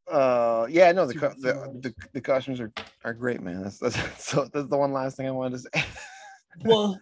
[0.10, 2.72] Uh, yeah, no, the See co- what- see the, the, the costumes are,
[3.03, 3.61] are great, man.
[3.64, 5.86] That's that's so that's the one last thing I wanted to say.
[6.64, 6.99] Well,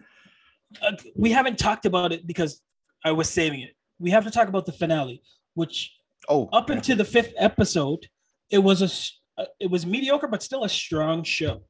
[0.82, 2.60] uh, we haven't talked about it because
[3.04, 3.74] I was saving it.
[3.98, 5.22] We have to talk about the finale,
[5.54, 5.94] which
[6.28, 6.76] oh, up yeah.
[6.76, 8.06] until the fifth episode,
[8.50, 11.62] it was a uh, it was mediocre, but still a strong show,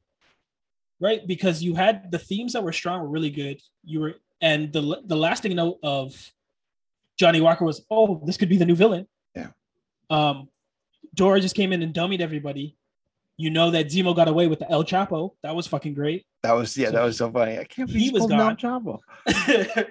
[0.99, 1.25] right?
[1.27, 3.61] Because you had the themes that were strong were really good.
[3.83, 6.13] You were and the the lasting note of
[7.17, 9.07] Johnny Walker was, oh, this could be the new villain.
[9.35, 9.47] Yeah.
[10.09, 10.49] Um,
[11.15, 12.76] Dora just came in and dummied everybody.
[13.37, 15.31] You know that Zemo got away with the El Chapo.
[15.43, 16.25] That was fucking great.
[16.43, 17.59] that was yeah, so that was so funny.
[17.59, 18.57] I can't believe he was gone.
[18.57, 18.99] Jumbo.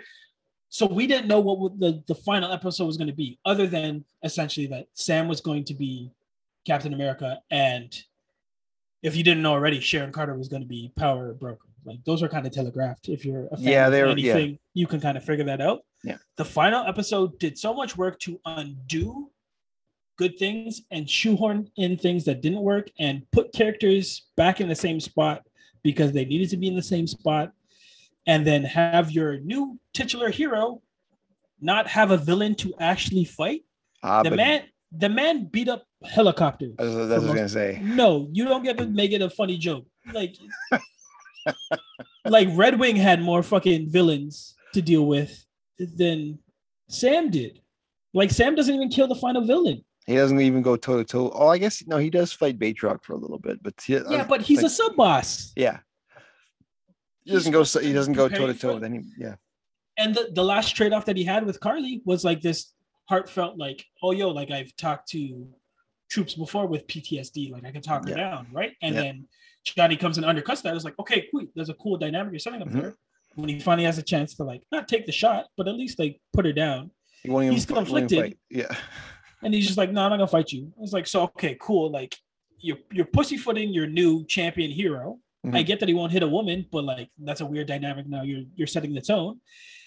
[0.68, 4.04] so we didn't know what the, the final episode was going to be, other than
[4.24, 6.10] essentially that Sam was going to be
[6.66, 7.96] Captain America, and
[9.02, 11.68] if you didn't know already, Sharon Carter was going to be Power Broker.
[11.84, 13.08] Like those are kind of telegraphed.
[13.08, 14.32] If you're a fan Yeah, were- yeah.
[14.32, 15.82] anything, you can kind of figure that out.
[16.02, 16.16] Yeah.
[16.36, 19.30] The final episode did so much work to undo
[20.16, 24.74] good things and shoehorn in things that didn't work and put characters back in the
[24.74, 25.42] same spot
[25.82, 27.52] because they needed to be in the same spot.
[28.26, 30.82] And then have your new titular hero
[31.60, 33.64] not have a villain to actually fight.
[34.02, 37.80] Ah, the man the man beat up helicopters that's, that's what I was gonna say.
[37.82, 39.86] no you don't get to make it a funny joke.
[40.12, 40.36] Like
[42.24, 45.44] like red wing had more fucking villains to deal with
[45.78, 46.38] than
[46.88, 47.60] sam did.
[48.14, 51.30] Like sam doesn't even kill the final villain He doesn't even go toe to toe.
[51.34, 54.24] Oh, I guess no, he does fight Batroc for a little bit, but he, yeah
[54.24, 55.78] but he's a sub boss yeah.
[57.24, 57.64] He doesn't go.
[57.64, 59.02] supposed He doesn't go toe to toe with any.
[59.18, 59.34] yeah.
[59.98, 62.72] and the, the last trade-off that he had with Karli was like this
[63.08, 65.46] heartfelt like oh yo like i've talked to
[66.10, 69.00] troops before with ptsd like i can talk her down right and Yeah.
[69.02, 69.28] then
[69.64, 72.62] johnny comes and undercuts that it's like okay cool there's a cool dynamic you're setting
[72.62, 72.80] up Mhm.
[72.82, 72.94] there
[73.36, 76.00] when he finally has a chance to like not take the shot but at least
[76.00, 76.90] like put her down
[77.22, 77.54] He won't even.
[77.54, 78.36] He's won't conflicted.
[78.50, 78.74] Yeah.
[79.42, 80.72] And he's just like, no, I'm not gonna fight you.
[80.76, 81.90] I was like, so okay, cool.
[81.90, 82.16] Like
[82.58, 85.18] you're you're pussyfooting your new champion hero.
[85.44, 85.66] I Mhm.
[85.66, 88.22] get that he won't hit a woman, but like that's a weird dynamic now.
[88.22, 89.40] You're you're setting the tone.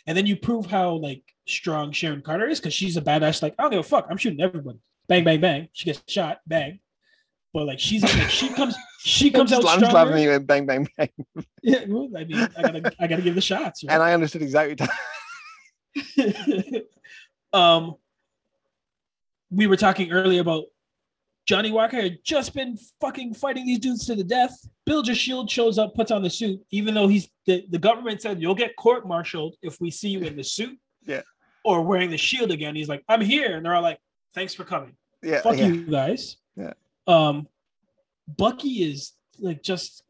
[0.07, 3.53] And then you prove how like strong Sharon Carter is because she's a badass, like,
[3.59, 4.07] I don't give a fuck.
[4.09, 4.80] I'm shooting everybody.
[5.07, 5.67] Bang, bang, bang.
[5.73, 6.80] She gets shot, bang.
[7.53, 10.88] But like she's like she comes she comes out I'm just laughing at Bang, bang,
[10.97, 11.09] bang.
[11.63, 13.84] Yeah, well, I mean, I gotta I gotta give the shots.
[13.84, 13.93] right?
[13.93, 14.77] And I understood exactly.
[17.53, 17.95] um,
[19.51, 20.65] we were talking earlier about
[21.45, 24.55] Johnny Walker had just been fucking fighting these dudes to the death.
[24.85, 28.21] Bill just Shield shows up, puts on the suit, even though he's the, the government
[28.21, 30.77] said you'll get court martialed if we see you in the suit.
[31.05, 31.21] Yeah.
[31.65, 32.76] Or wearing the shield again.
[32.76, 33.57] He's like, I'm here.
[33.57, 33.99] And they're all like,
[34.35, 34.95] thanks for coming.
[35.23, 35.41] Yeah.
[35.41, 35.67] Fuck yeah.
[35.67, 36.38] you guys.
[36.55, 36.73] Yeah.
[37.07, 37.47] Um
[38.38, 40.03] Bucky is like just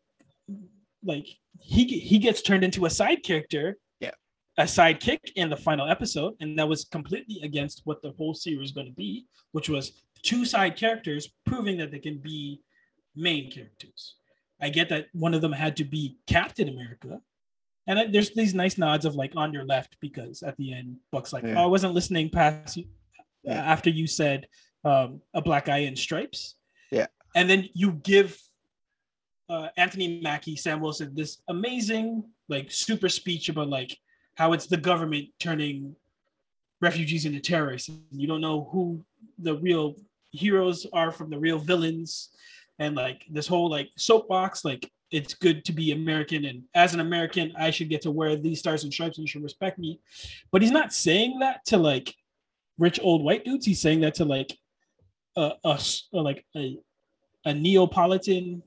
[1.03, 1.26] like
[1.61, 3.78] he he gets turned into a side character.
[4.60, 8.60] A sidekick in the final episode, and that was completely against what the whole series
[8.60, 12.61] was going to be, which was two side characters proving that they can be
[13.15, 14.15] main characters.
[14.61, 17.22] I get that one of them had to be Captain America.
[17.88, 21.31] And there's these nice nods of like on your left because at the end, Buck's
[21.31, 21.56] like, Yeah.
[21.57, 22.86] oh, I wasn't listening past you
[23.44, 23.64] Yeah.
[23.64, 24.48] after you said
[24.84, 26.56] um, a black guy in stripes.
[26.91, 27.07] Yeah.
[27.34, 28.38] And then you give
[29.48, 33.98] uh, Anthony Mackie, Sam Wilson, this amazing, like, super speech about like
[34.40, 35.94] how it's the government turning
[36.80, 37.91] refugees into terrorists.
[38.10, 39.03] You don't know who
[39.38, 39.95] the real
[40.32, 42.30] heroes are from the real villains,
[42.80, 47.02] and like this whole like soapbox, like it's good to be American, and as an
[47.02, 49.99] American, I should get to wear these stars and stripes, and you should respect me.
[50.52, 52.16] But he's not saying that to like
[52.78, 53.66] rich old white dudes.
[53.66, 54.57] He's saying that to like
[55.36, 55.80] a, a
[56.14, 56.78] uh, like a,
[57.44, 58.64] a Neapolitan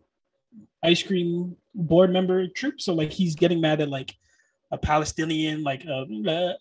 [0.83, 2.79] ice cream board member troop.
[2.79, 4.15] So like he's getting mad at like
[4.73, 6.05] a Palestinian, like a,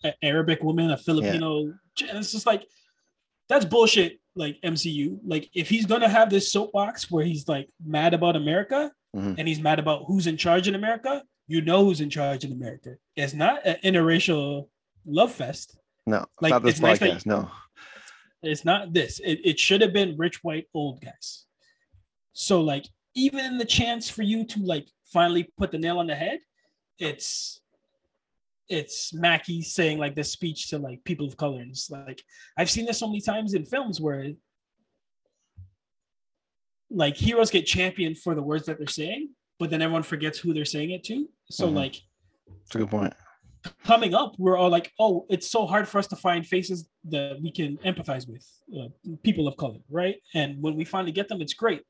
[0.04, 1.62] a Arabic woman, a Filipino.
[2.08, 2.64] And it's just like
[3.48, 4.18] that's bullshit.
[4.34, 8.90] Like MCU, like if he's gonna have this soapbox where he's like mad about America
[9.14, 9.34] Mhm.
[9.38, 12.52] and he's mad about who's in charge in America, you know who's in charge in
[12.52, 12.94] America.
[13.14, 14.68] It's not an interracial
[15.04, 15.76] love fest.
[16.06, 17.26] No, Like, not this it's nice podcast.
[17.26, 17.50] no.
[18.42, 19.20] It's not this.
[19.20, 21.44] It, it should have been rich white old guys.
[22.32, 26.14] So like even the chance for you to like finally put the nail on the
[26.14, 26.38] head,
[26.98, 27.60] it's
[28.68, 31.60] it's Mackie saying like this speech to like people of color.
[31.60, 32.22] And it's like
[32.56, 34.30] I've seen this so many times in films where
[36.90, 40.52] like heroes get championed for the words that they're saying, but then everyone forgets who
[40.52, 41.28] they're saying it to.
[41.50, 41.74] So Mhm.
[41.74, 41.96] like
[42.66, 43.14] It's a good point.
[43.84, 47.40] coming up, we're all like, oh, it's so hard for us to find faces that
[47.40, 48.46] we can empathize with,
[48.78, 48.88] uh,
[49.22, 50.16] people of color, right?
[50.34, 51.82] And when we finally get them, it's great.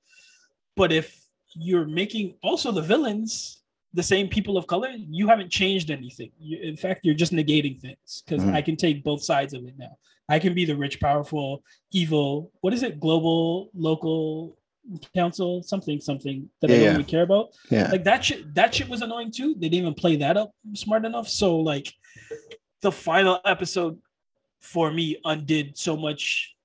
[0.77, 1.19] But if
[1.55, 3.61] you're making also the villains
[3.94, 6.31] the same people of color, you haven't changed anything.
[6.40, 8.55] You, in fact, you're just negating things because Mhm.
[8.55, 9.98] I can take both sides of it now.
[10.28, 12.51] I can be the rich, powerful, evil.
[12.62, 12.98] What is it?
[13.01, 14.56] Global, local
[15.14, 16.93] council, something, something that I don't yeah.
[16.94, 17.89] even care about Yeah.
[17.90, 21.05] like that shit that shit was annoying too they didn't even play that up smart
[21.05, 21.86] enough so like
[22.81, 23.97] the final episode
[24.60, 26.56] for me undid so much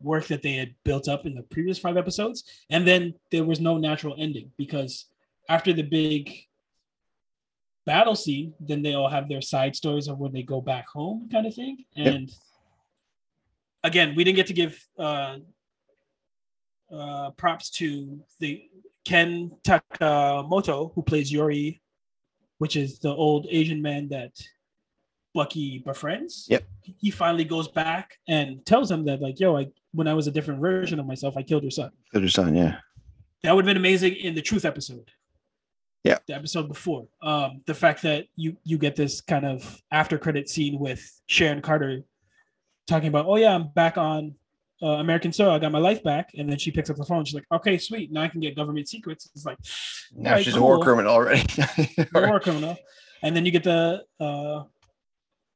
[0.00, 3.60] work that they had built up in the previous five episodes and then there was
[3.60, 5.06] no natural ending because
[5.48, 6.34] after the big
[7.86, 11.28] battle scene then they all have their side stories of when they go back home
[11.32, 12.14] kind of thing Yep.
[12.14, 12.30] and
[13.84, 15.36] again we didn't get to give uh
[16.92, 18.62] uh props to the
[19.04, 21.80] Ken Takemoto, who plays Yori,
[22.58, 24.30] which is the old Asian man that
[25.34, 26.46] Bucky befriends.
[26.48, 26.62] Yep.
[26.98, 30.30] He finally goes back and tells him that, like, yo, I when I was a
[30.30, 31.90] different version of myself, I killed your son.
[32.12, 32.54] Good son.
[32.54, 32.76] Yeah.
[33.42, 35.10] That would have been amazing in the truth episode.
[36.04, 36.18] Yeah.
[36.26, 37.06] The episode before.
[37.22, 41.62] Um, the fact that you you get this kind of after credit scene with Sharon
[41.62, 42.02] Carter
[42.88, 44.34] talking about, oh yeah, I'm back on
[44.82, 45.50] uh, American soil.
[45.50, 47.24] I got my life back, and then she picks up the phone.
[47.24, 48.10] She's like, okay, sweet.
[48.10, 49.30] Now I can get government secrets.
[49.34, 49.58] It's like
[50.12, 51.44] Now Alright, she's a war criminal already.
[52.14, 52.76] war criminal,
[53.22, 54.64] and then you get the uh,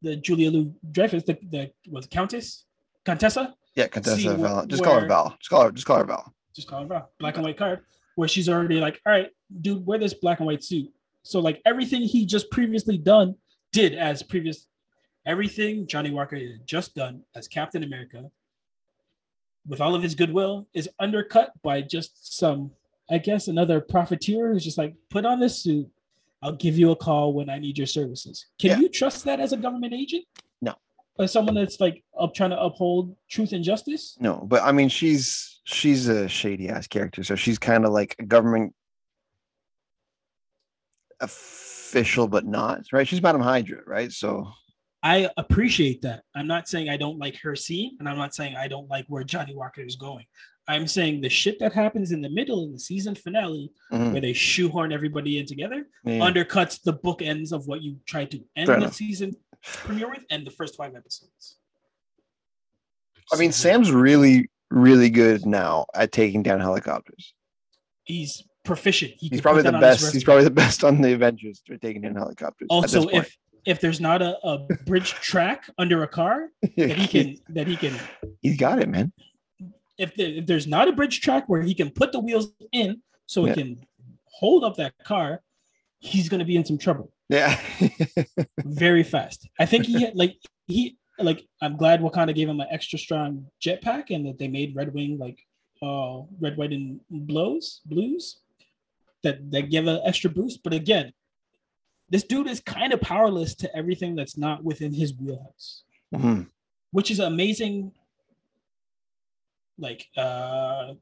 [0.03, 2.67] the Julia lou Dreyfus, the the was Countess,
[3.05, 4.67] Contessa, yeah, Contessa Val.
[4.67, 5.37] Just call her Val.
[5.39, 5.71] Just call her.
[5.71, 6.35] Just call her Val.
[6.55, 7.81] just call her Val, black and white card,
[8.15, 9.29] where she's already like, all right,
[9.61, 10.91] dude, wear this black and white suit.
[11.23, 13.35] So like everything he just previously done
[13.73, 14.67] did as previous,
[15.27, 18.31] everything Johnny Walker had just done as Captain America,
[19.67, 22.71] with all of his goodwill, is undercut by just some,
[23.11, 25.89] I guess, another profiteer who's just like, put on this suit.
[26.43, 28.47] I'll give you a call when I need your services.
[28.61, 28.79] Can Yeah.
[28.79, 30.25] you trust that as a government agent?
[30.63, 30.75] No.
[31.19, 34.17] As someone that's like up trying to uphold truth and justice?
[34.21, 38.15] No, but I mean, she's she's a shady ass character, so she's kind of like
[38.21, 38.75] a government
[41.21, 43.07] official, but not right.
[43.07, 44.11] She's Madam Hydra, right?
[44.13, 44.49] So
[45.03, 46.23] I appreciate that.
[46.35, 49.07] I'm not saying I don't like her scene, and I'm not saying I don't like
[49.09, 50.25] where Johnny Walker is going.
[50.69, 54.11] I'm saying the shit that happens in the middle in the season finale, Mhm.
[54.13, 56.19] where they shoehorn everybody in together, Yeah.
[56.19, 58.95] undercuts the bookends of what you tried to end Fair the enough.
[58.95, 61.57] season premiere with and the first five episodes.
[63.33, 67.33] I mean, So, Sam's really, really good now at taking down helicopters.
[68.05, 69.13] he's proficient.
[69.19, 70.13] He He's probably the best.
[70.13, 72.67] He's probably the best on the Avengers for taking in helicopters.
[72.71, 77.37] also if if there's not a, a bridge track under a car that he can
[77.49, 77.95] that he can
[78.43, 79.13] he's got it, man.
[79.99, 83.01] if, there, if there's not a bridge track where he can put the wheels in
[83.27, 83.55] so Yeah.
[83.55, 83.71] he can
[84.41, 85.41] hold up that car
[85.99, 87.59] he's going to be in some trouble Yeah.
[88.65, 90.37] very fast i think he had, like
[90.67, 94.77] he like i'm glad wakanda gave him an extra strong jetpack and that they made
[94.77, 95.39] red wing like
[95.83, 98.25] uh red white and blows blues
[99.27, 101.13] that that give an extra boost but again
[102.09, 105.83] this dude is kind of powerless to everything that's not within his wheelhouse
[106.15, 106.49] Mhm.
[106.93, 107.93] which is amazing
[109.79, 110.95] like uh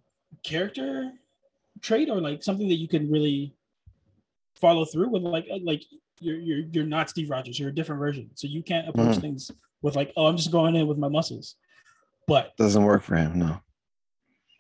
[0.43, 1.13] character
[1.81, 3.55] trait or like something that you can really
[4.55, 5.83] follow through with like uh, like
[6.21, 9.21] you're you're you're not Steve Rogers you're a different version so you can't approach Mhm.
[9.21, 9.51] things
[9.83, 11.57] with like oh I'm just going in with my muscles
[12.27, 13.39] but Doesn't work for him.
[13.39, 13.61] No.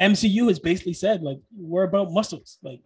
[0.03, 2.81] MCU has basically said like we're about muscles like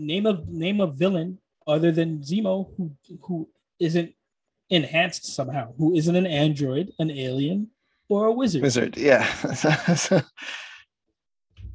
[0.00, 3.48] name a name a villain other than Zemo who who
[3.78, 4.14] isn't
[4.70, 7.68] enhanced somehow who isn't an android an alien
[8.08, 8.96] or a wizard Wizard.
[8.96, 9.26] Yeah.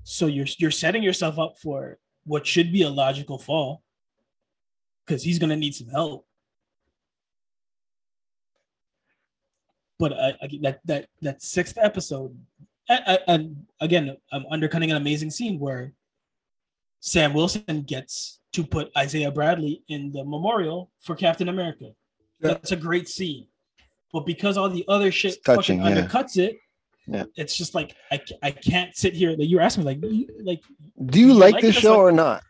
[0.05, 3.81] So you're you're setting yourself up for what should be a logical fall
[5.03, 6.27] because he's gonna need some help.
[9.97, 12.37] But I, I, that that that sixth episode,
[12.87, 15.93] I, I, and again, I'm undercutting an amazing scene where
[17.05, 21.85] Sam Wilson gets to put Isaiah Bradley in the memorial for Captain America.
[22.39, 22.49] Yeah.
[22.49, 23.45] That's a great scene.
[24.11, 26.01] But because all the other shit touching, fucking yeah.
[26.07, 26.57] undercuts it,
[27.07, 27.25] Yeah.
[27.35, 29.31] it's just like I, I can't sit here.
[29.31, 30.61] Like you were asking me, like you, like
[31.05, 32.43] Do you You like like this show like- or not?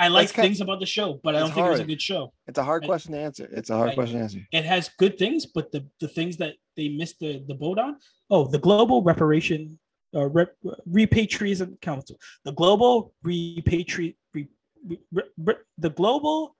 [0.00, 1.84] I like kind- things about the show, but I don't It's think it was a
[1.84, 2.32] good show.
[2.46, 3.48] It's a hard I- question to answer.
[3.50, 4.38] It's a hard question to answer.
[4.52, 7.96] It has good things, but the the things that they missed the the boat on.
[8.30, 9.76] Oh, the global reparation
[10.14, 10.54] Uh, rep,
[10.86, 14.48] repatriation council, the global repatri re,
[14.86, 16.56] re, re- re- the global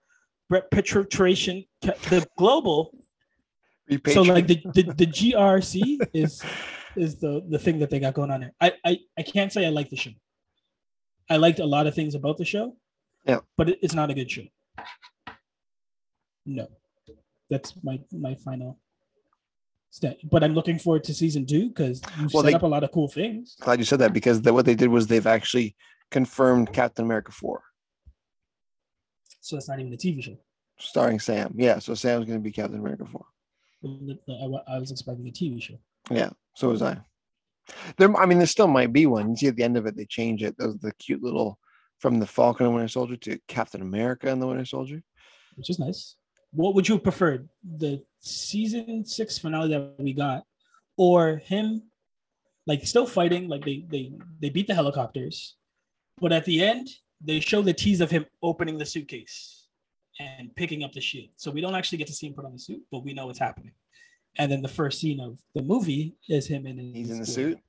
[0.51, 2.91] repatriation, the global.
[4.07, 6.43] So like the, the the GRC is
[6.95, 8.53] is the the thing that they got going on there.
[8.61, 10.11] I I I can't say I like the show.
[11.29, 12.75] I liked a lot of things about the show.
[13.25, 13.39] Yeah.
[13.57, 14.43] But it, it's not a good show.
[16.45, 16.67] No.
[17.49, 18.79] That's my my final.
[20.31, 22.83] But I'm looking forward to season two because you've Well, set they- up a lot
[22.83, 23.55] of cool things.
[23.59, 25.75] Glad you said that because the, what they did was they've actually
[26.11, 27.61] confirmed Captain America 4
[29.41, 30.37] So that's not even a TV show.
[30.77, 31.53] starring Sam.
[31.57, 33.25] Yeah, so Sam's going to be Captain America 4.
[33.83, 35.75] I, I was expecting a TV show.
[36.11, 36.97] Yeah, so was I.
[37.97, 39.29] There, I mean, there still might be one.
[39.31, 40.57] You see, at the end of it, they change it.
[40.57, 41.59] Those the cute little
[41.99, 45.01] from the Falcon and Winter Soldier to Captain America and the Winter Soldier.
[45.55, 46.15] which is nice.
[46.51, 47.47] What would you have preferred?
[47.77, 50.43] The season six finale that we got,
[50.97, 51.83] or him
[52.65, 54.11] like still fighting, like they they
[54.41, 55.55] they beat the helicopters,
[56.19, 56.89] but at the end
[57.21, 59.67] they show the tease of him opening the suitcase
[60.19, 61.29] and picking up the shield.
[61.35, 63.27] So we don't actually get to see him put on the suit, but we know
[63.27, 63.73] what's happening.
[64.37, 67.25] And then the first scene of the movie is him in his He's in the
[67.25, 67.51] glory.
[67.51, 67.59] suit.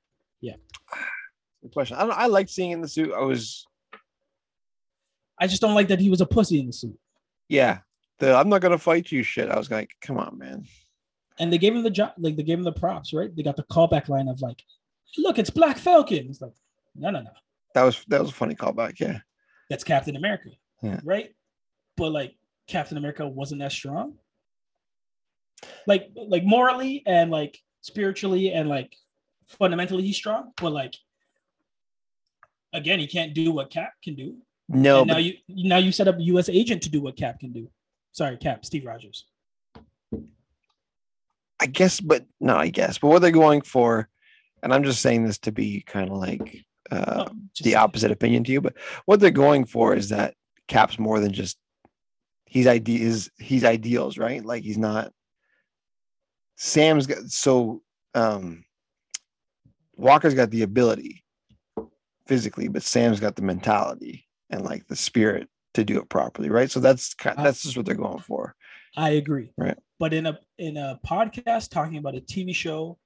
[0.41, 0.55] Yeah.
[1.63, 1.97] Good question.
[1.97, 2.13] I don't.
[2.13, 3.13] I liked seeing in the suit.
[3.13, 3.67] I was.
[5.39, 6.99] I just don't like that he was a pussy in the suit.
[7.49, 7.79] Yeah.
[8.21, 9.49] The I'm not gonna fight you shit.
[9.51, 10.65] I was like, come on, man.
[11.39, 13.35] And they gave him the job, like they gave him the props, right?
[13.35, 14.63] They got the callback line of like,
[15.17, 16.53] "Look, it's Black Falcon." It's like,
[16.95, 17.31] no, no, no.
[17.75, 19.01] That was that was a funny callback.
[19.01, 19.19] Yeah.
[19.71, 20.51] that's Captain America,
[20.83, 21.01] Yeah.
[21.05, 21.35] right?
[21.97, 22.35] But like
[22.67, 24.15] Captain America wasn't that strong.
[25.87, 28.95] Like like morally and like spiritually and like
[29.47, 30.95] fundamentally he's strong, but like
[32.73, 34.37] again he can't do what Cap can do.
[34.69, 36.49] No, and now but you now you set up a U.S.
[36.49, 37.71] agent to do what Cap can do.
[38.13, 39.27] Sorry, Cap, Steve Rogers.
[41.61, 42.99] I guess, but no, I guess.
[42.99, 44.09] But what they're going for,
[44.63, 48.45] and I'm just saying this to be kind of like uh, Oh, the opposite opinion
[48.45, 48.75] to you, but
[49.05, 50.35] what they're going for is that
[50.69, 51.59] Cap's more than just
[52.47, 54.45] he's ideas, he's ideals, right?
[54.45, 55.13] Like he's not.
[56.57, 57.83] Sam's got so
[58.15, 58.65] um
[59.97, 61.25] Walker's got the ability
[62.27, 66.71] physically, but Sam's got the mentality and like the spirit to do it properly, right?
[66.71, 68.55] So that's that's just what they're going for.
[68.97, 69.53] I agree.
[69.57, 69.79] Right.
[69.99, 72.99] But in a in a podcast talking about a TV show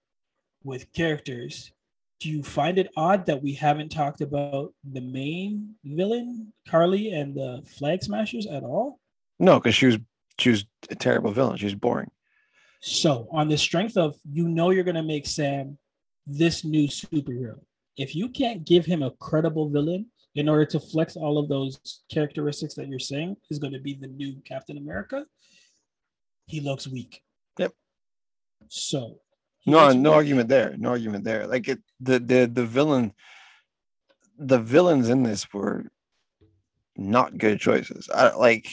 [0.63, 1.73] with characters,
[2.21, 7.35] do you find it odd that we haven't talked about the main villain, Karli, and
[7.35, 9.01] the Flag Smashers at all?
[9.39, 9.99] No, because she was
[10.39, 11.57] she was a terrible villain.
[11.57, 12.11] She was boring.
[12.81, 15.79] So, on the strength of you know you're going to make Sam
[16.27, 17.61] this new superhero,
[17.97, 21.79] if you can't give him a credible villain in order to flex all of those
[22.11, 25.25] characteristics that you're saying is going to be the new Captain America,
[26.47, 27.23] he looks weak.
[27.59, 27.73] Yep.
[28.69, 29.21] So,
[29.67, 30.75] no, no argument there.
[30.77, 31.47] No argument there.
[31.47, 33.13] Like it, the the the villain,
[34.39, 35.85] the villains in this were
[36.97, 38.11] not good choices.
[38.13, 38.69] I like.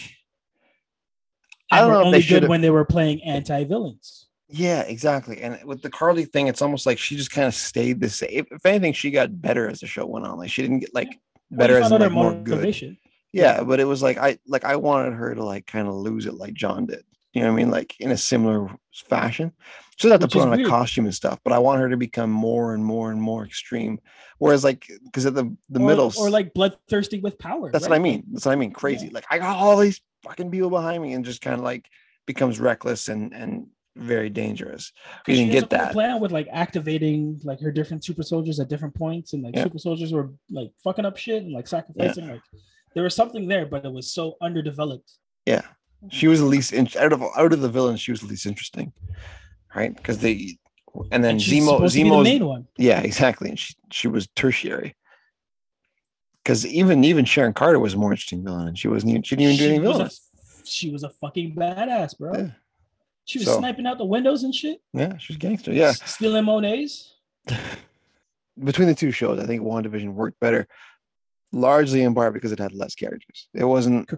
[1.72, 4.28] I don't know if they should when they were playing anti-villains.
[4.50, 5.42] Yeah, exactly.
[5.42, 8.46] And with the Karli thing, it's almost like she just kind of stayed the same.
[8.52, 10.38] If anything, she got better as the show went on.
[10.38, 11.18] Like she didn't get like
[11.52, 12.98] better well, as like, more good.
[13.34, 16.26] Yeah, but it was like I like I wanted her to like kind of lose
[16.26, 17.04] it like John did.
[17.34, 17.72] You know what I mean?
[17.72, 19.54] Like in a similar fashion.
[19.96, 21.98] She doesn't have to put on a costume and stuff, but I want her to
[21.98, 24.00] become more and more and more extreme.
[24.40, 27.72] Whereas like because at the the or, middle or like bloodthirsty with power.
[27.72, 27.92] That's right?
[27.92, 28.24] what I mean.
[28.32, 28.72] That's what I mean.
[28.72, 29.06] Crazy.
[29.06, 29.14] Yeah.
[29.14, 31.88] Like I got all these fucking people behind me and just kind of like
[32.26, 34.92] becomes reckless and and very dangerous.
[35.28, 38.96] We didn't get that plan with like activating like her different super soldiers at different
[38.96, 39.64] points, and like yeah.
[39.64, 42.26] super soldiers were like fucking up shit and like sacrificing.
[42.26, 42.34] Yeah.
[42.34, 42.42] Like
[42.94, 45.12] there was something there, but it was so underdeveloped.
[45.46, 45.64] Yeah,
[46.10, 48.02] she was the least in- out of out of the villains.
[48.02, 48.94] She was the least interesting,
[49.76, 49.96] right?
[49.96, 50.58] Because they
[51.12, 52.68] and then and Zemo Zemo the one.
[52.78, 53.50] Yeah, exactly.
[53.50, 54.96] And she she was tertiary.
[56.44, 59.36] Because even even Sharon Carter was a more interesting villain, and she wasn't even she
[59.36, 60.22] didn't even do any villains.
[60.64, 62.34] she was a fucking badass, bro.
[62.34, 62.48] Yeah.
[63.26, 64.82] She was so, sniping out the windows and shit.
[64.94, 65.72] Yeah, she was gangster.
[65.72, 67.16] Yeah, stealing Monets.
[68.64, 70.68] Between the two shows, I think WandaVision worked better,
[71.52, 73.48] largely in part because it had less characters.
[73.54, 74.10] It wasn't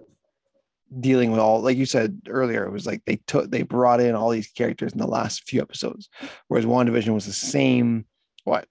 [0.99, 4.15] dealing with all like you said earlier it was like they took they brought in
[4.15, 6.09] all these characters in the last few episodes
[6.47, 8.05] whereas WandaVision was the same
[8.43, 8.67] what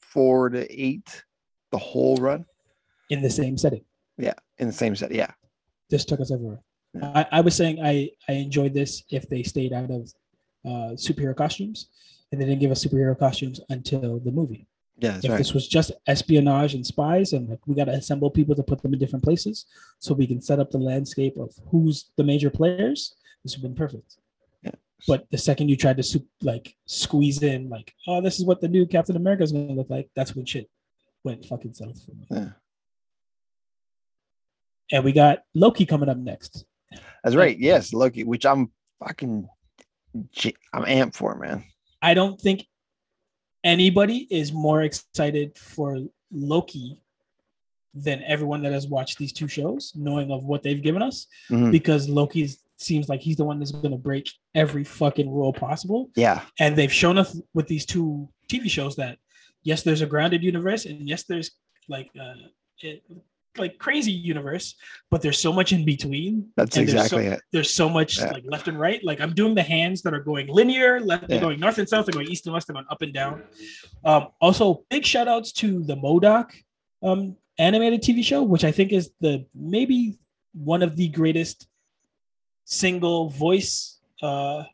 [0.00, 1.24] four to eight
[1.70, 2.44] the whole run
[3.08, 3.84] in the same setting
[4.18, 5.30] yeah in the same set yeah
[5.88, 6.60] this took us everywhere
[7.00, 7.12] yeah.
[7.14, 10.12] I, I was saying i i enjoyed this if they stayed out of
[10.64, 11.88] uh superhero costumes
[12.30, 14.66] and they didn't give us superhero costumes until the movie
[14.98, 15.36] yeah, if right.
[15.36, 18.80] this was just espionage and spies, and like we got to assemble people to put
[18.80, 19.66] them in different places,
[19.98, 23.74] so we can set up the landscape of who's the major players, this would have
[23.74, 24.16] been perfect.
[24.62, 24.70] Yeah.
[25.06, 28.68] But the second you tried to like squeeze in, like, oh, this is what the
[28.68, 30.70] new Captain America is going to look like, that's when shit
[31.24, 32.26] went fucking south for me.
[32.30, 32.48] Yeah.
[34.92, 36.64] And we got Loki coming up next.
[37.26, 37.58] That's right.
[37.58, 38.70] Yes, Loki, which I'm
[39.04, 39.48] fucking,
[40.72, 41.64] I'm amped for, man.
[42.00, 42.64] I don't think
[43.64, 45.98] anybody is more excited for
[46.30, 47.02] Loki
[47.94, 51.72] than everyone that has watched these two shows, knowing of what they've given us, mm-hmm.
[51.72, 56.10] because Loki seems like he's the one that's going to break every fucking rule possible.
[56.14, 59.18] Yeah, and they've shown us with these two TV shows that
[59.64, 61.50] yes, there's a grounded universe, and yes, there's
[61.88, 62.34] like uh,
[62.82, 63.02] it,
[63.58, 64.74] like crazy universe,
[65.10, 66.48] but there's so much in between.
[66.56, 67.42] That's exactly there's so, it.
[67.52, 68.30] There's so much yeah.
[68.30, 69.02] like left and right.
[69.04, 71.28] Like I'm doing the hands that are going linear, left yeah.
[71.28, 73.42] they're going north and south, they're going east and west, they're going up and down.
[74.04, 76.50] Um, also, big shout outs to the MODOK
[77.02, 80.18] um, animated TV show, which I think is the maybe
[80.52, 81.68] one of the greatest
[82.64, 84.64] single voice uh,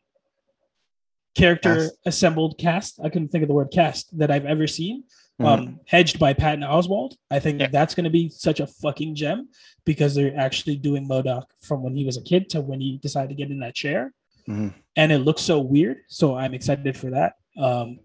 [1.35, 1.97] character cast.
[2.05, 2.99] assembled cast.
[3.03, 5.03] I couldn't think of the word cast that I've ever seen
[5.41, 5.45] mm-hmm.
[5.45, 7.15] um, hedged by Patton Oswalt.
[7.31, 7.67] I think yeah.
[7.67, 9.49] that's going to be such a fucking gem
[9.85, 13.29] because they're actually doing MODOK from when he was a kid to when he decided
[13.29, 14.13] to get in that chair.
[14.47, 14.69] Mm-hmm.
[14.95, 15.97] And it looks so weird.
[16.07, 17.33] So I'm excited for that.
[17.57, 17.99] Um,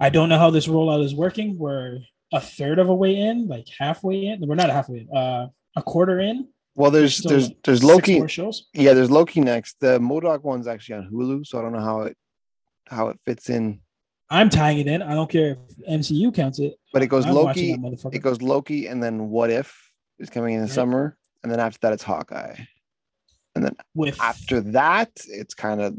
[0.00, 1.58] I don't know how this rollout is working.
[1.58, 2.00] We're
[2.32, 4.46] a third of a way in, like halfway in.
[4.46, 6.48] We're not halfway in, uh, a quarter in.
[6.74, 8.22] Well, there's there's like there's Loki.
[8.74, 9.80] Yeah, there's Loki next.
[9.80, 12.16] The MODOK one's actually on Hulu, so I don't know how it
[12.86, 13.80] how it fits in
[14.28, 15.02] I'm tying it in.
[15.02, 15.58] I don't care if
[15.88, 16.78] MCU counts it.
[16.92, 17.76] But it goes I'm Loki.
[18.12, 21.78] It goes Loki, and then What If is coming in the summer, and then after
[21.82, 22.56] that it's Hawkeye,
[23.54, 25.96] and then with after that it's kind of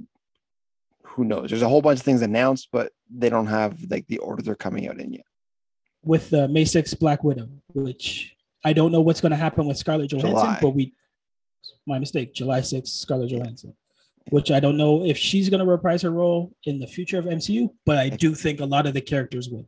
[1.03, 1.49] who knows.
[1.49, 4.55] There's a whole bunch of things announced, but they don't have like the order they're
[4.55, 5.25] coming out in yet.
[6.03, 9.77] With uh, May 6th Black Widow, which I don't know what's going to happen with
[9.77, 10.59] Scarlett Johansson, July.
[10.61, 10.93] but we
[11.85, 12.33] my mistake.
[12.33, 13.73] July 6th, Scarlett Johansson
[14.29, 17.25] which I don't know if she's going to reprise her role in the future of
[17.25, 19.67] MCU, but I do think a lot of the characters will.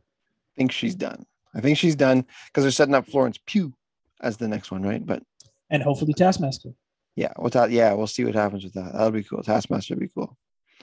[0.54, 1.24] I think she's done.
[1.54, 3.72] I think she's done because they're setting up Florence Pugh
[4.20, 5.04] as the next one, right?
[5.04, 5.22] But
[5.70, 6.70] and hopefully Taskmaster.
[7.16, 8.92] Yeah, without yeah, we'll see what happens with that.
[8.92, 9.42] That'll be cool.
[9.42, 10.36] Taskmaster would be cool.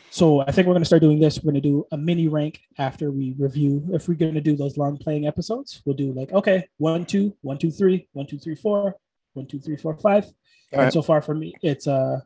[0.09, 1.37] So I think we're going to start doing this.
[1.37, 3.85] We're going to do a mini rank after we review.
[3.91, 7.35] If we're going to do those long playing episodes, we'll do like okay, one, two,
[7.41, 8.95] one, two, three, one, two, three, four,
[9.33, 10.25] one, two, three, four, five.
[10.25, 10.31] All
[10.73, 10.93] and right.
[10.93, 12.19] so far for me, it's uh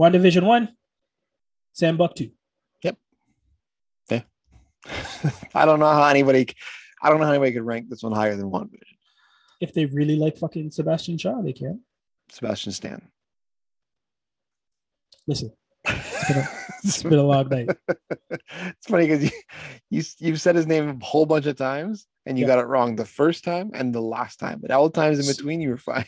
[0.00, 0.74] WandaVision one,
[1.72, 2.30] Sam Buck two.
[2.82, 2.96] Yep.
[4.10, 4.22] Yeah.
[5.54, 6.48] I don't know how anybody.
[7.02, 8.80] I don't know how anybody could rank this one higher than WandaVision.
[9.60, 11.80] If they really like fucking Sebastian Shaw, they can.
[12.30, 13.02] Sebastian Stan.
[15.26, 15.52] Listen,
[15.84, 16.48] It's been a,
[16.84, 17.68] it's been a long night.
[18.30, 19.30] it's funny because you,
[19.90, 22.48] you you've said his name a whole bunch of times and you Yeah.
[22.54, 25.26] got it wrong the first time and the last time, but all the times in
[25.34, 26.04] between you were fine.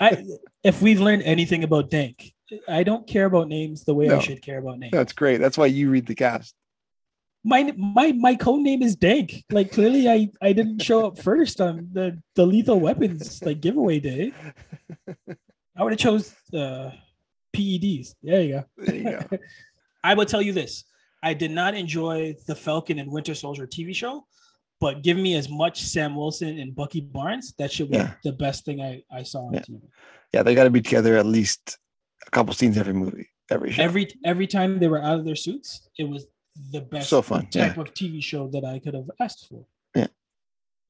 [0.00, 0.24] I,
[0.64, 2.32] if we've learned anything about Dank,
[2.68, 4.92] I don't care about names the way I should care about names.
[4.92, 5.38] That's great.
[5.38, 6.54] That's why you read the cast.
[7.44, 9.44] my my my code name is Dank.
[9.50, 13.98] Like clearly, I I didn't show up first on the the lethal weapons like giveaway
[14.00, 14.32] day.
[15.76, 16.90] I would have chose uh,
[17.54, 18.14] PEDs.
[18.22, 18.64] There you go.
[18.78, 19.38] There you go.
[20.04, 20.84] I will tell you this:
[21.22, 24.26] I did not enjoy the Falcon and Winter Soldier TV show,
[24.80, 27.54] but give me as much Sam Wilson and Bucky Barnes.
[27.58, 28.12] That should be Yeah.
[28.24, 29.60] the best thing I I saw on Yeah.
[29.60, 29.80] TV.
[30.34, 31.78] yeah, they got to be together at least
[32.26, 33.82] a couple scenes every movie, every show.
[33.82, 36.26] Every every time they were out of their suits, it was
[36.70, 37.48] the best so fun.
[37.52, 37.68] Yeah.
[37.68, 39.64] type of TV show that I could have asked for.
[39.94, 40.08] Yeah.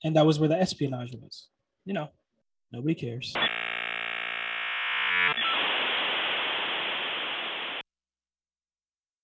[0.05, 1.49] And that was where the espionage was.
[1.85, 2.09] You know,
[2.73, 3.35] nobody cares.